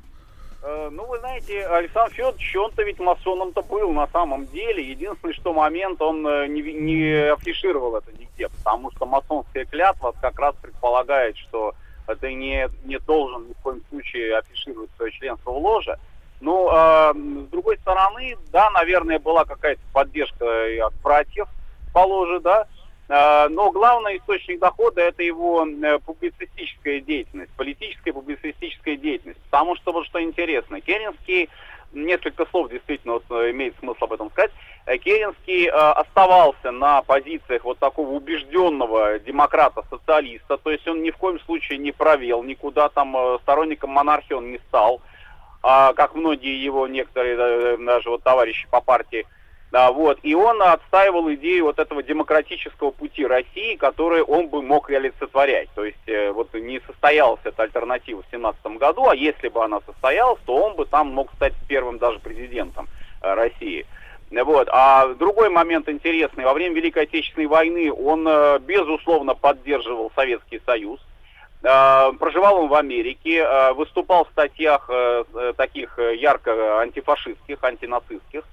[0.62, 4.92] Э, Ну, вы знаете, Александр Федорович, он-то ведь масоном-то был на самом деле.
[4.92, 10.38] Единственный, что момент, он э, не, не афишировал это нигде, потому что масонская клятва как
[10.38, 11.74] раз предполагает, что
[12.20, 15.98] ты не, не должен ни в коем случае афишировать свое членство в ложе.
[16.40, 21.48] Ну, э, с другой стороны, да, наверное, была какая-то поддержка от братьев
[21.94, 22.68] по ложе, да,
[23.10, 29.40] Э, но главный источник дохода это его э, публицистическая деятельность, политическая публицистическая деятельность.
[29.50, 31.50] Потому что вот что интересно, Керенский,
[31.94, 34.52] несколько слов действительно вот, э, имеет смысл об этом сказать,
[34.86, 41.18] Э, Керенский э, оставался на позициях вот такого убежденного демократа-социалиста, то есть он ни в
[41.18, 45.02] коем случае не провел, никуда там э, сторонником монархии он не стал,
[45.62, 49.26] а, как многие его некоторые э, даже вот товарищи по партии.
[49.74, 50.20] Да, вот.
[50.22, 55.68] И он отстаивал идею вот этого демократического пути России, который он бы мог реалицетворять.
[55.74, 59.80] То есть э, вот не состоялась эта альтернатива в 17 году, а если бы она
[59.88, 62.88] состоялась, то он бы там мог стать первым даже президентом
[63.24, 63.88] э, России.
[64.30, 64.70] Вот.
[64.72, 66.46] А другой момент интересный.
[66.46, 71.00] Во время Великой Отечественной войны он, э, безусловно, поддерживал Советский Союз.
[71.64, 74.90] Проживал он в Америке, выступал в статьях
[75.56, 78.44] таких ярко антифашистских, антинацистских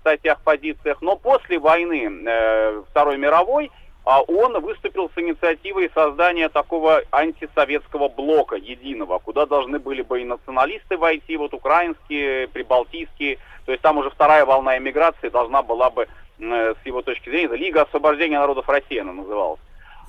[0.00, 1.00] статьях, позициях.
[1.00, 3.70] Но после войны э, Второй мировой
[4.08, 10.24] а он выступил с инициативой создания такого антисоветского блока единого, куда должны были бы и
[10.24, 16.08] националисты войти, вот украинские, прибалтийские, то есть там уже вторая волна эмиграции должна была бы,
[16.38, 19.60] э, с его точки зрения, Лига освобождения народов России она называлась.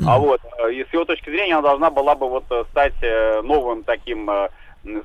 [0.08, 2.96] А вот, э, и с его точки зрения она должна была бы вот э, стать
[3.02, 4.50] э, новым таким э,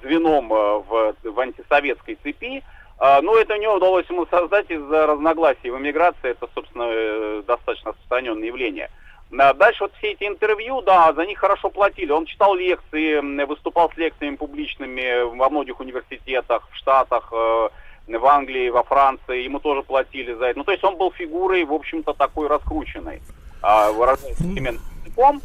[0.04, 2.62] звеном э, в, в антисоветской цепи.
[2.98, 6.30] А, Но это не удалось ему создать из-за разногласий в эмиграции.
[6.30, 8.90] Это, собственно, э, достаточно распространенное явление.
[9.36, 12.12] А Дальше вот все эти интервью, да, за них хорошо платили.
[12.12, 17.68] Он читал лекции, выступал с лекциями публичными во многих университетах, в Штатах, э,
[18.06, 19.42] в Англии, во Франции.
[19.42, 20.58] Ему тоже платили за это.
[20.58, 23.22] Ну, то есть он был фигурой, в общем-то, такой раскрученной,
[23.62, 25.40] а, выражаясь современным языком.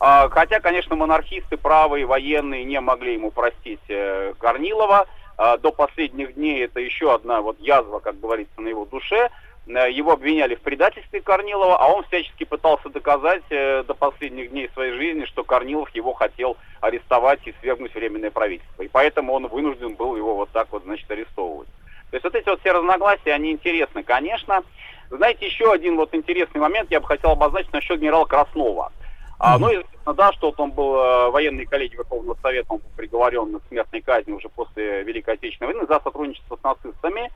[0.00, 5.06] А, Хотя, конечно, монархисты правые, военные не могли ему простить э, Корнилова.
[5.36, 9.30] А, До последних дней это еще одна вот язва, как говорится, на его душе.
[9.66, 14.68] Э, Его обвиняли в предательстве Корнилова, а он всячески пытался доказать э, до последних дней
[14.74, 18.82] своей жизни, что Корнилов его хотел арестовать и свергнуть временное правительство.
[18.82, 21.68] И поэтому он вынужден был его вот так вот, значит, арестовывать.
[22.10, 24.62] То есть вот эти вот все разногласия, они интересны, конечно.
[25.10, 28.92] Знаете, еще один вот интересный момент я бы хотел обозначить насчет генерала Краснова.
[29.46, 33.60] А, ну, известно, да, что он был э, военный коллеги Верховного Совета, он был приговорен
[33.60, 37.30] к смертной казни уже после Великой Отечественной войны за сотрудничество с нацистами.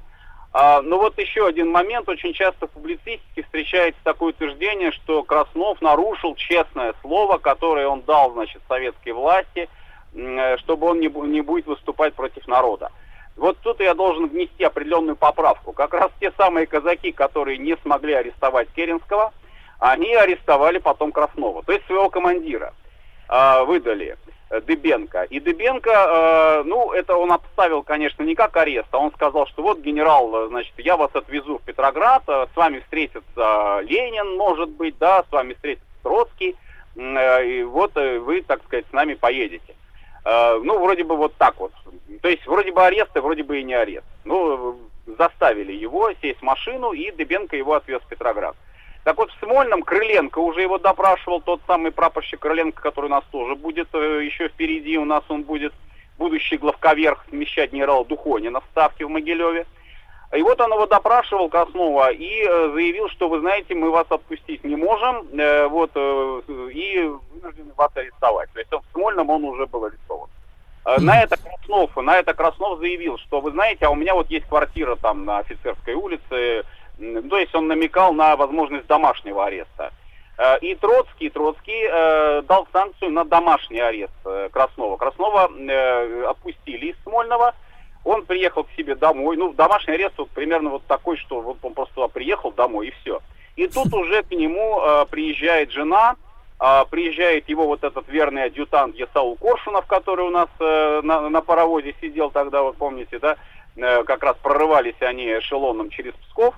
[0.54, 5.82] А, но вот еще один момент, очень часто в публицистике встречается такое утверждение, что Краснов
[5.82, 9.68] нарушил честное слово, которое он дал, значит, советской власти,
[10.14, 12.90] э, чтобы он не, не будет выступать против народа.
[13.36, 15.72] Вот тут я должен внести определенную поправку.
[15.72, 19.34] Как раз те самые казаки, которые не смогли арестовать Керенского,
[19.78, 22.74] они арестовали потом Краснова, то есть своего командира
[23.28, 24.16] а, выдали
[24.50, 25.24] э, Дыбенко.
[25.24, 29.62] И Дыбенко, э, ну, это он обставил, конечно, не как арест, а он сказал, что
[29.62, 34.70] вот, генерал, э, значит, я вас отвезу в Петроград, э, с вами встретится Ленин, может
[34.70, 36.56] быть, да, с вами встретится Троцкий,
[36.96, 39.74] э, и вот э, вы, так сказать, с нами поедете.
[40.24, 41.72] Э, ну, вроде бы вот так вот.
[42.22, 44.06] То есть, вроде бы арест, и вроде бы и не арест.
[44.24, 48.56] Ну, э, заставили его сесть в машину, и Дыбенко его отвез в Петроград.
[49.04, 53.24] Так вот, в Смольном Крыленко уже его допрашивал, тот самый прапорщик Крыленко, который у нас
[53.30, 55.72] тоже будет э, еще впереди, у нас он будет
[56.18, 59.66] будущий главковерх смещать генерала Духонина в Ставке в Могилеве.
[60.36, 64.62] И вот он его допрашивал Краснова и э, заявил, что, вы знаете, мы вас отпустить
[64.62, 68.50] не можем, э, вот, и вынуждены вас арестовать.
[68.52, 70.28] То есть в Смольном он уже был арестован.
[70.98, 74.46] На это Краснов, на это Краснов заявил, что вы знаете, а у меня вот есть
[74.46, 76.64] квартира там на Офицерской улице,
[76.98, 79.92] то есть он намекал на возможность домашнего ареста.
[80.36, 84.96] Э, И Троцкий, Троцкий э, дал санкцию на домашний арест э, Краснова.
[84.96, 87.54] Краснова э, отпустили из Смольного,
[88.04, 89.36] он приехал к себе домой.
[89.36, 93.20] Ну, домашний арест вот примерно вот такой, что вот он просто приехал домой и все.
[93.56, 96.16] И тут уже к нему э, приезжает жена,
[96.60, 101.40] а, приезжает его вот этот верный адъютант Есаул Коршунов, который у нас э, на, на
[101.40, 103.36] паровозе сидел тогда, вот помните, да,
[103.80, 106.54] Э, как раз прорывались они эшелоном через Псков,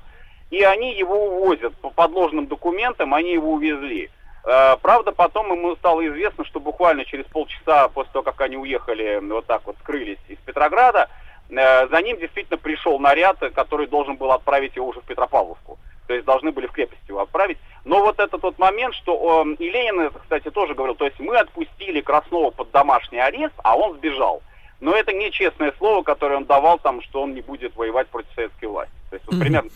[0.51, 4.11] и они его увозят по подложным документам, они его увезли.
[4.45, 9.21] Э, Правда, потом ему стало известно, что буквально через полчаса после того, как они уехали,
[9.23, 11.09] вот так вот скрылись из Петрограда,
[11.49, 15.79] э, за ним действительно пришел наряд, который должен был отправить его уже в Петропавловку.
[16.09, 17.59] То есть должны были в крепость его отправить.
[17.85, 21.21] Но вот этот вот момент, что э, и Ленин это, кстати, тоже говорил, то есть
[21.21, 24.43] мы отпустили Краснова под домашний арест, а он сбежал.
[24.81, 28.65] Но это нечестное слово, которое он давал там, что он не будет воевать против советской
[28.65, 28.95] власти.
[29.11, 29.71] То есть вот примерно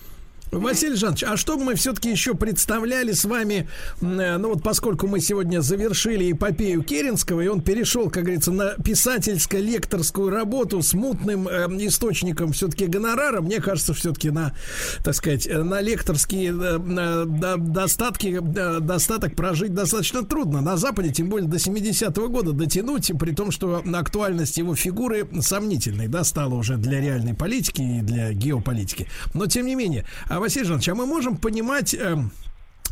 [0.60, 3.68] Василий Жанович, а что бы мы все-таки еще представляли с вами,
[4.01, 8.74] э, ну вот поскольку мы сегодня завершили эпопею Керенского, и он перешел, как говорится, на
[8.74, 14.55] писательско-лекторскую работу с мутным э, источником все-таки гонорара, мне кажется, все-таки на,
[15.02, 20.60] так сказать, э, на лекторские э, э, до- достатки, э, достаток прожить достаточно трудно.
[20.60, 26.09] На Западе, тем более до 70-го года дотянуть, при том, что актуальность его фигуры сомнительной,
[26.09, 29.09] да, стала уже для реальной политики и для геополитики.
[29.35, 31.95] Но, тем не менее, а, Василий Жанович, а мы можем понимать...
[31.95, 32.31] эм,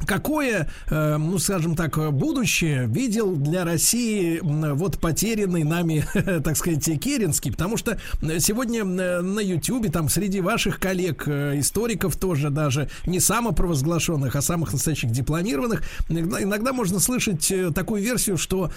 [0.06, 6.04] Какое, э, ну, скажем так, будущее видел для России вот потерянный нами,
[6.42, 7.52] так сказать, Керенский?
[7.52, 7.98] Потому что
[8.40, 14.72] сегодня на Ютьюбе, там, среди ваших коллег, э, историков тоже даже, не самопровозглашенных, а самых
[14.72, 18.70] настоящих дипломированных, иногда, можно слышать э, такую версию, что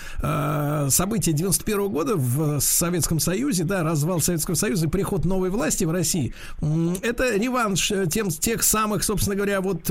[0.90, 5.92] события 91 года в Советском Союзе, да, развал Советского Союза и приход новой власти в
[5.92, 6.34] России,
[7.02, 9.90] это реванш тем, тех самых, собственно говоря, вот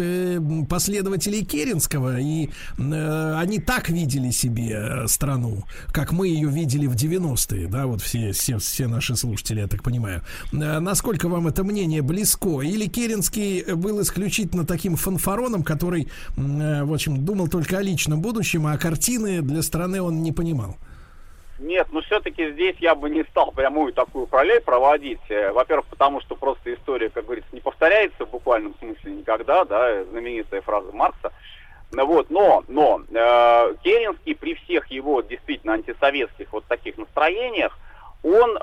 [0.69, 6.87] последователей последователей Керенского, и э, они так видели себе э, страну, как мы ее видели
[6.87, 10.23] в 90-е, да, вот все, все, все наши слушатели, я так понимаю.
[10.53, 12.61] Э, насколько вам это мнение близко?
[12.63, 18.67] Или Керенский был исключительно таким фанфароном, который, э, в общем, думал только о личном будущем,
[18.67, 20.77] а картины для страны он не понимал?
[21.59, 25.21] Нет, ну все-таки здесь я бы не стал прямую такую параллель проводить.
[25.29, 30.05] Э, Во-первых, потому что просто история, как говорится, не повторяется в буквальном смысле никогда, да,
[30.05, 31.33] знаменитая фраза Маркса.
[31.93, 37.79] Ну Вот, но, но э, Керенский при всех его действительно антисоветских вот таких настроениях,
[38.23, 38.57] он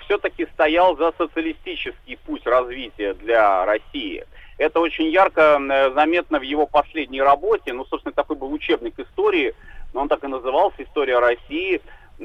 [0.00, 4.24] все-таки стоял за социалистический путь развития для России.
[4.58, 7.72] Это очень ярко э, заметно в его последней работе.
[7.72, 9.54] Ну, собственно, такой был учебник истории,
[9.92, 11.80] но он так и назывался «История России».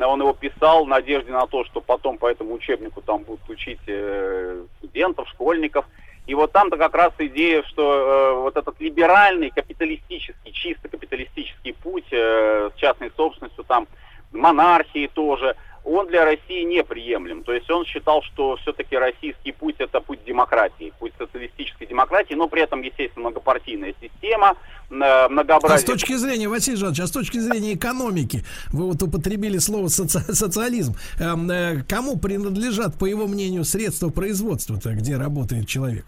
[0.06, 3.80] Он его писал в надежде на то, что потом по этому учебнику там будут учить
[3.88, 5.86] э, студентов, школьников.
[6.28, 12.12] И вот там-то как раз идея, что э, вот этот либеральный, капиталистический, чисто капиталистический путь
[12.12, 13.88] э, с частной собственностью, там,
[14.32, 15.56] монархии тоже,
[15.88, 17.44] он для России неприемлем.
[17.44, 22.48] То есть он считал, что все-таки российский путь это путь демократии, путь социалистической демократии, но
[22.50, 24.56] при этом, естественно, многопартийная система,
[24.90, 25.76] э, многообразие.
[25.76, 28.44] А с точки зрения, Василий Жанович, а с точки зрения экономики,
[28.74, 30.96] вы вот употребили слово соци- социализм.
[31.20, 36.06] Эм, э, кому принадлежат, по его мнению, средства производства-то, где работает человек?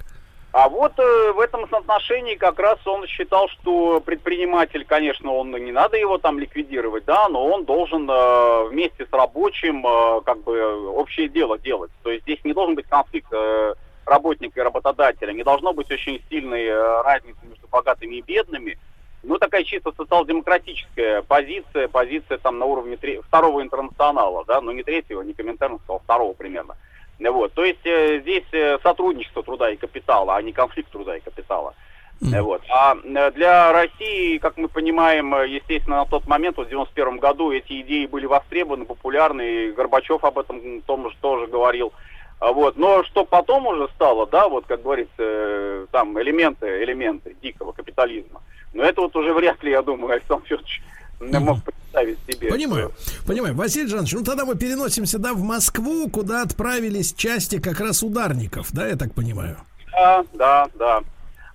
[0.52, 5.72] А вот э, в этом соотношении как раз он считал, что предприниматель, конечно, он не
[5.72, 10.90] надо его там ликвидировать, да, но он должен э, вместе с рабочим э, как бы
[10.90, 11.92] общее дело делать.
[12.02, 16.20] То есть здесь не должен быть конфликт э, работника и работодателя, не должно быть очень
[16.30, 18.80] сильной э, разницы между богатыми и бедными.
[19.22, 24.82] Ну, такая чисто социал-демократическая позиция, позиция там на уровне тре- второго интернационала, да, ну не
[24.82, 26.76] третьего, не комментарного, а второго примерно.
[27.20, 27.54] Ну Вот.
[27.54, 31.76] То есть э, здесь э, сотрудничество труда и капитала, а не конфликт труда и капитала.
[32.22, 32.62] Э, Вот.
[32.70, 37.18] А э, для России, как мы понимаем, э, естественно, на тот момент, вот в 91
[37.18, 41.94] году, эти идеи были востребованы, популярны, и Горбачев об этом том же тоже говорил.
[42.40, 42.78] А Вот.
[42.78, 48.42] Но что потом уже стало, да, вот как говорится, э, там элементы, элементы дикого капитализма.
[48.74, 50.82] Но это вот уже вряд ли, я думаю, Александр Федорович
[51.20, 52.50] мог представить себе.
[52.50, 52.92] Понимаю,
[53.28, 53.56] понимаю.
[53.56, 58.68] Василий Жанович, ну тогда мы переносимся, да, в Москву, куда отправились части как раз ударников,
[58.72, 59.58] да, я так понимаю?
[59.92, 61.02] Да, да, да.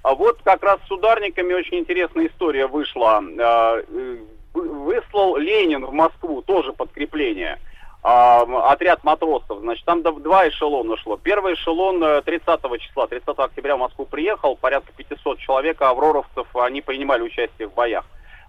[0.02, 3.23] А вот как раз с ударниками очень интересная история вышла.
[3.39, 4.17] А, э,
[4.52, 7.59] вы- Выслал Ленин в Москву тоже подкрепление.
[8.02, 9.60] А, Отряд матросов.
[9.60, 11.17] Значит, там два эшелона шло.
[11.17, 14.57] Первый эшелон э, 30 числа, 30 октября в Москву приехал.
[14.57, 18.05] Порядка 500 человек, авроровцев, они принимали участие в боях.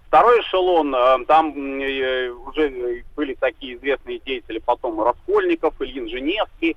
[0.08, 6.76] Второй эшелон, э, там м, э, уже были такие известные деятели, потом Раскольников, Ильин Женевский,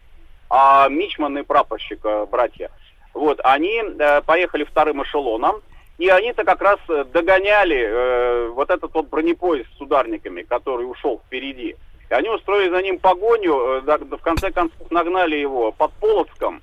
[0.49, 2.71] а Мичман и прапорщик, э, братья.
[3.13, 5.61] Вот, они э, поехали вторым эшелоном,
[5.99, 11.21] и они-то как раз э, догоняли э, вот этот вот бронепоезд с ударниками, который ушел
[11.25, 11.75] впереди.
[12.09, 16.61] И они устроили за ним погоню, э, в конце концов нагнали его под Полоцком,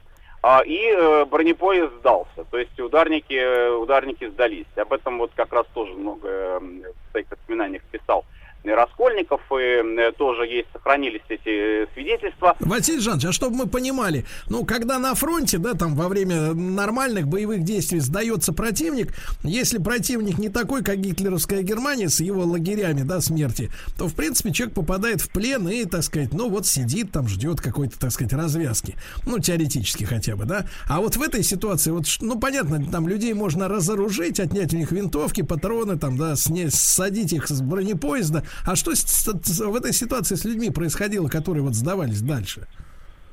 [0.64, 2.44] и э, бронепоезд сдался.
[2.50, 4.66] То есть ударники, э, ударники сдались.
[4.76, 8.24] Об этом вот как раз тоже много э, в своих воспоминаниях писал
[8.74, 12.56] Раскольников, и э, тоже есть, сохранились эти э, свидетельства.
[12.60, 17.26] Василий Жанович, а чтобы мы понимали, ну, когда на фронте, да, там во время нормальных
[17.26, 23.20] боевых действий сдается противник, если противник не такой, как гитлеровская Германия с его лагерями, да,
[23.20, 27.28] смерти, то, в принципе, человек попадает в плен и, так сказать, ну, вот сидит там,
[27.28, 28.96] ждет какой-то, так сказать, развязки.
[29.26, 30.66] Ну, теоретически хотя бы, да.
[30.88, 34.92] А вот в этой ситуации, вот, ну, понятно, там людей можно разоружить, отнять у них
[34.92, 38.44] винтовки, патроны, там, да, сне- ссадить их с бронепоезда.
[38.64, 42.66] А что с- с- в этой ситуации с людьми происходило, которые вот сдавались дальше?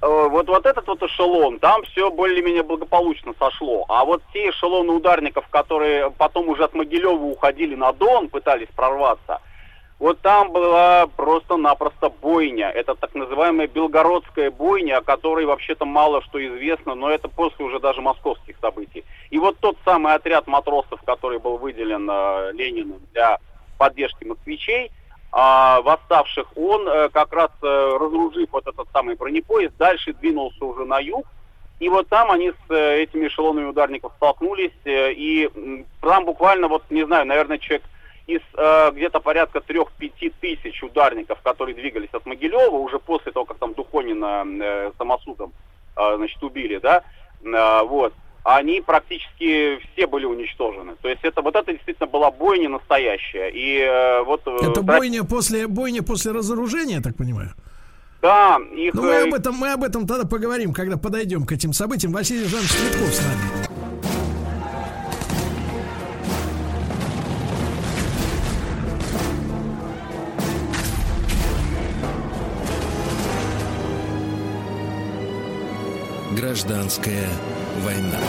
[0.01, 3.85] Э, Вот, вот этот вот эшелон, там все более-менее благополучно сошло.
[3.87, 9.39] А вот те эшелоны ударников, которые потом уже от Могилева уходили на Дон, пытались прорваться,
[9.99, 12.69] вот там была просто-напросто бойня.
[12.69, 17.79] Это так называемая белгородская бойня, о которой вообще-то мало что известно, но это после уже
[17.79, 19.05] даже московских событий.
[19.29, 23.37] И вот тот самый отряд матросов, который был выделен э, Лениным для
[23.77, 24.91] поддержки москвичей,
[25.35, 27.65] а, восставших, он э, как раз э,
[27.99, 31.25] разоружив вот этот самый бронепоезд, дальше двинулся уже на юг,
[31.79, 37.03] и вот там они с э, этими эшелонами ударников столкнулись, и там буквально, вот не
[37.03, 37.83] знаю, наверное, человек
[38.27, 43.57] из э, где-то порядка 3-5 тысяч ударников, которые двигались от Могилева, уже после того, как
[43.57, 45.51] там Духонина э, самосудом,
[45.97, 47.03] э, значит, убили, да,
[47.43, 48.13] э, вот,
[48.43, 50.95] они практически все были уничтожены.
[51.01, 53.49] То есть это вот это действительно была бойня настоящая.
[53.49, 57.53] И э, вот э, это да, бойня после бойня после разоружения, я так понимаю.
[58.21, 58.93] Да, их...
[58.93, 62.11] Ну, мы э, об этом мы об этом тогда поговорим, когда подойдем к этим событиям.
[62.11, 63.73] Василий Жан Светков с нами.
[76.35, 77.29] Гражданская
[77.83, 78.19] война.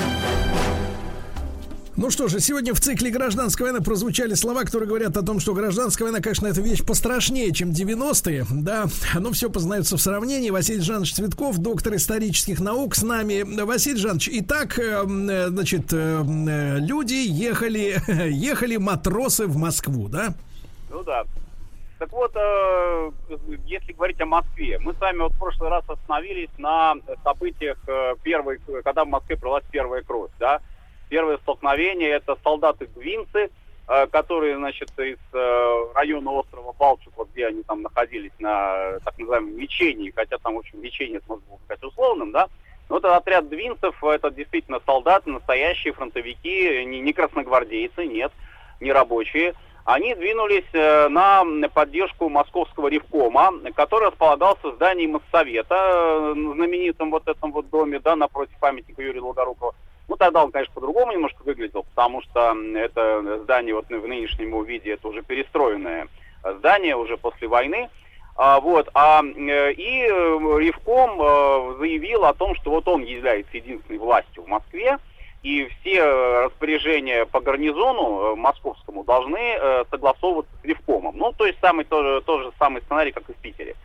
[1.97, 5.55] Ну что же, сегодня в цикле «Гражданская война» прозвучали слова, которые говорят о том, что
[5.55, 8.47] гражданская война, конечно, это вещь пострашнее, чем 90-е.
[8.51, 10.51] Да, но все познается в сравнении.
[10.51, 13.45] Василий Жанович Цветков, доктор исторических наук, с нами.
[13.63, 20.35] Василий Жанович, итак, э, э, значит, э, э, люди ехали, ехали матросы в Москву, да?
[20.91, 21.23] Ну да.
[21.99, 23.11] Так вот, э,
[23.67, 28.15] если говорить о Москве, мы с вами вот в прошлый раз остановились на событиях э,
[28.23, 30.61] первой, когда в Москве пролилась первая кровь, да.
[31.09, 33.51] Первое столкновение это солдаты-гвинцы,
[33.87, 35.19] э, которые, значит, из
[35.95, 40.59] района острова Балчук, вот где они там находились на так называемом лечении, хотя там, в
[40.59, 42.49] общем, лечение это может было сказать условным, да.
[42.89, 48.33] Но это отряд двинцев, это действительно солдаты, настоящие фронтовики, не, не красногвардейцы, нет,
[48.81, 56.33] не рабочие они двинулись э, на поддержку московского ревкома, который располагался в здании Моссовета, э,
[56.35, 59.75] знаменитом вот этом вот доме, да, напротив памятника Юрия Долгорукова.
[60.09, 64.93] Ну, тогда он, конечно, по-другому немножко выглядел, потому что это здание вот в нынешнем виде,
[64.93, 66.09] это уже перестроенное
[66.43, 67.91] здание, уже после войны.
[68.37, 74.45] А, вот, а, э, и Ревком заявил о том, что вот он является единственной властью
[74.45, 74.99] в Москве,
[75.45, 76.03] и все
[76.47, 81.19] распоряжения по гарнизону э, московскому должны э, согласовываться с Ревкомом.
[81.19, 83.77] Ну, то есть самый, тоже, тот же самый сценарий, как и в Питере.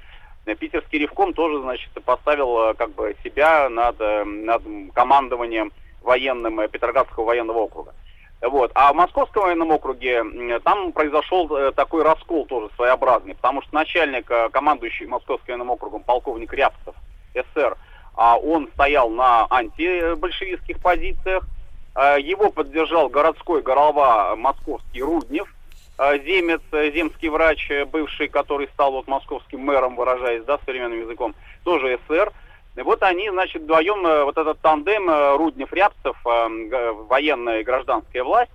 [0.45, 4.63] Э, питерский Ревком тоже, значит, поставил как бы себя над, над
[4.93, 7.93] командованием военным Петроградского военного округа.
[8.41, 8.71] Вот.
[8.73, 10.23] А в Московском военном округе
[10.63, 16.95] там произошел такой раскол тоже своеобразный, потому что начальник, командующий Московским военным округом, полковник Рябцев,
[17.33, 17.75] СССР,
[18.19, 21.45] а он стоял на антибольшевистских позициях.
[21.95, 25.47] А, его поддержал городской голова московский Руднев,
[25.97, 31.33] а, земец, земский врач, бывший, который стал вот московским мэром, выражаясь, да, современным языком,
[31.63, 32.33] тоже СССР.
[32.75, 38.51] Вот они, значит, вдвоем, э, вот этот тандем э, Руднев-Рябцев, э, военная и гражданская власть,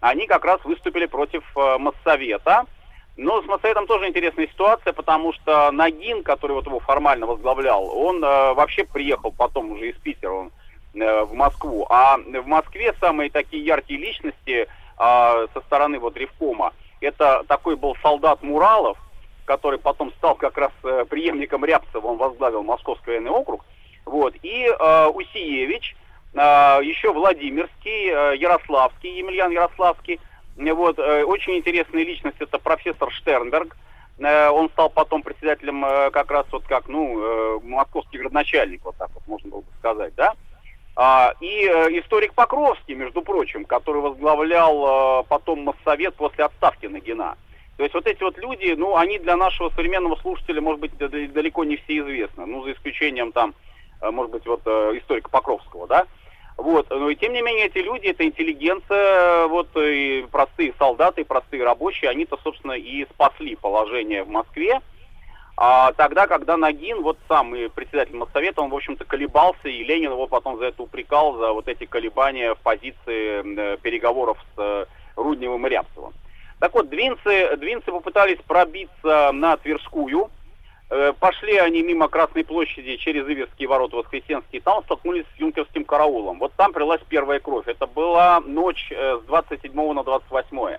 [0.00, 2.66] они как раз выступили против Моссовета,
[3.18, 8.22] но с Моссоветом тоже интересная ситуация, потому что Нагин, который вот его формально возглавлял, он
[8.22, 10.52] э, вообще приехал потом уже из Питера он,
[10.94, 11.84] э, в Москву.
[11.90, 17.96] А в Москве самые такие яркие личности э, со стороны вот Ревкома, это такой был
[18.02, 18.96] солдат Муралов,
[19.46, 23.64] который потом стал как раз э, преемником Рябцева, он возглавил Московский военный округ.
[24.04, 24.34] Вот.
[24.42, 25.96] И э, Усиевич,
[26.34, 26.38] э,
[26.84, 30.20] еще Владимирский, э, Ярославский, Емельян Ярославский,
[30.72, 33.76] вот, э, очень интересная личность это профессор Штернберг.
[34.18, 39.10] Э, он стал потом председателем э, как раз вот как, ну, московский градоначальник, вот так
[39.14, 40.34] вот можно было бы сказать, да.
[40.96, 41.64] А, и
[42.00, 47.36] историк Покровский, между прочим, который возглавлял потом Моссовет после отставки Нагина.
[47.76, 51.62] То есть вот эти вот люди, ну, они для нашего современного слушателя, может быть, далеко
[51.62, 52.46] не все известны.
[52.46, 53.54] Ну, за исключением там,
[54.00, 56.06] может быть, вот историка Покровского, да.
[56.58, 56.90] Вот.
[56.90, 62.10] Но и тем не менее эти люди, это интеллигенция, вот и простые солдаты, простые рабочие,
[62.10, 64.80] они-то, собственно, и спасли положение в Москве.
[65.56, 70.10] А тогда, когда Нагин, вот сам и председатель Моссовета, он, в общем-то, колебался, и Ленин
[70.10, 74.86] его потом за это упрекал, за вот эти колебания в позиции э, переговоров с э,
[75.14, 76.12] Рудневым и Рябцевым.
[76.58, 80.37] Так вот, двинцы, двинцы попытались пробиться на Тверскую, Э,
[81.18, 86.38] пошли они мимо Красной площади через Иверские ворота Воскресенские, там столкнулись с юнкерским караулом.
[86.38, 87.68] Вот там прилась первая кровь.
[87.68, 90.78] Это была ночь э, с 27 на 28.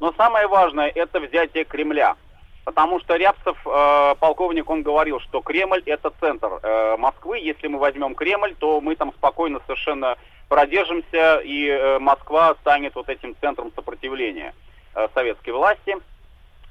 [0.00, 2.16] Но самое важное это взятие Кремля.
[2.64, 7.38] Потому что Рябцев, э, полковник, он говорил, что Кремль это центр э, Москвы.
[7.38, 10.16] Если мы возьмем Кремль, то мы там спокойно совершенно
[10.48, 14.54] продержимся, и э, Москва станет вот этим центром сопротивления
[14.94, 15.96] э, советской власти.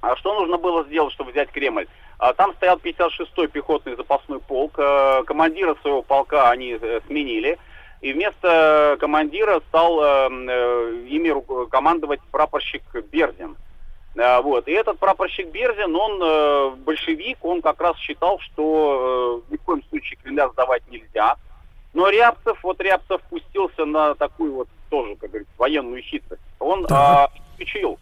[0.02, 1.88] А что нужно было сделать, чтобы взять Кремль?
[2.18, 4.76] А, там стоял 56-й пехотный запасной полк.
[4.78, 7.58] А, командира своего полка они э, сменили.
[8.02, 13.58] И вместо командира стал э, э, ими командовать прапорщик Бердин.
[14.16, 14.68] Вот.
[14.68, 20.18] И этот прапорщик Берзин, он большевик, он как раз считал, что ни в коем случае
[20.22, 21.38] Кремля сдавать нельзя.
[21.94, 26.42] Но Рябцев, вот Рябцев пустился на такую вот тоже, как говорится, военную хитрость.
[26.60, 28.00] Он а, отключил,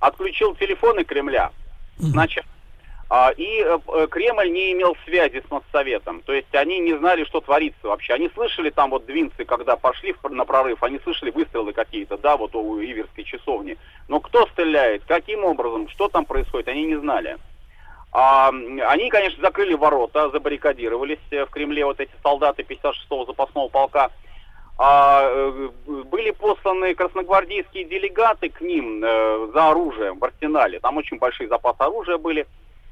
[0.00, 1.50] отключил телефоны Кремля.
[1.98, 2.44] Значит,
[3.12, 6.22] а, и э, э, Кремль не имел связи с Моссоветом.
[6.22, 8.14] То есть они не знали, что творится вообще.
[8.14, 12.54] Они слышали там вот двинцы, когда пошли на прорыв, они слышали выстрелы какие-то, да, вот
[12.54, 13.76] у Иверской часовни.
[14.06, 17.36] Но кто стреляет, каким образом, что там происходит, они не знали.
[18.12, 24.10] А, они, конечно, закрыли ворота, забаррикадировались э, в Кремле вот эти солдаты 56-го запасного полка.
[24.82, 25.30] А,
[25.86, 30.80] были посланы красногвардейские делегаты к ним э, за оружием в арсенале.
[30.80, 32.46] Там очень большие запасы оружия были.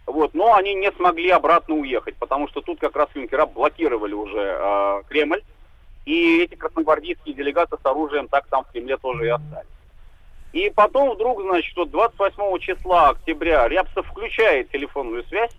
[0.04, 4.38] Вот, но они не смогли обратно уехать, потому что тут как раз юнкера блокировали уже
[4.38, 5.40] э, Кремль.
[6.04, 9.70] И эти красногвардейские делегаты с оружием так там в Кремле тоже и остались.
[10.52, 15.56] И потом вдруг, значит, вот 28 числа октября Рябцев включает телефонную связь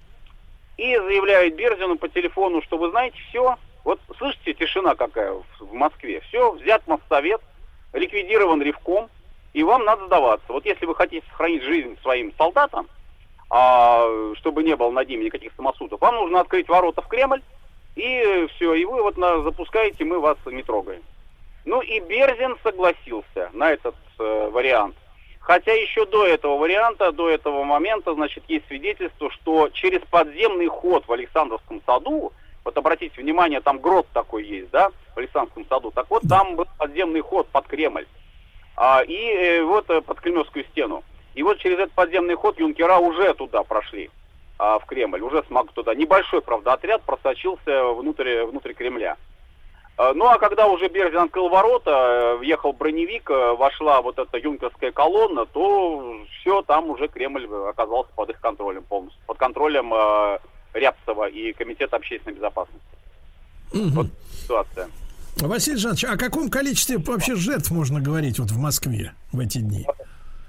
[0.77, 6.22] и заявляет Берзину по телефону, что вы знаете, все, вот слышите, тишина какая в, Москве,
[6.22, 7.41] все, взят Моссовет,
[7.93, 9.09] ликвидирован Ревком,
[9.53, 10.51] и вам надо сдаваться.
[10.51, 12.88] Вот если вы хотите сохранить жизнь своим солдатам,
[13.49, 17.41] а, чтобы не было над ними никаких самосудов, вам нужно открыть ворота в Кремль,
[17.95, 21.01] и все, и вы вот на, запускаете, мы вас не трогаем.
[21.66, 24.95] Ну и Берзин согласился на этот э, вариант.
[25.40, 31.08] Хотя еще до этого варианта, до этого момента, значит, есть свидетельство, что через подземный ход
[31.08, 32.32] в Александровском саду,
[32.69, 36.67] вот обратите внимание, там грот такой есть, да, в Александровском саду, так вот там был
[36.77, 38.06] подземный ход под Кремль,
[38.75, 41.03] а, и э, вот э, под Кремлевскую стену.
[41.33, 44.11] И вот через этот подземный ход юнкера уже туда прошли,
[44.59, 45.95] а, в Кремль, уже смог туда.
[45.95, 49.17] Небольшой, правда, отряд просочился внутрь, внутрь Кремля.
[49.98, 54.38] А, Ну а когда уже Берзин открыл ворота, э, въехал броневик, э, вошла вот эта
[54.38, 59.19] юнкерская колонна, то все, там уже Кремль оказался под их контролем полностью.
[59.25, 60.39] Под контролем э,
[60.73, 62.88] Рябцева и Комитета общественной безопасности.
[63.72, 64.07] Вот
[64.41, 64.89] ситуация.
[65.38, 69.85] Василий Жанович, о каком количестве вообще жертв можно говорить вот в Москве в эти дни?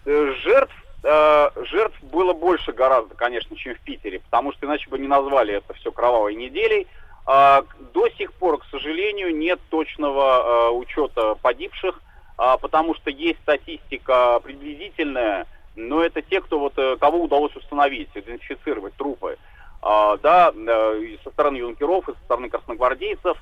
[0.05, 0.75] Э, Жертв,
[1.05, 5.55] э, жертв было больше гораздо, конечно, чем в Питере, потому что иначе бы не назвали
[5.55, 6.87] это все кровавой неделей.
[7.27, 7.63] А,
[7.95, 12.01] До сих пор, к сожалению, нет точного э, учета погибших,
[12.37, 18.09] а, потому что есть статистика приблизительная, но это те, кто вот, э, кого удалось установить,
[18.15, 19.37] идентифицировать трупы.
[19.37, 23.37] А, да, э, и со стороны юнкеров, и со стороны красногвардейцев.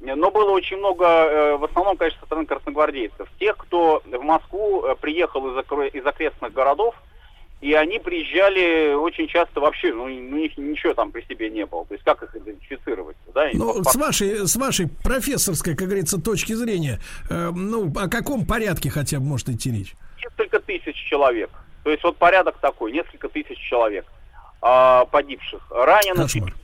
[0.00, 3.28] Но было очень много, э, в основном, конечно, со стороны красногвардейцев.
[3.38, 6.94] Тех, кто в Москву э, приехал из, из окрестных городов,
[7.60, 11.84] и они приезжали очень часто вообще, ну, у них ничего там при себе не было.
[11.86, 13.16] То есть как их идентифицировать?
[13.32, 13.48] Да?
[13.52, 16.98] Ну, с вашей, с вашей профессорской, как говорится, точки зрения,
[17.30, 19.94] э, ну, о каком порядке хотя бы может идти речь?
[20.22, 21.50] несколько тысяч человек.
[21.84, 24.06] То есть вот порядок такой, несколько тысяч человек
[24.62, 25.60] а, погибших.
[25.70, 26.22] Раненых...
[26.22, 26.54] Кошмар.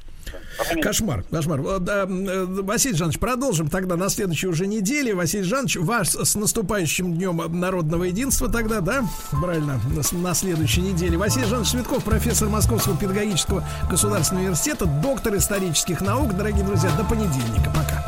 [0.83, 1.78] Кошмар, кошмар.
[1.81, 5.15] Да, э, Василий Жанович, продолжим тогда на следующей уже неделе.
[5.15, 9.05] Василий Жанович, вас с наступающим днем народного единства тогда, да?
[9.31, 9.81] Правильно,
[10.12, 11.17] на следующей неделе.
[11.17, 16.36] Василий Жанович Светков, профессор Московского педагогического государственного университета, доктор исторических наук.
[16.36, 17.70] Дорогие друзья, до понедельника.
[17.70, 18.05] Пока.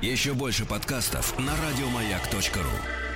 [0.00, 3.09] Еще больше подкастов на радиомаяк.ру.